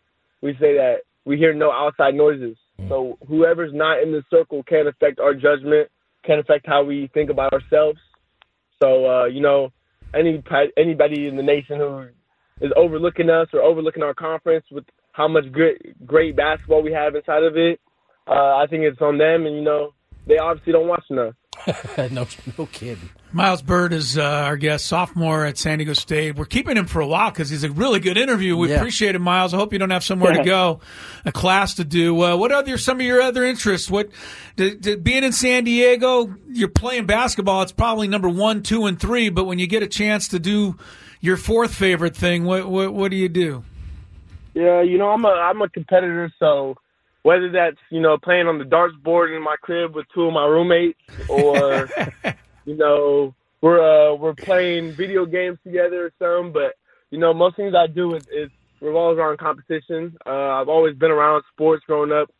we 0.42 0.54
say 0.54 0.74
that 0.74 1.02
we 1.30 1.36
hear 1.36 1.54
no 1.54 1.70
outside 1.70 2.14
noises. 2.14 2.56
So 2.88 3.16
whoever's 3.28 3.72
not 3.72 4.02
in 4.02 4.10
the 4.10 4.24
circle 4.30 4.64
can't 4.64 4.88
affect 4.88 5.20
our 5.20 5.32
judgment, 5.32 5.88
can 6.24 6.40
affect 6.40 6.66
how 6.66 6.82
we 6.82 7.08
think 7.14 7.30
about 7.30 7.52
ourselves. 7.52 8.00
So 8.82 9.08
uh, 9.08 9.24
you 9.26 9.40
know, 9.40 9.70
any 10.12 10.42
anybody 10.76 11.28
in 11.28 11.36
the 11.36 11.42
nation 11.44 11.76
who 11.78 12.08
is 12.60 12.72
overlooking 12.76 13.30
us 13.30 13.46
or 13.52 13.62
overlooking 13.62 14.02
our 14.02 14.12
conference 14.12 14.64
with 14.72 14.84
how 15.12 15.28
much 15.28 15.44
great 15.52 16.04
great 16.04 16.34
basketball 16.34 16.82
we 16.82 16.92
have 16.92 17.14
inside 17.14 17.44
of 17.44 17.56
it, 17.56 17.78
uh, 18.26 18.56
I 18.56 18.66
think 18.68 18.82
it's 18.82 19.00
on 19.00 19.16
them. 19.16 19.46
And 19.46 19.54
you 19.54 19.62
know, 19.62 19.94
they 20.26 20.38
obviously 20.38 20.72
don't 20.72 20.88
watch 20.88 21.04
enough. 21.10 21.34
no, 22.10 22.26
no 22.58 22.66
kidding. 22.66 23.08
Miles 23.32 23.62
Byrd 23.62 23.92
is 23.92 24.18
uh, 24.18 24.22
our 24.24 24.56
guest, 24.56 24.86
sophomore 24.86 25.44
at 25.44 25.56
San 25.58 25.78
Diego 25.78 25.92
State. 25.92 26.34
We're 26.36 26.44
keeping 26.46 26.76
him 26.76 26.86
for 26.86 27.00
a 27.00 27.06
while 27.06 27.30
because 27.30 27.48
he's 27.48 27.62
a 27.64 27.70
really 27.70 28.00
good 28.00 28.16
interview. 28.16 28.56
We 28.56 28.70
Yeah. 28.70 28.76
appreciate 28.76 29.14
it, 29.14 29.20
Miles. 29.20 29.54
I 29.54 29.58
hope 29.58 29.72
you 29.72 29.78
don't 29.78 29.90
have 29.90 30.02
somewhere 30.02 30.32
to 30.32 30.42
go, 30.42 30.80
a 31.24 31.30
class 31.32 31.74
to 31.74 31.84
do. 31.84 32.20
Uh, 32.22 32.36
what 32.36 32.50
are 32.52 32.76
some 32.78 32.98
of 32.98 33.06
your 33.06 33.20
other 33.20 33.44
interests? 33.44 33.90
What 33.90 34.08
d- 34.56 34.74
d- 34.74 34.96
being 34.96 35.22
in 35.22 35.32
San 35.32 35.64
Diego, 35.64 36.34
you're 36.48 36.68
playing 36.68 37.06
basketball. 37.06 37.62
It's 37.62 37.72
probably 37.72 38.08
number 38.08 38.28
one, 38.28 38.62
two, 38.62 38.86
and 38.86 38.98
three. 39.00 39.28
But 39.28 39.44
when 39.44 39.58
you 39.58 39.66
get 39.66 39.82
a 39.82 39.88
chance 39.88 40.26
to 40.28 40.38
do 40.38 40.76
your 41.20 41.36
fourth 41.36 41.74
favorite 41.74 42.16
thing, 42.16 42.44
what 42.44 42.68
what, 42.68 42.92
what 42.92 43.10
do 43.10 43.16
you 43.16 43.28
do? 43.28 43.62
Yeah, 44.54 44.82
you 44.82 44.98
know, 44.98 45.10
I'm 45.10 45.24
a 45.24 45.28
I'm 45.28 45.62
a 45.62 45.68
competitor, 45.68 46.32
so 46.40 46.76
whether 47.22 47.50
that's 47.50 47.78
you 47.90 48.00
know 48.00 48.18
playing 48.18 48.46
on 48.46 48.58
the 48.58 48.64
darts 48.64 48.96
board 48.96 49.32
in 49.32 49.42
my 49.42 49.56
crib 49.60 49.94
with 49.94 50.06
two 50.14 50.24
of 50.24 50.32
my 50.32 50.46
roommates, 50.46 50.98
or 51.28 51.88
you 52.64 52.76
know 52.76 53.34
we're 53.60 53.80
uh, 53.80 54.14
we're 54.14 54.34
playing 54.34 54.92
video 54.92 55.26
games 55.26 55.58
together 55.64 56.06
or 56.06 56.12
something. 56.18 56.52
But 56.52 56.74
you 57.10 57.18
know, 57.18 57.34
most 57.34 57.56
things 57.56 57.74
I 57.74 57.86
do 57.86 58.14
is, 58.14 58.26
is 58.28 58.50
revolves 58.80 59.18
around 59.18 59.38
competition. 59.38 60.16
Uh, 60.24 60.30
I've 60.30 60.68
always 60.68 60.96
been 60.96 61.10
around 61.10 61.42
sports 61.52 61.84
growing 61.86 62.12
up. 62.12 62.30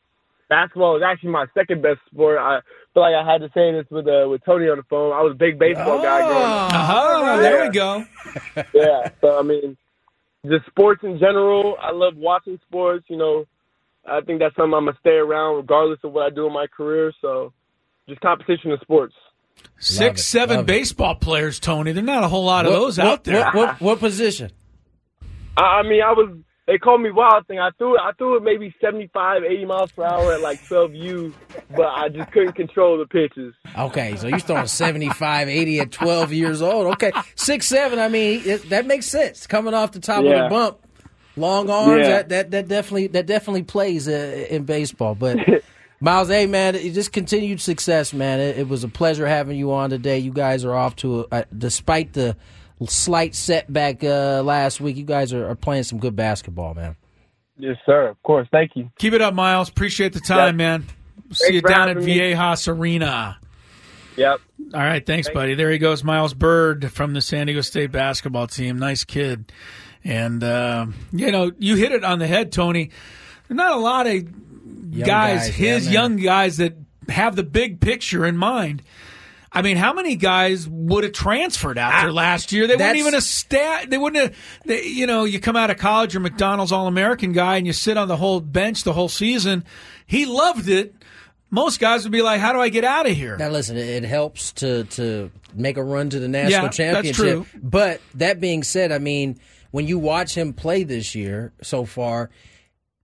Basketball 0.49 0.97
is 0.97 1.03
actually 1.03 1.31
my 1.31 1.47
second 1.55 1.81
best 1.81 2.01
sport. 2.11 2.39
I 2.39 2.61
feel 2.93 3.05
like 3.05 3.14
I 3.14 3.31
had 3.31 3.39
to 3.39 3.51
say 3.55 3.70
this 3.70 3.87
with 3.91 4.09
uh, 4.09 4.28
with 4.28 4.45
Tony 4.45 4.68
on 4.68 4.78
the 4.78 4.83
phone. 4.85 5.12
I 5.12 5.22
was 5.22 5.33
a 5.33 5.37
big 5.37 5.59
baseball 5.59 6.03
guy 6.03 6.26
growing 6.26 6.45
up. 6.45 6.74
Uh-huh, 6.74 7.37
there 7.37 7.66
we 7.66 7.72
go. 7.72 8.05
yeah. 8.74 9.11
So 9.20 9.39
I 9.39 9.43
mean, 9.43 9.76
just 10.47 10.66
sports 10.66 11.03
in 11.05 11.18
general. 11.18 11.76
I 11.81 11.93
love 11.93 12.16
watching 12.16 12.59
sports. 12.66 13.05
You 13.09 13.16
know, 13.16 13.47
I 14.11 14.20
think 14.22 14.40
that's 14.40 14.54
something 14.56 14.74
I'm 14.74 14.86
gonna 14.86 14.96
stay 15.00 15.16
around 15.16 15.56
regardless 15.56 15.98
of 16.04 16.12
what 16.12 16.26
I 16.26 16.30
do 16.34 16.46
in 16.46 16.52
my 16.52 16.66
career. 16.66 17.12
So, 17.20 17.52
just 18.08 18.20
competition 18.20 18.70
in 18.72 18.78
sports. 18.80 19.14
Six, 19.78 20.24
seven 20.24 20.64
baseball 20.64 21.14
players, 21.14 21.61
Tony. 21.61 21.92
There's 21.92 22.04
not 22.06 22.22
a 22.24 22.28
whole 22.28 22.44
lot 22.44 22.66
of 22.66 22.72
those 22.72 22.98
what- 22.98 23.06
out 23.06 23.24
there. 23.24 23.44
what- 23.44 23.54
what- 23.54 23.80
what 23.80 23.98
position? 24.00 24.50
I, 25.56 25.62
I 25.62 25.82
mean, 25.82 26.02
I 26.02 26.12
was. 26.12 26.36
They 26.66 26.78
called 26.78 27.00
me 27.00 27.11
wild 27.11 27.48
thing. 27.48 27.58
I 27.58 27.70
threw 27.78 27.96
it. 27.96 28.00
I 28.00 28.12
threw 28.12 28.36
it 28.36 28.44
maybe 28.44 28.72
75, 28.80 29.42
80 29.42 29.64
miles 29.64 29.90
per 29.90 30.04
hour 30.04 30.34
at 30.34 30.40
like 30.40 30.64
12 30.68 30.94
U, 30.94 31.34
but 31.74 31.86
I 31.86 32.08
just 32.08 32.30
couldn't 32.30 32.52
control 32.52 32.96
the 32.96 33.06
pitches. 33.06 33.54
Okay, 33.76 34.14
so 34.14 34.28
you're 34.28 34.38
throwing 34.38 34.66
75, 34.68 35.48
80 35.48 35.80
at 35.80 35.90
12 35.90 36.32
years 36.32 36.62
old. 36.62 36.86
Okay, 36.92 37.11
six 37.34 37.66
seven. 37.66 37.98
I 37.98 38.08
mean, 38.08 38.42
it, 38.44 38.68
that 38.70 38.86
makes 38.86 39.06
sense. 39.06 39.48
Coming 39.48 39.74
off 39.74 39.90
the 39.90 39.98
top 39.98 40.18
of 40.18 40.30
the 40.30 40.46
bump, 40.48 40.78
long 41.37 41.70
arms. 41.70 42.01
Yeah. 42.01 42.09
That, 42.09 42.28
that 42.31 42.51
that 42.51 42.68
definitely 42.68 43.09
that 43.09 43.26
definitely 43.26 43.62
plays 43.62 44.09
uh, 44.09 44.47
in 44.51 44.64
baseball. 44.64 45.14
But 45.14 45.39
Miles, 46.01 46.28
hey 46.28 46.47
man, 46.47 46.74
it- 46.74 46.93
just 46.93 47.12
continued 47.12 47.61
success, 47.61 48.12
man. 48.12 48.41
It, 48.41 48.59
it 48.59 48.68
was 48.68 48.85
a 48.85 48.89
pleasure 48.89 49.26
having 49.26 49.57
you 49.57 49.72
on 49.72 49.91
today. 49.91 50.18
You 50.18 50.33
guys 50.33 50.64
are 50.64 50.74
off 50.74 50.97
to, 50.97 51.20
a, 51.31 51.35
uh, 51.35 51.45
despite 51.57 52.12
the 52.14 52.37
slight 52.89 53.35
setback 53.35 54.03
uh, 54.03 54.43
last 54.43 54.81
week, 54.81 54.97
you 54.97 55.05
guys 55.05 55.33
are, 55.33 55.49
are 55.49 55.55
playing 55.55 55.83
some 55.83 55.99
good 55.99 56.16
basketball, 56.16 56.74
man. 56.74 56.97
Yes, 57.59 57.76
sir. 57.85 58.09
Of 58.09 58.22
course. 58.22 58.49
Thank 58.51 58.72
you. 58.74 58.91
Keep 58.99 59.12
it 59.12 59.20
up, 59.20 59.35
Miles. 59.35 59.68
Appreciate 59.68 60.14
the 60.14 60.20
time, 60.20 60.57
man. 60.57 60.87
See 61.33 61.45
Thanks 61.45 61.55
you 61.57 61.61
down 61.62 61.83
at 61.91 61.97
having 61.97 62.05
me. 62.07 62.18
Viejas 62.18 62.66
Arena. 62.68 63.39
Yep. 64.16 64.41
All 64.74 64.81
right, 64.81 65.05
thanks, 65.05 65.28
buddy. 65.28 65.55
There 65.55 65.70
he 65.70 65.78
goes, 65.78 66.03
Miles 66.03 66.35
Byrd 66.35 66.91
from 66.93 67.12
the 67.12 67.20
San 67.20 67.47
Diego 67.47 67.61
State 67.61 67.93
basketball 67.93 68.47
team. 68.47 68.78
Nice 68.78 69.05
kid, 69.05 69.53
and 70.05 70.42
uh, 70.42 70.86
you 71.12 71.30
know 71.30 71.53
you 71.59 71.76
hit 71.76 71.92
it 71.92 72.05
on 72.05 72.18
the 72.18 72.26
head, 72.26 72.53
Tony. 72.53 72.90
Not 73.48 73.72
a 73.72 73.80
lot 73.80 74.07
of 74.07 74.24
guys, 74.92 75.07
guys, 75.07 75.46
his 75.48 75.86
yeah, 75.86 75.92
young 75.92 76.16
guys 76.16 76.59
that 76.59 76.74
have 77.09 77.36
the 77.36 77.42
big 77.42 77.80
picture 77.80 78.24
in 78.24 78.36
mind. 78.36 78.82
I 79.53 79.62
mean, 79.62 79.76
how 79.76 79.92
many 79.92 80.14
guys 80.14 80.68
would 80.68 81.03
have 81.03 81.12
transferred 81.12 81.76
after 81.76 82.12
last 82.12 82.53
year? 82.53 82.68
They 82.68 82.76
wouldn't 82.76 82.96
even 82.98 83.14
have 83.14 83.24
stat. 83.24 83.90
They 83.90 83.98
wouldn't 83.98 84.22
have. 84.22 84.36
They, 84.64 84.84
you 84.84 85.09
know, 85.09 85.24
you 85.24 85.40
come 85.40 85.57
out 85.57 85.70
of 85.70 85.76
college, 85.76 86.14
you're 86.14 86.20
McDonald's 86.20 86.70
All 86.70 86.86
American 86.86 87.32
guy, 87.32 87.57
and 87.57 87.66
you 87.66 87.72
sit 87.72 87.96
on 87.96 88.07
the 88.07 88.16
whole 88.16 88.40
bench 88.40 88.84
the 88.84 88.92
whole 88.92 89.09
season. 89.09 89.64
He 90.07 90.24
loved 90.24 90.68
it. 90.68 90.94
Most 91.51 91.80
guys 91.80 92.05
would 92.05 92.12
be 92.12 92.22
like, 92.22 92.40
"How 92.40 92.53
do 92.53 92.61
I 92.61 92.68
get 92.68 92.84
out 92.84 93.07
of 93.09 93.16
here?" 93.16 93.36
Now, 93.36 93.48
listen, 93.48 93.76
it 93.76 94.05
helps 94.05 94.53
to 94.53 94.84
to 94.84 95.32
make 95.53 95.76
a 95.78 95.82
run 95.82 96.11
to 96.11 96.20
the 96.20 96.28
national 96.28 96.53
Yeah, 96.53 96.62
that's 96.62 96.76
championship. 96.76 97.14
true. 97.16 97.46
But 97.61 98.01
that 98.14 98.38
being 98.38 98.62
said, 98.62 98.92
I 98.92 98.98
mean, 98.98 99.40
when 99.70 99.86
you 99.86 99.98
watch 99.98 100.34
him 100.36 100.52
play 100.52 100.82
this 100.84 101.14
year 101.14 101.52
so 101.62 101.84
far, 101.84 102.30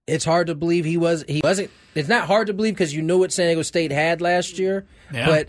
it's 0.06 0.24
hard 0.24 0.46
to 0.48 0.54
believe 0.54 0.84
he 0.84 0.96
was 0.96 1.24
he 1.28 1.40
wasn't. 1.42 1.70
It's 1.94 2.08
not 2.08 2.26
hard 2.26 2.46
to 2.48 2.52
believe 2.54 2.74
because 2.74 2.94
you 2.94 3.02
knew 3.02 3.18
what 3.18 3.32
San 3.32 3.46
Diego 3.46 3.62
State 3.62 3.90
had 3.92 4.20
last 4.20 4.58
year, 4.58 4.86
Yeah. 5.12 5.26
but 5.26 5.48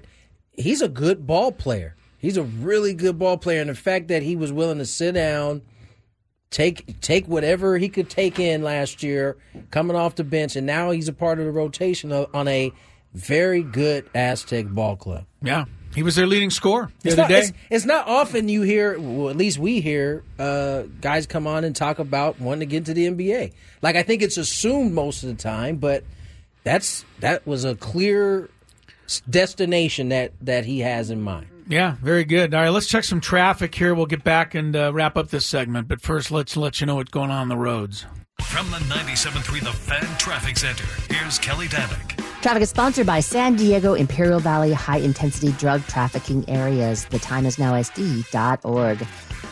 he's 0.54 0.82
a 0.82 0.88
good 0.88 1.28
ball 1.28 1.52
player. 1.52 1.96
He's 2.18 2.38
a 2.38 2.44
really 2.44 2.94
good 2.94 3.20
ball 3.20 3.38
player, 3.38 3.62
and 3.62 3.70
the 3.70 3.76
fact 3.76 4.08
that 4.08 4.24
he 4.24 4.36
was 4.36 4.52
willing 4.52 4.80
to 4.80 4.86
sit 4.86 5.14
down. 5.14 5.62
Take 6.50 7.02
take 7.02 7.28
whatever 7.28 7.78
he 7.78 7.90
could 7.90 8.10
take 8.10 8.40
in 8.40 8.62
last 8.64 9.04
year, 9.04 9.36
coming 9.70 9.98
off 9.98 10.16
the 10.16 10.24
bench, 10.24 10.56
and 10.56 10.66
now 10.66 10.92
he's 10.92 11.10
a 11.10 11.14
part 11.14 11.40
of 11.40 11.46
the 11.46 11.52
rotation 11.52 12.14
on 12.14 12.48
a 12.48 12.72
very 13.14 13.62
good 13.64 14.10
Aztec 14.16 14.68
ball 14.70 14.96
club. 14.96 15.26
Yeah, 15.44 15.66
he 15.98 16.04
was 16.04 16.16
their 16.16 16.28
leading 16.28 16.52
scorer 16.52 16.92
the 17.02 17.10
It's 17.10 17.14
other 17.14 17.22
not, 17.24 17.28
day. 17.30 17.40
it's, 17.40 17.52
it's 17.72 17.86
not 17.86 18.08
often 18.08 18.48
you 18.50 18.62
hear, 18.62 19.00
well, 19.00 19.30
at 19.30 19.36
least 19.36 19.58
we 19.58 19.82
hear, 19.82 20.24
uh, 20.38 20.84
guys 21.02 21.26
come 21.26 21.48
on 21.48 21.64
and 21.64 21.76
talk 21.76 21.98
about 21.98 22.40
wanting 22.40 22.60
to 22.62 22.66
get 22.68 22.78
into 22.78 22.94
the 22.94 23.08
NBA. 23.10 23.52
Like 23.82 23.96
I 23.96 24.04
think 24.04 24.22
it's 24.22 24.38
assumed 24.38 24.94
most 24.94 25.24
of 25.24 25.30
the 25.30 25.36
time, 25.36 25.78
but 25.78 26.04
that's 26.64 27.04
that 27.20 27.48
was 27.48 27.66
a 27.66 27.74
clear 27.76 28.50
destination 29.30 30.10
that 30.10 30.34
that 30.42 30.66
he 30.66 30.80
has 30.80 31.10
in 31.10 31.22
mind. 31.22 31.48
Yeah, 31.70 31.96
very 32.02 32.24
good. 32.24 32.54
All 32.54 32.62
right, 32.62 32.70
let's 32.70 32.88
check 32.88 33.04
some 33.04 33.20
traffic 33.20 33.74
here. 33.76 33.94
We'll 33.94 34.06
get 34.06 34.24
back 34.24 34.56
and 34.56 34.76
uh, 34.76 34.94
wrap 34.94 35.18
up 35.18 35.30
this 35.30 35.46
segment. 35.46 35.88
But 35.88 36.00
first, 36.02 36.32
let's 36.32 36.56
let 36.56 36.80
you 36.80 36.88
know 36.88 36.96
what's 36.96 37.12
going 37.12 37.30
on 37.32 37.40
on 37.42 37.48
the 37.50 37.58
roads. 37.58 38.06
From 38.44 38.70
the 38.72 38.78
97.3 38.78 39.64
The 39.64 39.74
Fan 39.74 40.18
Traffic 40.18 40.58
Center, 40.58 40.86
here's 41.14 41.40
Kelly 41.40 41.68
Damick. 41.68 42.24
Traffic 42.42 42.62
is 42.62 42.70
sponsored 42.70 43.08
by 43.08 43.20
San 43.20 43.56
Diego 43.56 43.96
Imperial 43.96 44.40
Valley 44.40 44.72
High 44.72 45.00
Intensity 45.00 45.52
Drug 45.54 45.84
Trafficking 45.88 46.48
Areas. 46.48 47.06
The 47.06 47.18
time 47.18 47.48
is 47.48 47.58
now 47.58 47.74
SD.org. 47.74 49.06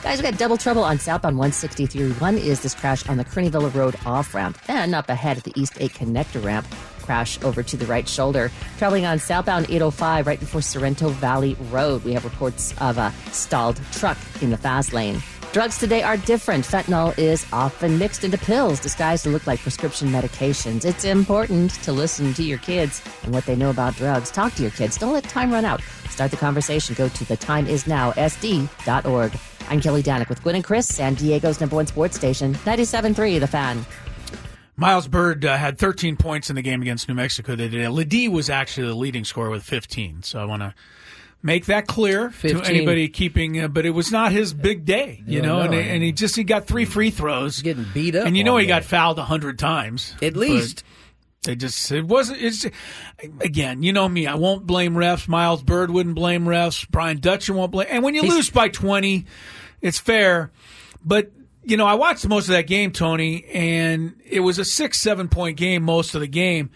Guys, 0.04 0.18
we 0.20 0.24
got 0.24 0.38
double 0.38 0.56
trouble 0.56 0.84
on 0.84 1.00
southbound 1.00 1.36
163. 1.38 2.12
One 2.14 2.38
is 2.38 2.62
this 2.62 2.76
crash 2.76 3.08
on 3.10 3.18
the 3.18 3.26
Kearny 3.26 3.50
Villa 3.50 3.70
Road 3.70 3.96
off 4.06 4.36
ramp, 4.36 4.62
then 4.68 4.94
up 4.94 5.10
ahead 5.10 5.38
at 5.38 5.44
the 5.44 5.54
East 5.60 5.74
8 5.80 5.94
connector 5.94 6.44
ramp. 6.44 6.68
Crash 7.02 7.44
over 7.44 7.64
to 7.64 7.76
the 7.76 7.88
right 7.88 8.08
shoulder. 8.08 8.52
Traveling 8.78 9.06
on 9.06 9.18
southbound 9.18 9.66
805 9.66 10.28
right 10.28 10.40
before 10.40 10.62
Sorrento 10.62 11.10
Valley 11.10 11.58
Road. 11.72 12.04
We 12.04 12.14
have 12.14 12.24
reports 12.24 12.76
of 12.80 13.00
a 13.00 13.12
stalled 13.32 13.80
truck 13.94 14.18
in 14.42 14.52
the 14.52 14.58
fast 14.58 14.94
lane. 14.94 15.22
Drugs 15.56 15.78
today 15.78 16.04
are 16.04 16.18
different. 16.18 16.66
Fentanyl 16.66 17.18
is 17.18 17.46
often 17.54 17.98
mixed 17.98 18.26
into 18.26 18.38
pills 18.38 18.78
disguised 18.78 19.24
to 19.24 19.30
look 19.30 19.48
like 19.48 19.62
prescription 19.62 20.10
medications. 20.10 20.84
It's 20.84 21.06
important 21.06 21.72
to 21.84 21.94
listen 21.94 22.34
to 22.34 22.44
your 22.44 22.58
kids 22.58 23.02
and 23.24 23.34
what 23.34 23.46
they 23.46 23.56
know 23.56 23.70
about 23.70 23.96
drugs. 23.96 24.32
Talk 24.32 24.54
to 24.56 24.64
your 24.64 24.72
kids. 24.72 24.98
Don't 24.98 25.14
let 25.14 25.24
time 25.24 25.54
run 25.54 25.64
out. 25.64 25.82
Start 26.10 26.32
the 26.32 26.36
conversation. 26.36 26.94
Go 26.96 27.08
to 27.08 27.24
thetimeisnowsd.org. 27.24 29.40
I'm 29.70 29.80
Kelly 29.80 30.04
Danick 30.04 30.28
with 30.28 30.44
Gwynn 30.44 30.56
and 30.56 30.64
Chris, 30.66 30.94
San 30.94 31.14
Diego's 31.14 31.62
number 31.62 31.78
one 31.78 31.88
sports 31.88 32.18
station, 32.18 32.56
97.3 32.56 33.40
The 33.40 33.48
Fan. 33.48 33.86
Miles 34.76 35.08
Byrd 35.08 35.46
uh, 35.46 35.56
had 35.56 35.78
13 35.78 36.18
points 36.18 36.50
in 36.50 36.58
the 36.58 36.64
game 36.64 36.82
against 36.82 37.08
New 37.08 37.16
Mexico 37.16 37.56
today. 37.56 37.88
LeDee 37.88 38.28
was 38.28 38.50
actually 38.50 38.88
the 38.88 38.94
leading 38.94 39.24
scorer 39.24 39.52
with 39.52 39.64
15. 39.64 40.24
So 40.24 40.38
I 40.38 40.44
want 40.44 40.64
to 40.64 40.74
make 41.46 41.66
that 41.68 41.86
clear 41.88 42.32
15. 42.32 42.62
to 42.64 42.68
anybody 42.70 43.08
keeping. 43.08 43.62
Uh, 43.62 43.68
but 43.68 43.86
it 43.86 43.92
was 43.92 44.12
not 44.12 44.32
his 44.32 44.54
big 44.54 44.84
day, 44.84 45.22
you 45.28 45.42
No, 45.42 45.60
know. 45.60 45.68
no. 45.72 45.78
and, 45.78 45.90
and 45.90 46.04
he 46.04 46.12
just 46.12 46.36
he 46.36 46.44
got 46.44 46.66
three 46.66 46.86
free 46.86 47.12
throws, 47.12 47.62
getting 47.62 47.86
beat 47.94 48.16
up, 48.16 48.26
and 48.26 48.36
you 48.36 48.44
know 48.44 48.58
he 48.58 48.66
day. 48.66 48.70
got 48.70 48.84
fouled 48.84 49.20
a 49.20 49.24
hundred 49.24 49.60
times 49.60 50.16
At 50.22 50.36
least. 50.36 50.84
They 51.44 51.56
just 51.56 51.92
it 51.92 52.06
wasn't. 52.06 52.42
It's 52.42 52.66
again, 53.40 53.84
you 53.84 53.94
know 53.94 54.10
me. 54.10 54.26
I 54.26 54.34
won't 54.34 54.66
blame 54.66 54.96
refs. 54.96 55.28
Miles 55.28 55.62
Byrd 55.62 55.92
wouldn't 55.92 56.16
blame 56.16 56.46
refs. 56.46 56.90
Brian 56.90 57.20
Dutcher 57.20 57.54
won't 57.54 57.72
blame. 57.72 57.88
And 57.92 58.04
when 58.04 58.16
you 58.16 58.24
He's- 58.24 58.34
lose 58.34 58.50
by 58.50 58.68
twenty, 58.70 59.26
it's 59.80 60.00
fair. 60.00 60.52
But 61.04 61.32
you 61.64 61.78
know, 61.78 61.86
I 61.86 61.94
watched 61.94 62.28
most 62.28 62.48
of 62.48 62.54
that 62.54 62.66
game, 62.66 62.90
Tony, 62.92 63.46
and 63.54 64.16
it 64.28 64.40
was 64.40 64.58
a 64.58 64.66
six, 64.66 65.00
seven 65.00 65.28
point 65.28 65.58
game 65.58 65.84
most 65.84 66.16
of 66.16 66.22
the 66.22 66.28
game, 66.28 66.72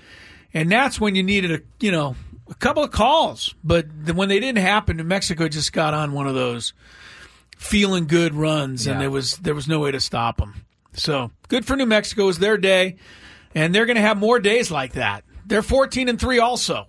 and 0.53 0.71
that's 0.71 1.01
when 1.01 1.15
you 1.15 1.23
needed 1.23 1.51
a 1.51 1.61
you 1.79 1.91
know 1.91 2.15
a 2.49 2.55
couple 2.55 2.83
of 2.83 2.91
calls. 2.91 3.53
But 3.63 3.85
when 4.13 4.29
they 4.29 4.39
didn't 4.39 4.59
happen, 4.59 4.97
New 4.97 5.03
Mexico 5.03 5.47
just 5.47 5.71
got 5.73 5.93
on 5.93 6.13
one 6.13 6.27
of 6.27 6.35
those 6.35 6.73
feeling 7.57 8.07
good 8.07 8.33
runs, 8.33 8.87
and 8.87 8.95
Yeah. 8.95 8.99
there 9.01 9.11
was 9.11 9.33
there 9.37 9.55
was 9.55 9.67
no 9.67 9.79
way 9.79 9.91
to 9.91 9.99
stop 9.99 10.37
them. 10.37 10.65
So 10.93 11.31
good 11.47 11.65
for 11.65 11.75
New 11.75 11.85
Mexico. 11.85 12.23
It 12.23 12.27
was 12.27 12.39
their 12.39 12.57
day, 12.57 12.95
and 13.53 13.73
they're 13.75 13.85
going 13.85 13.95
to 13.97 14.01
have 14.01 14.17
more 14.17 14.39
days 14.39 14.71
like 14.71 14.93
that. 14.93 15.23
They're 15.45 15.61
fourteen 15.61 16.09
and 16.09 16.19
three 16.19 16.39
also. 16.39 16.87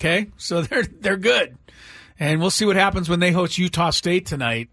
Okay, 0.00 0.30
so 0.36 0.62
they're 0.62 0.84
they're 0.84 1.16
good, 1.16 1.56
and 2.18 2.40
we'll 2.40 2.50
see 2.50 2.64
what 2.64 2.76
happens 2.76 3.08
when 3.08 3.20
they 3.20 3.32
host 3.32 3.58
Utah 3.58 3.90
State 3.90 4.26
tonight. 4.26 4.68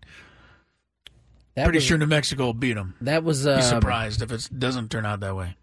That 1.56 1.66
Pretty 1.66 1.78
was- 1.78 1.84
sure 1.86 1.98
New 1.98 2.06
Mexico 2.08 2.46
will 2.46 2.54
beat 2.54 2.74
them. 2.74 2.96
That 3.02 3.24
was 3.24 3.44
Be 3.44 3.52
uh, 3.52 3.62
surprised 3.62 4.22
if 4.22 4.32
it 4.32 4.48
doesn't 4.58 4.90
turn 4.90 5.06
out 5.06 5.20
that 5.20 5.36
way. 5.36 5.56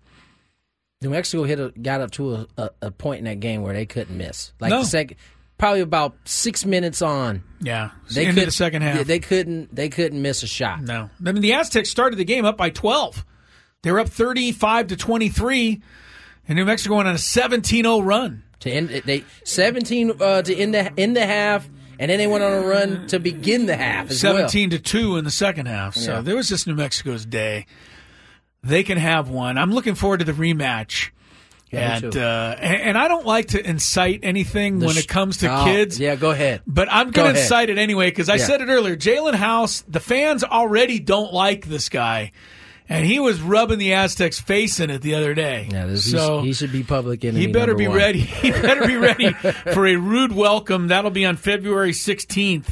New 1.01 1.11
Mexico 1.11 1.45
hit 1.45 1.61
a, 1.61 1.71
got 1.81 2.01
up 2.01 2.11
to 2.13 2.35
a, 2.35 2.47
a, 2.57 2.71
a 2.83 2.91
point 2.91 3.21
in 3.21 3.25
that 3.27 3.39
game 3.39 3.63
where 3.63 3.73
they 3.73 3.87
couldn't 3.87 4.17
miss. 4.17 4.53
Like 4.59 4.71
No. 4.71 4.81
the 4.81 4.87
second, 4.87 5.17
probably 5.57 5.81
about 5.81 6.17
six 6.25 6.65
minutes 6.65 7.03
on. 7.03 7.45
Yeah, 7.61 7.91
They 8.13 8.27
could- 8.27 8.47
the 8.49 8.51
second 8.51 8.83
half. 8.83 9.07
They 9.07 9.21
couldn't. 9.21 9.73
They 9.75 9.89
couldn't 9.91 10.21
miss 10.21 10.43
a 10.43 10.49
shot. 10.49 10.83
No, 10.83 11.09
I 11.25 11.33
mean 11.33 11.41
the 11.43 11.53
Aztecs 11.53 11.89
started 11.91 12.17
the 12.17 12.25
game 12.25 12.45
up 12.45 12.57
by 12.57 12.71
12. 12.71 13.25
They 13.85 13.93
were 13.93 14.01
up 14.01 14.09
35 14.09 14.89
to 14.89 14.97
23, 14.97 15.81
and 16.49 16.57
New 16.57 16.65
Mexico 16.65 16.97
went 16.97 17.07
on 17.07 17.15
a 17.15 17.19
17-0 17.19 18.05
run. 18.05 18.43
To 18.61 18.71
end, 18.71 18.89
they 18.89 19.23
seventeen 19.45 20.11
uh, 20.21 20.43
to 20.43 20.53
end 20.57 20.75
the 20.75 20.93
end 20.99 21.17
the 21.17 21.25
half, 21.25 21.69
and 22.01 22.11
then 22.11 22.19
they 22.19 22.27
went 22.27 22.43
on 22.43 22.53
a 22.55 22.67
run 22.67 23.07
to 23.07 23.21
begin 23.21 23.67
the 23.67 23.77
half 23.77 24.11
as 24.11 24.21
well. 24.25 24.35
17 24.35 24.71
to 24.71 24.79
2 24.81 25.17
in 25.17 25.25
the 25.25 25.31
second 25.31 25.67
half. 25.67 25.95
So 25.95 26.15
Yeah. 26.15 26.21
there 26.23 26.35
was 26.35 26.49
just 26.49 26.67
New 26.67 26.75
Mexico's 26.75 27.25
day. 27.25 27.67
They 28.69 28.83
can 28.85 28.99
have 28.99 29.29
one. 29.31 29.59
I'm 29.59 29.73
looking 29.73 29.95
forward 29.95 30.19
to 30.19 30.25
the 30.25 30.33
rematch. 30.33 31.11
Yeah, 31.71 31.97
and, 31.97 32.17
uh, 32.17 32.57
and 32.59 32.81
and 32.83 32.99
I 32.99 33.09
don't 33.09 33.27
like 33.27 33.49
to 33.49 33.63
incite 33.69 34.21
anything 34.23 34.79
The 34.79 34.87
when 34.87 34.97
it 34.97 35.07
comes 35.07 35.39
to 35.39 35.53
Oh, 35.55 35.65
kids. 35.65 36.01
Yeah, 36.01 36.17
go 36.17 36.31
ahead. 36.31 36.63
But 36.67 36.89
I'm 36.91 37.11
going 37.11 37.35
to 37.35 37.39
incite 37.41 37.69
it 37.69 37.77
anyway 37.77 38.09
because 38.11 38.31
I 38.31 38.37
Yeah. 38.37 38.45
said 38.47 38.61
it 38.63 38.69
earlier. 38.69 38.97
Jaelen 38.97 39.35
House, 39.35 39.85
the 39.87 40.01
fans 40.01 40.43
already 40.45 40.99
don't 40.99 41.31
like 41.31 41.67
this 41.67 41.91
guy, 41.91 42.33
and 42.89 43.05
he 43.05 43.19
was 43.19 43.43
rubbing 43.43 43.79
the 43.79 43.93
Aztecs' 43.93 44.41
face 44.41 44.81
in 44.81 44.89
it 44.89 45.03
the 45.03 45.15
other 45.15 45.35
day. 45.35 45.69
Yeah, 45.71 45.85
this, 45.85 46.11
so 46.11 46.41
he 46.41 46.55
should 46.55 46.73
be 46.73 46.83
public 46.85 47.23
enemy. 47.23 47.41
he 47.45 47.53
better 47.53 47.75
be 47.75 47.87
one. 47.87 47.99
ready. 47.99 48.21
He 48.43 48.51
better 48.51 48.87
be 48.87 48.97
ready 48.97 49.31
for 49.75 49.87
a 49.87 49.97
rude 49.97 50.33
welcome. 50.33 50.89
That'll 50.89 51.11
be 51.11 51.27
on 51.27 51.37
February 51.37 51.93
16th 51.93 52.69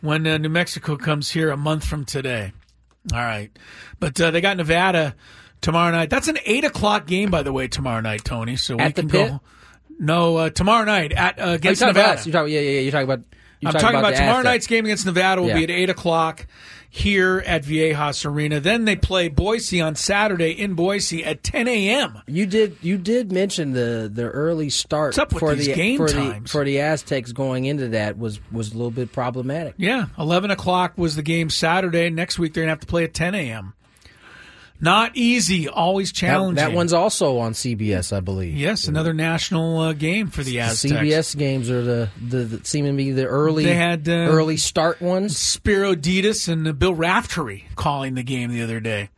when 0.00 0.26
uh, 0.26 0.38
New 0.38 0.48
Mexico 0.48 0.96
comes 0.96 1.30
here 1.30 1.50
a 1.50 1.56
month 1.56 1.84
from 1.86 2.04
today. 2.04 2.52
All 3.12 3.18
right, 3.18 3.50
but 4.00 4.18
uh, 4.20 4.30
they 4.30 4.40
got 4.40 4.56
Nevada 4.56 5.14
tomorrow 5.60 5.90
night. 5.92 6.08
That's 6.10 6.28
an 6.28 6.38
eight 6.46 6.64
o'clock 6.64 7.06
game, 7.06 7.30
by 7.30 7.42
the 7.42 7.52
way, 7.52 7.68
tomorrow 7.68 8.00
night, 8.00 8.24
Tony. 8.24 8.56
So 8.56 8.76
we 8.76 8.82
At 8.82 8.94
the 8.94 9.02
can 9.02 9.10
pit? 9.10 9.28
go. 9.30 9.40
No, 9.98 10.36
uh, 10.38 10.50
tomorrow 10.50 10.84
night 10.84 11.12
at 11.12 11.38
uh, 11.38 11.42
Oh, 11.42 11.52
against 11.52 11.80
talking 11.80 11.94
Nevada. 11.94 12.08
about 12.12 12.18
us? 12.20 12.26
You 12.26 12.32
talking? 12.32 12.52
Yeah, 12.54 12.60
yeah, 12.60 12.70
yeah. 12.70 12.80
You're 12.80 12.92
talking 12.92 13.04
about. 13.10 13.24
You're 13.60 13.68
I'm 13.72 13.78
talking 13.80 13.98
about, 13.98 14.10
the 14.12 14.18
tomorrow 14.18 14.42
night's 14.42 14.66
game 14.66 14.84
against 14.84 15.06
Nevada 15.06 15.40
will 15.40 15.48
Yeah. 15.48 15.54
be 15.56 15.64
at 15.64 15.70
eight 15.70 15.88
o'clock 15.90 16.46
here 16.94 17.42
at 17.44 17.64
Viejas 17.64 18.24
Arena. 18.24 18.60
Then 18.60 18.84
they 18.84 18.94
play 18.94 19.26
Boise 19.26 19.80
on 19.80 19.96
Saturday 19.96 20.52
in 20.52 20.74
Boise 20.74 21.24
at 21.24 21.42
10 21.42 21.66
a.m. 21.66 22.22
You 22.28 22.46
did 22.46 22.76
you 22.82 22.98
did 22.98 23.32
mention 23.32 23.72
the 23.72 24.08
the 24.12 24.28
early 24.28 24.70
start 24.70 25.08
What's 25.08 25.18
up 25.18 25.32
with 25.32 25.40
for 25.40 25.54
these 25.56 25.66
the 25.66 25.74
game 25.74 25.96
for 25.96 26.06
times? 26.08 26.44
the 26.44 26.48
for 26.50 26.64
the 26.64 26.78
Aztecs 26.80 27.32
going 27.32 27.64
into 27.64 27.88
that 27.88 28.16
was 28.16 28.38
was 28.52 28.72
a 28.72 28.76
little 28.76 28.92
bit 28.92 29.10
problematic. 29.10 29.74
Yeah, 29.76 30.06
11 30.20 30.52
o'clock 30.52 30.96
was 30.96 31.16
the 31.16 31.22
game 31.22 31.50
Saturday. 31.50 32.10
Next 32.10 32.38
week 32.38 32.54
they're 32.54 32.62
going 32.62 32.68
to 32.68 32.72
have 32.74 32.80
to 32.80 32.86
play 32.86 33.02
at 33.02 33.12
10 33.12 33.34
a.m. 33.34 33.74
Not 34.80 35.16
easy, 35.16 35.68
always 35.68 36.12
challenging. 36.12 36.56
that 36.56 36.72
one's 36.72 36.92
also 36.92 37.38
on 37.38 37.52
CBS, 37.52 38.14
I 38.14 38.20
believe. 38.20 38.54
yes, 38.56 38.86
another 38.86 39.14
national 39.14 39.78
uh, 39.78 39.92
game 39.94 40.28
for 40.28 40.42
the 40.42 40.50
The 40.52 40.60
Aztecs. 40.60 40.92
CBS 40.94 41.36
games 41.38 41.70
are 41.70 41.80
the, 41.82 42.10
the, 42.20 42.36
the 42.38 42.64
seem 42.66 42.84
to 42.84 42.92
be 42.92 43.12
the 43.12 43.24
early 43.24 43.64
They 43.64 43.74
had 43.74 44.06
uh, 44.08 44.12
early 44.12 44.56
start 44.58 45.00
ones. 45.00 45.38
Spero 45.38 45.94
Dedes 45.94 46.48
and 46.48 46.66
uh, 46.68 46.72
Bill 46.72 46.94
Raftery 46.94 47.64
calling 47.76 48.14
the 48.14 48.22
game 48.24 48.50
the 48.50 48.62
other 48.62 48.80
day. 48.80 49.08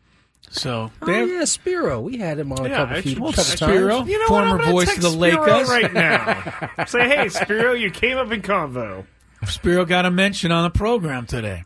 So 0.51 0.93
Oh 1.03 1.07
they 1.07 1.15
have 1.21 1.29
yeah, 1.29 1.45
Spero. 1.45 2.01
We 2.01 2.19
had 2.19 2.39
him 2.39 2.53
on 2.53 2.65
a 2.65 2.69
couple, 2.71 2.97
I 2.97 3.01
few, 3.03 3.11
should- 3.13 3.19
couple 3.19 3.33
Spero. 3.43 3.99
times. 3.99 4.11
You 4.11 4.19
know 4.19 4.33
what? 4.35 4.47
Former 4.49 4.63
I'm 4.65 4.71
voice 4.73 4.87
text 4.87 4.99
of 4.99 5.19
the 5.19 5.27
Spero 5.29 5.43
Lakers. 5.47 5.69
right 5.69 5.93
now. 5.93 6.85
Say, 6.87 7.09
hey, 7.09 7.29
Spero, 7.29 7.73
you 7.73 7.91
came 7.91 8.19
up 8.19 8.31
in 8.31 8.43
convo. 8.43 9.05
Spero 9.47 9.85
got 9.85 10.07
a 10.07 10.11
mention 10.11 10.53
on 10.53 10.63
the 10.65 10.71
program 10.71 11.27
today. 11.27 11.65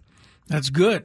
That's 0.48 0.70
good. 0.70 1.04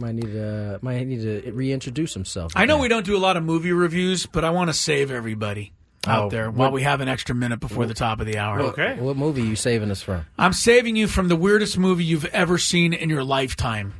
Might 0.00 0.14
need 0.14 0.32
to 0.32 0.78
might 0.80 1.06
need 1.06 1.20
to 1.22 1.52
reintroduce 1.52 2.14
himself. 2.14 2.52
I 2.56 2.64
know 2.64 2.78
we 2.78 2.88
don't 2.88 3.04
do 3.04 3.16
a 3.16 3.18
lot 3.20 3.36
of 3.36 3.44
movie 3.44 3.72
reviews, 3.72 4.24
but 4.24 4.44
I 4.44 4.50
want 4.50 4.68
to 4.70 4.74
save 4.74 5.10
everybody 5.10 5.72
out 6.06 6.24
Oh, 6.24 6.30
there 6.30 6.46
what- 6.50 6.56
while 6.56 6.70
we 6.72 6.82
have 6.82 7.02
an 7.02 7.08
extra 7.08 7.34
minute 7.34 7.60
before 7.60 7.84
the 7.84 7.92
top 7.92 8.18
of 8.20 8.26
the 8.26 8.38
hour. 8.38 8.62
What, 8.62 8.98
what 8.98 9.16
movie 9.18 9.42
are 9.42 9.46
you 9.46 9.56
saving 9.56 9.90
us 9.90 10.00
from? 10.00 10.24
I'm 10.38 10.54
saving 10.54 10.96
you 10.96 11.06
from 11.06 11.28
the 11.28 11.36
weirdest 11.36 11.76
movie 11.76 12.04
you've 12.04 12.24
ever 12.26 12.56
seen 12.56 12.94
in 12.94 13.10
your 13.10 13.22
lifetime. 13.22 13.92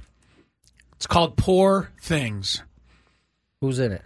It's 0.96 1.06
called 1.06 1.36
Poor 1.36 1.90
Things. 2.00 2.62
Who's 3.60 3.78
in 3.78 3.92
it? 3.92 4.02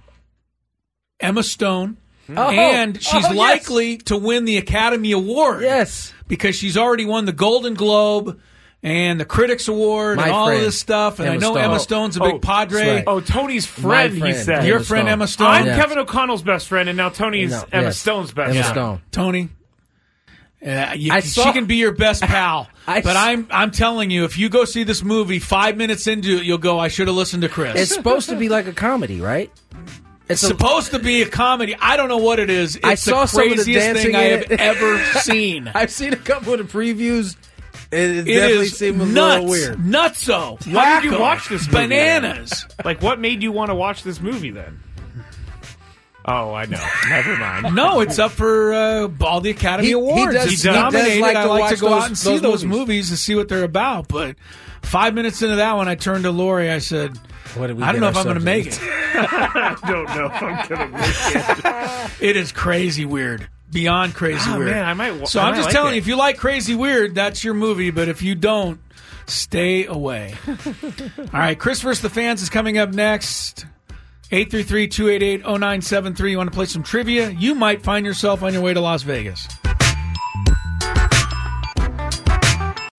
Emma 1.20 1.44
Stone. 1.44 1.96
Hmm. 2.26 2.38
Oh, 2.38 2.50
and 2.50 2.96
oh, 2.96 3.00
she's 3.00 3.24
oh, 3.24 3.28
yes. 3.28 3.36
likely 3.36 3.98
to 3.98 4.16
win 4.16 4.46
the 4.46 4.56
Academy 4.56 5.12
Award. 5.12 5.62
Yes. 5.62 6.12
Because 6.26 6.56
she's 6.56 6.76
already 6.76 7.04
won 7.04 7.24
the 7.26 7.32
Golden 7.32 7.74
Globe 7.74 8.40
and 8.84 9.18
the 9.18 9.24
Critics 9.24 9.66
Award 9.66 10.18
My 10.18 10.24
and 10.24 10.32
all 10.32 10.46
friend, 10.46 10.58
of 10.60 10.64
this 10.66 10.78
stuff. 10.78 11.18
And 11.18 11.28
I 11.28 11.34
know 11.36 11.52
Stone. 11.52 11.58
Emma 11.64 11.80
Stone's 11.80 12.16
a 12.16 12.20
big 12.20 12.34
Oh, 12.34 12.38
padre. 12.38 12.96
right. 12.96 13.04
Oh, 13.06 13.18
Tony's 13.20 13.66
friend, 13.66 14.18
My 14.18 14.28
he 14.28 14.34
said. 14.34 14.64
Your 14.66 14.76
Emma 14.76 14.84
friend 14.84 15.02
Stone. 15.06 15.08
Emma 15.12 15.26
Stone? 15.26 15.46
I'm 15.48 15.66
Yeah. 15.66 15.76
Kevin 15.76 15.98
O'Connell's 15.98 16.42
best 16.42 16.68
friend, 16.68 16.88
and 16.88 16.96
now 16.96 17.08
Tony's 17.08 17.50
No, 17.50 17.64
Emma 17.72 17.84
yes. 17.86 17.98
Stone's 17.98 18.32
best 18.32 18.50
Emma 18.50 18.60
friend. 18.62 18.74
Stone. 18.74 19.00
Tony. 19.10 19.48
Uh, 20.64 20.92
you, 20.96 21.12
I 21.12 21.20
she 21.20 21.42
can 21.52 21.66
be 21.66 21.76
your 21.76 21.92
best 21.92 22.22
pal, 22.24 22.68
I 22.86 23.02
but 23.02 23.16
s- 23.16 23.22
I'm 23.22 23.46
I'm 23.50 23.70
telling 23.70 24.10
you, 24.10 24.24
if 24.24 24.38
you 24.38 24.48
go 24.48 24.64
see 24.64 24.82
this 24.82 25.02
movie, 25.02 25.38
five 25.38 25.76
minutes 25.76 26.06
into 26.06 26.38
it, 26.38 26.44
you'll 26.44 26.56
go, 26.56 26.78
"I 26.78 26.88
should 26.88 27.06
have 27.06 27.16
listened 27.16 27.42
to 27.42 27.50
Chris." 27.50 27.74
It's 27.78 27.94
supposed 27.94 28.30
to 28.30 28.36
be 28.36 28.48
like 28.48 28.66
a 28.66 28.72
comedy, 28.72 29.20
right? 29.20 29.50
It's 30.26 30.40
supposed 30.40 30.92
to 30.92 30.98
be 30.98 31.20
a 31.20 31.28
comedy. 31.28 31.76
I 31.78 31.98
don't 31.98 32.08
know 32.08 32.16
what 32.16 32.38
it 32.38 32.48
is. 32.48 32.76
It's 32.76 32.84
I 32.86 32.94
saw 32.94 33.22
the 33.22 33.26
some 33.26 33.42
of 33.42 33.48
the 33.50 33.54
craziest 33.56 33.78
dancing 33.86 34.04
thing 34.12 34.16
I 34.16 34.22
have 34.22 34.50
ever 34.52 35.04
seen. 35.20 35.70
I've 35.74 35.90
seen 35.90 36.14
a 36.14 36.16
couple 36.16 36.54
of 36.54 36.58
the 36.60 36.64
previews. 36.78 37.36
It, 37.94 38.10
it 38.10 38.28
It 38.28 38.34
definitely 38.34 38.66
is 38.66 38.76
seemed 38.76 39.00
a 39.00 39.06
nuts, 39.06 39.34
little 39.44 39.48
weird. 39.48 39.78
nutso. 39.78 40.72
Why 40.74 41.00
did 41.00 41.10
you 41.12 41.18
watch 41.18 41.48
this 41.48 41.66
movie, 41.66 41.78
Bananas. 41.88 42.66
Like, 42.84 43.00
what 43.02 43.18
made 43.20 43.42
you 43.42 43.52
want 43.52 43.70
to 43.70 43.74
watch 43.74 44.02
this 44.02 44.20
movie 44.20 44.50
then? 44.50 44.80
Oh, 46.26 46.54
I 46.54 46.64
know. 46.64 46.82
Never 47.10 47.36
mind. 47.36 47.74
No, 47.74 48.00
it's 48.00 48.18
up 48.18 48.30
for 48.30 48.72
uh, 48.72 49.08
all 49.20 49.42
the 49.42 49.50
Academy 49.50 49.84
He- 49.88 49.92
he 49.92 49.92
Awards. 49.92 50.32
does- 50.34 50.52
it's 50.52 50.62
he 50.62 50.68
does 50.68 50.74
nominated. 50.76 51.20
like 51.20 51.36
I 51.36 51.44
like 51.44 51.74
to 51.74 51.80
go 51.80 51.90
those- 51.90 52.02
out 52.02 52.08
and 52.08 52.18
see 52.18 52.30
those 52.32 52.40
those 52.40 52.64
movies. 52.64 52.78
movies 52.78 53.10
and 53.10 53.18
see 53.18 53.34
what 53.34 53.48
they're 53.48 53.62
about. 53.64 54.08
But 54.08 54.36
five 54.82 55.12
minutes 55.14 55.42
into 55.42 55.56
that 55.56 55.74
one, 55.74 55.86
I 55.86 55.94
turned 55.96 56.24
to 56.24 56.30
Lori. 56.30 56.70
I 56.70 56.78
said, 56.78 57.14
What 57.56 57.66
did 57.66 57.76
we 57.76 57.82
"I 57.82 57.92
don't 57.92 58.00
know 58.00 58.08
if 58.08 58.16
I'm 58.16 58.24
going 58.24 58.38
to 58.38 58.42
make 58.42 58.66
it." 58.68 58.78
I 58.82 59.76
don't 59.86 60.06
know 60.16 60.26
if 60.26 60.42
I'm 60.42 60.68
going 60.68 60.90
to 60.92 60.98
make 60.98 61.64
it. 61.64 62.10
It 62.30 62.36
is 62.38 62.52
crazy 62.52 63.04
weird. 63.04 63.46
Beyond 63.74 64.14
crazy 64.14 64.48
Oh, 64.50 64.58
weird. 64.58 64.70
man, 64.70 64.84
I 64.86 64.94
might 64.94 65.28
So 65.28 65.40
I 65.40 65.44
I'm 65.46 65.50
might 65.50 65.56
just 65.56 65.66
like 65.66 65.74
telling 65.74 65.92
it. 65.92 65.96
you, 65.96 66.02
if 66.02 66.06
you 66.06 66.16
like 66.16 66.38
crazy 66.38 66.74
weird, 66.74 67.14
that's 67.14 67.42
your 67.44 67.52
movie. 67.54 67.90
But 67.90 68.08
if 68.08 68.22
you 68.22 68.34
don't, 68.36 68.80
stay 69.26 69.84
away. 69.86 70.34
All 70.48 70.54
right, 71.32 71.58
Chris 71.58 71.82
versus 71.82 72.00
the 72.00 72.08
fans 72.08 72.40
is 72.40 72.48
coming 72.48 72.78
up 72.78 72.94
next. 72.94 73.66
833-288-0973. 74.30 76.30
You 76.30 76.38
want 76.38 76.50
to 76.50 76.54
play 76.54 76.66
some 76.66 76.82
trivia? 76.82 77.30
You 77.30 77.54
might 77.54 77.82
find 77.82 78.04
yourself 78.06 78.42
on 78.42 78.52
your 78.52 78.62
way 78.62 78.74
to 78.74 78.80
Las 78.80 79.02
Vegas. 79.02 79.46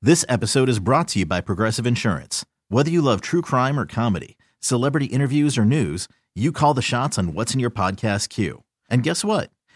This 0.02 0.24
episode 0.30 0.70
is 0.70 0.80
brought 0.80 1.08
to 1.10 1.20
you 1.20 1.26
by 1.26 1.42
Progressive 1.42 1.88
Insurance. 1.88 2.46
Whether 2.70 2.92
you 2.92 3.02
love 3.02 3.22
true 3.22 3.42
crime 3.42 3.80
or 3.80 3.86
comedy, 3.88 4.38
celebrity 4.60 5.08
interviews 5.08 5.58
or 5.58 5.66
news, 5.66 6.08
you 6.36 6.52
call 6.52 6.74
the 6.76 6.82
shots 6.84 7.18
on 7.18 7.34
what's 7.34 7.54
in 7.54 7.60
your 7.60 7.72
podcast 7.72 8.30
queue. 8.30 8.64
And 8.90 9.02
guess 9.02 9.26
what? 9.26 9.50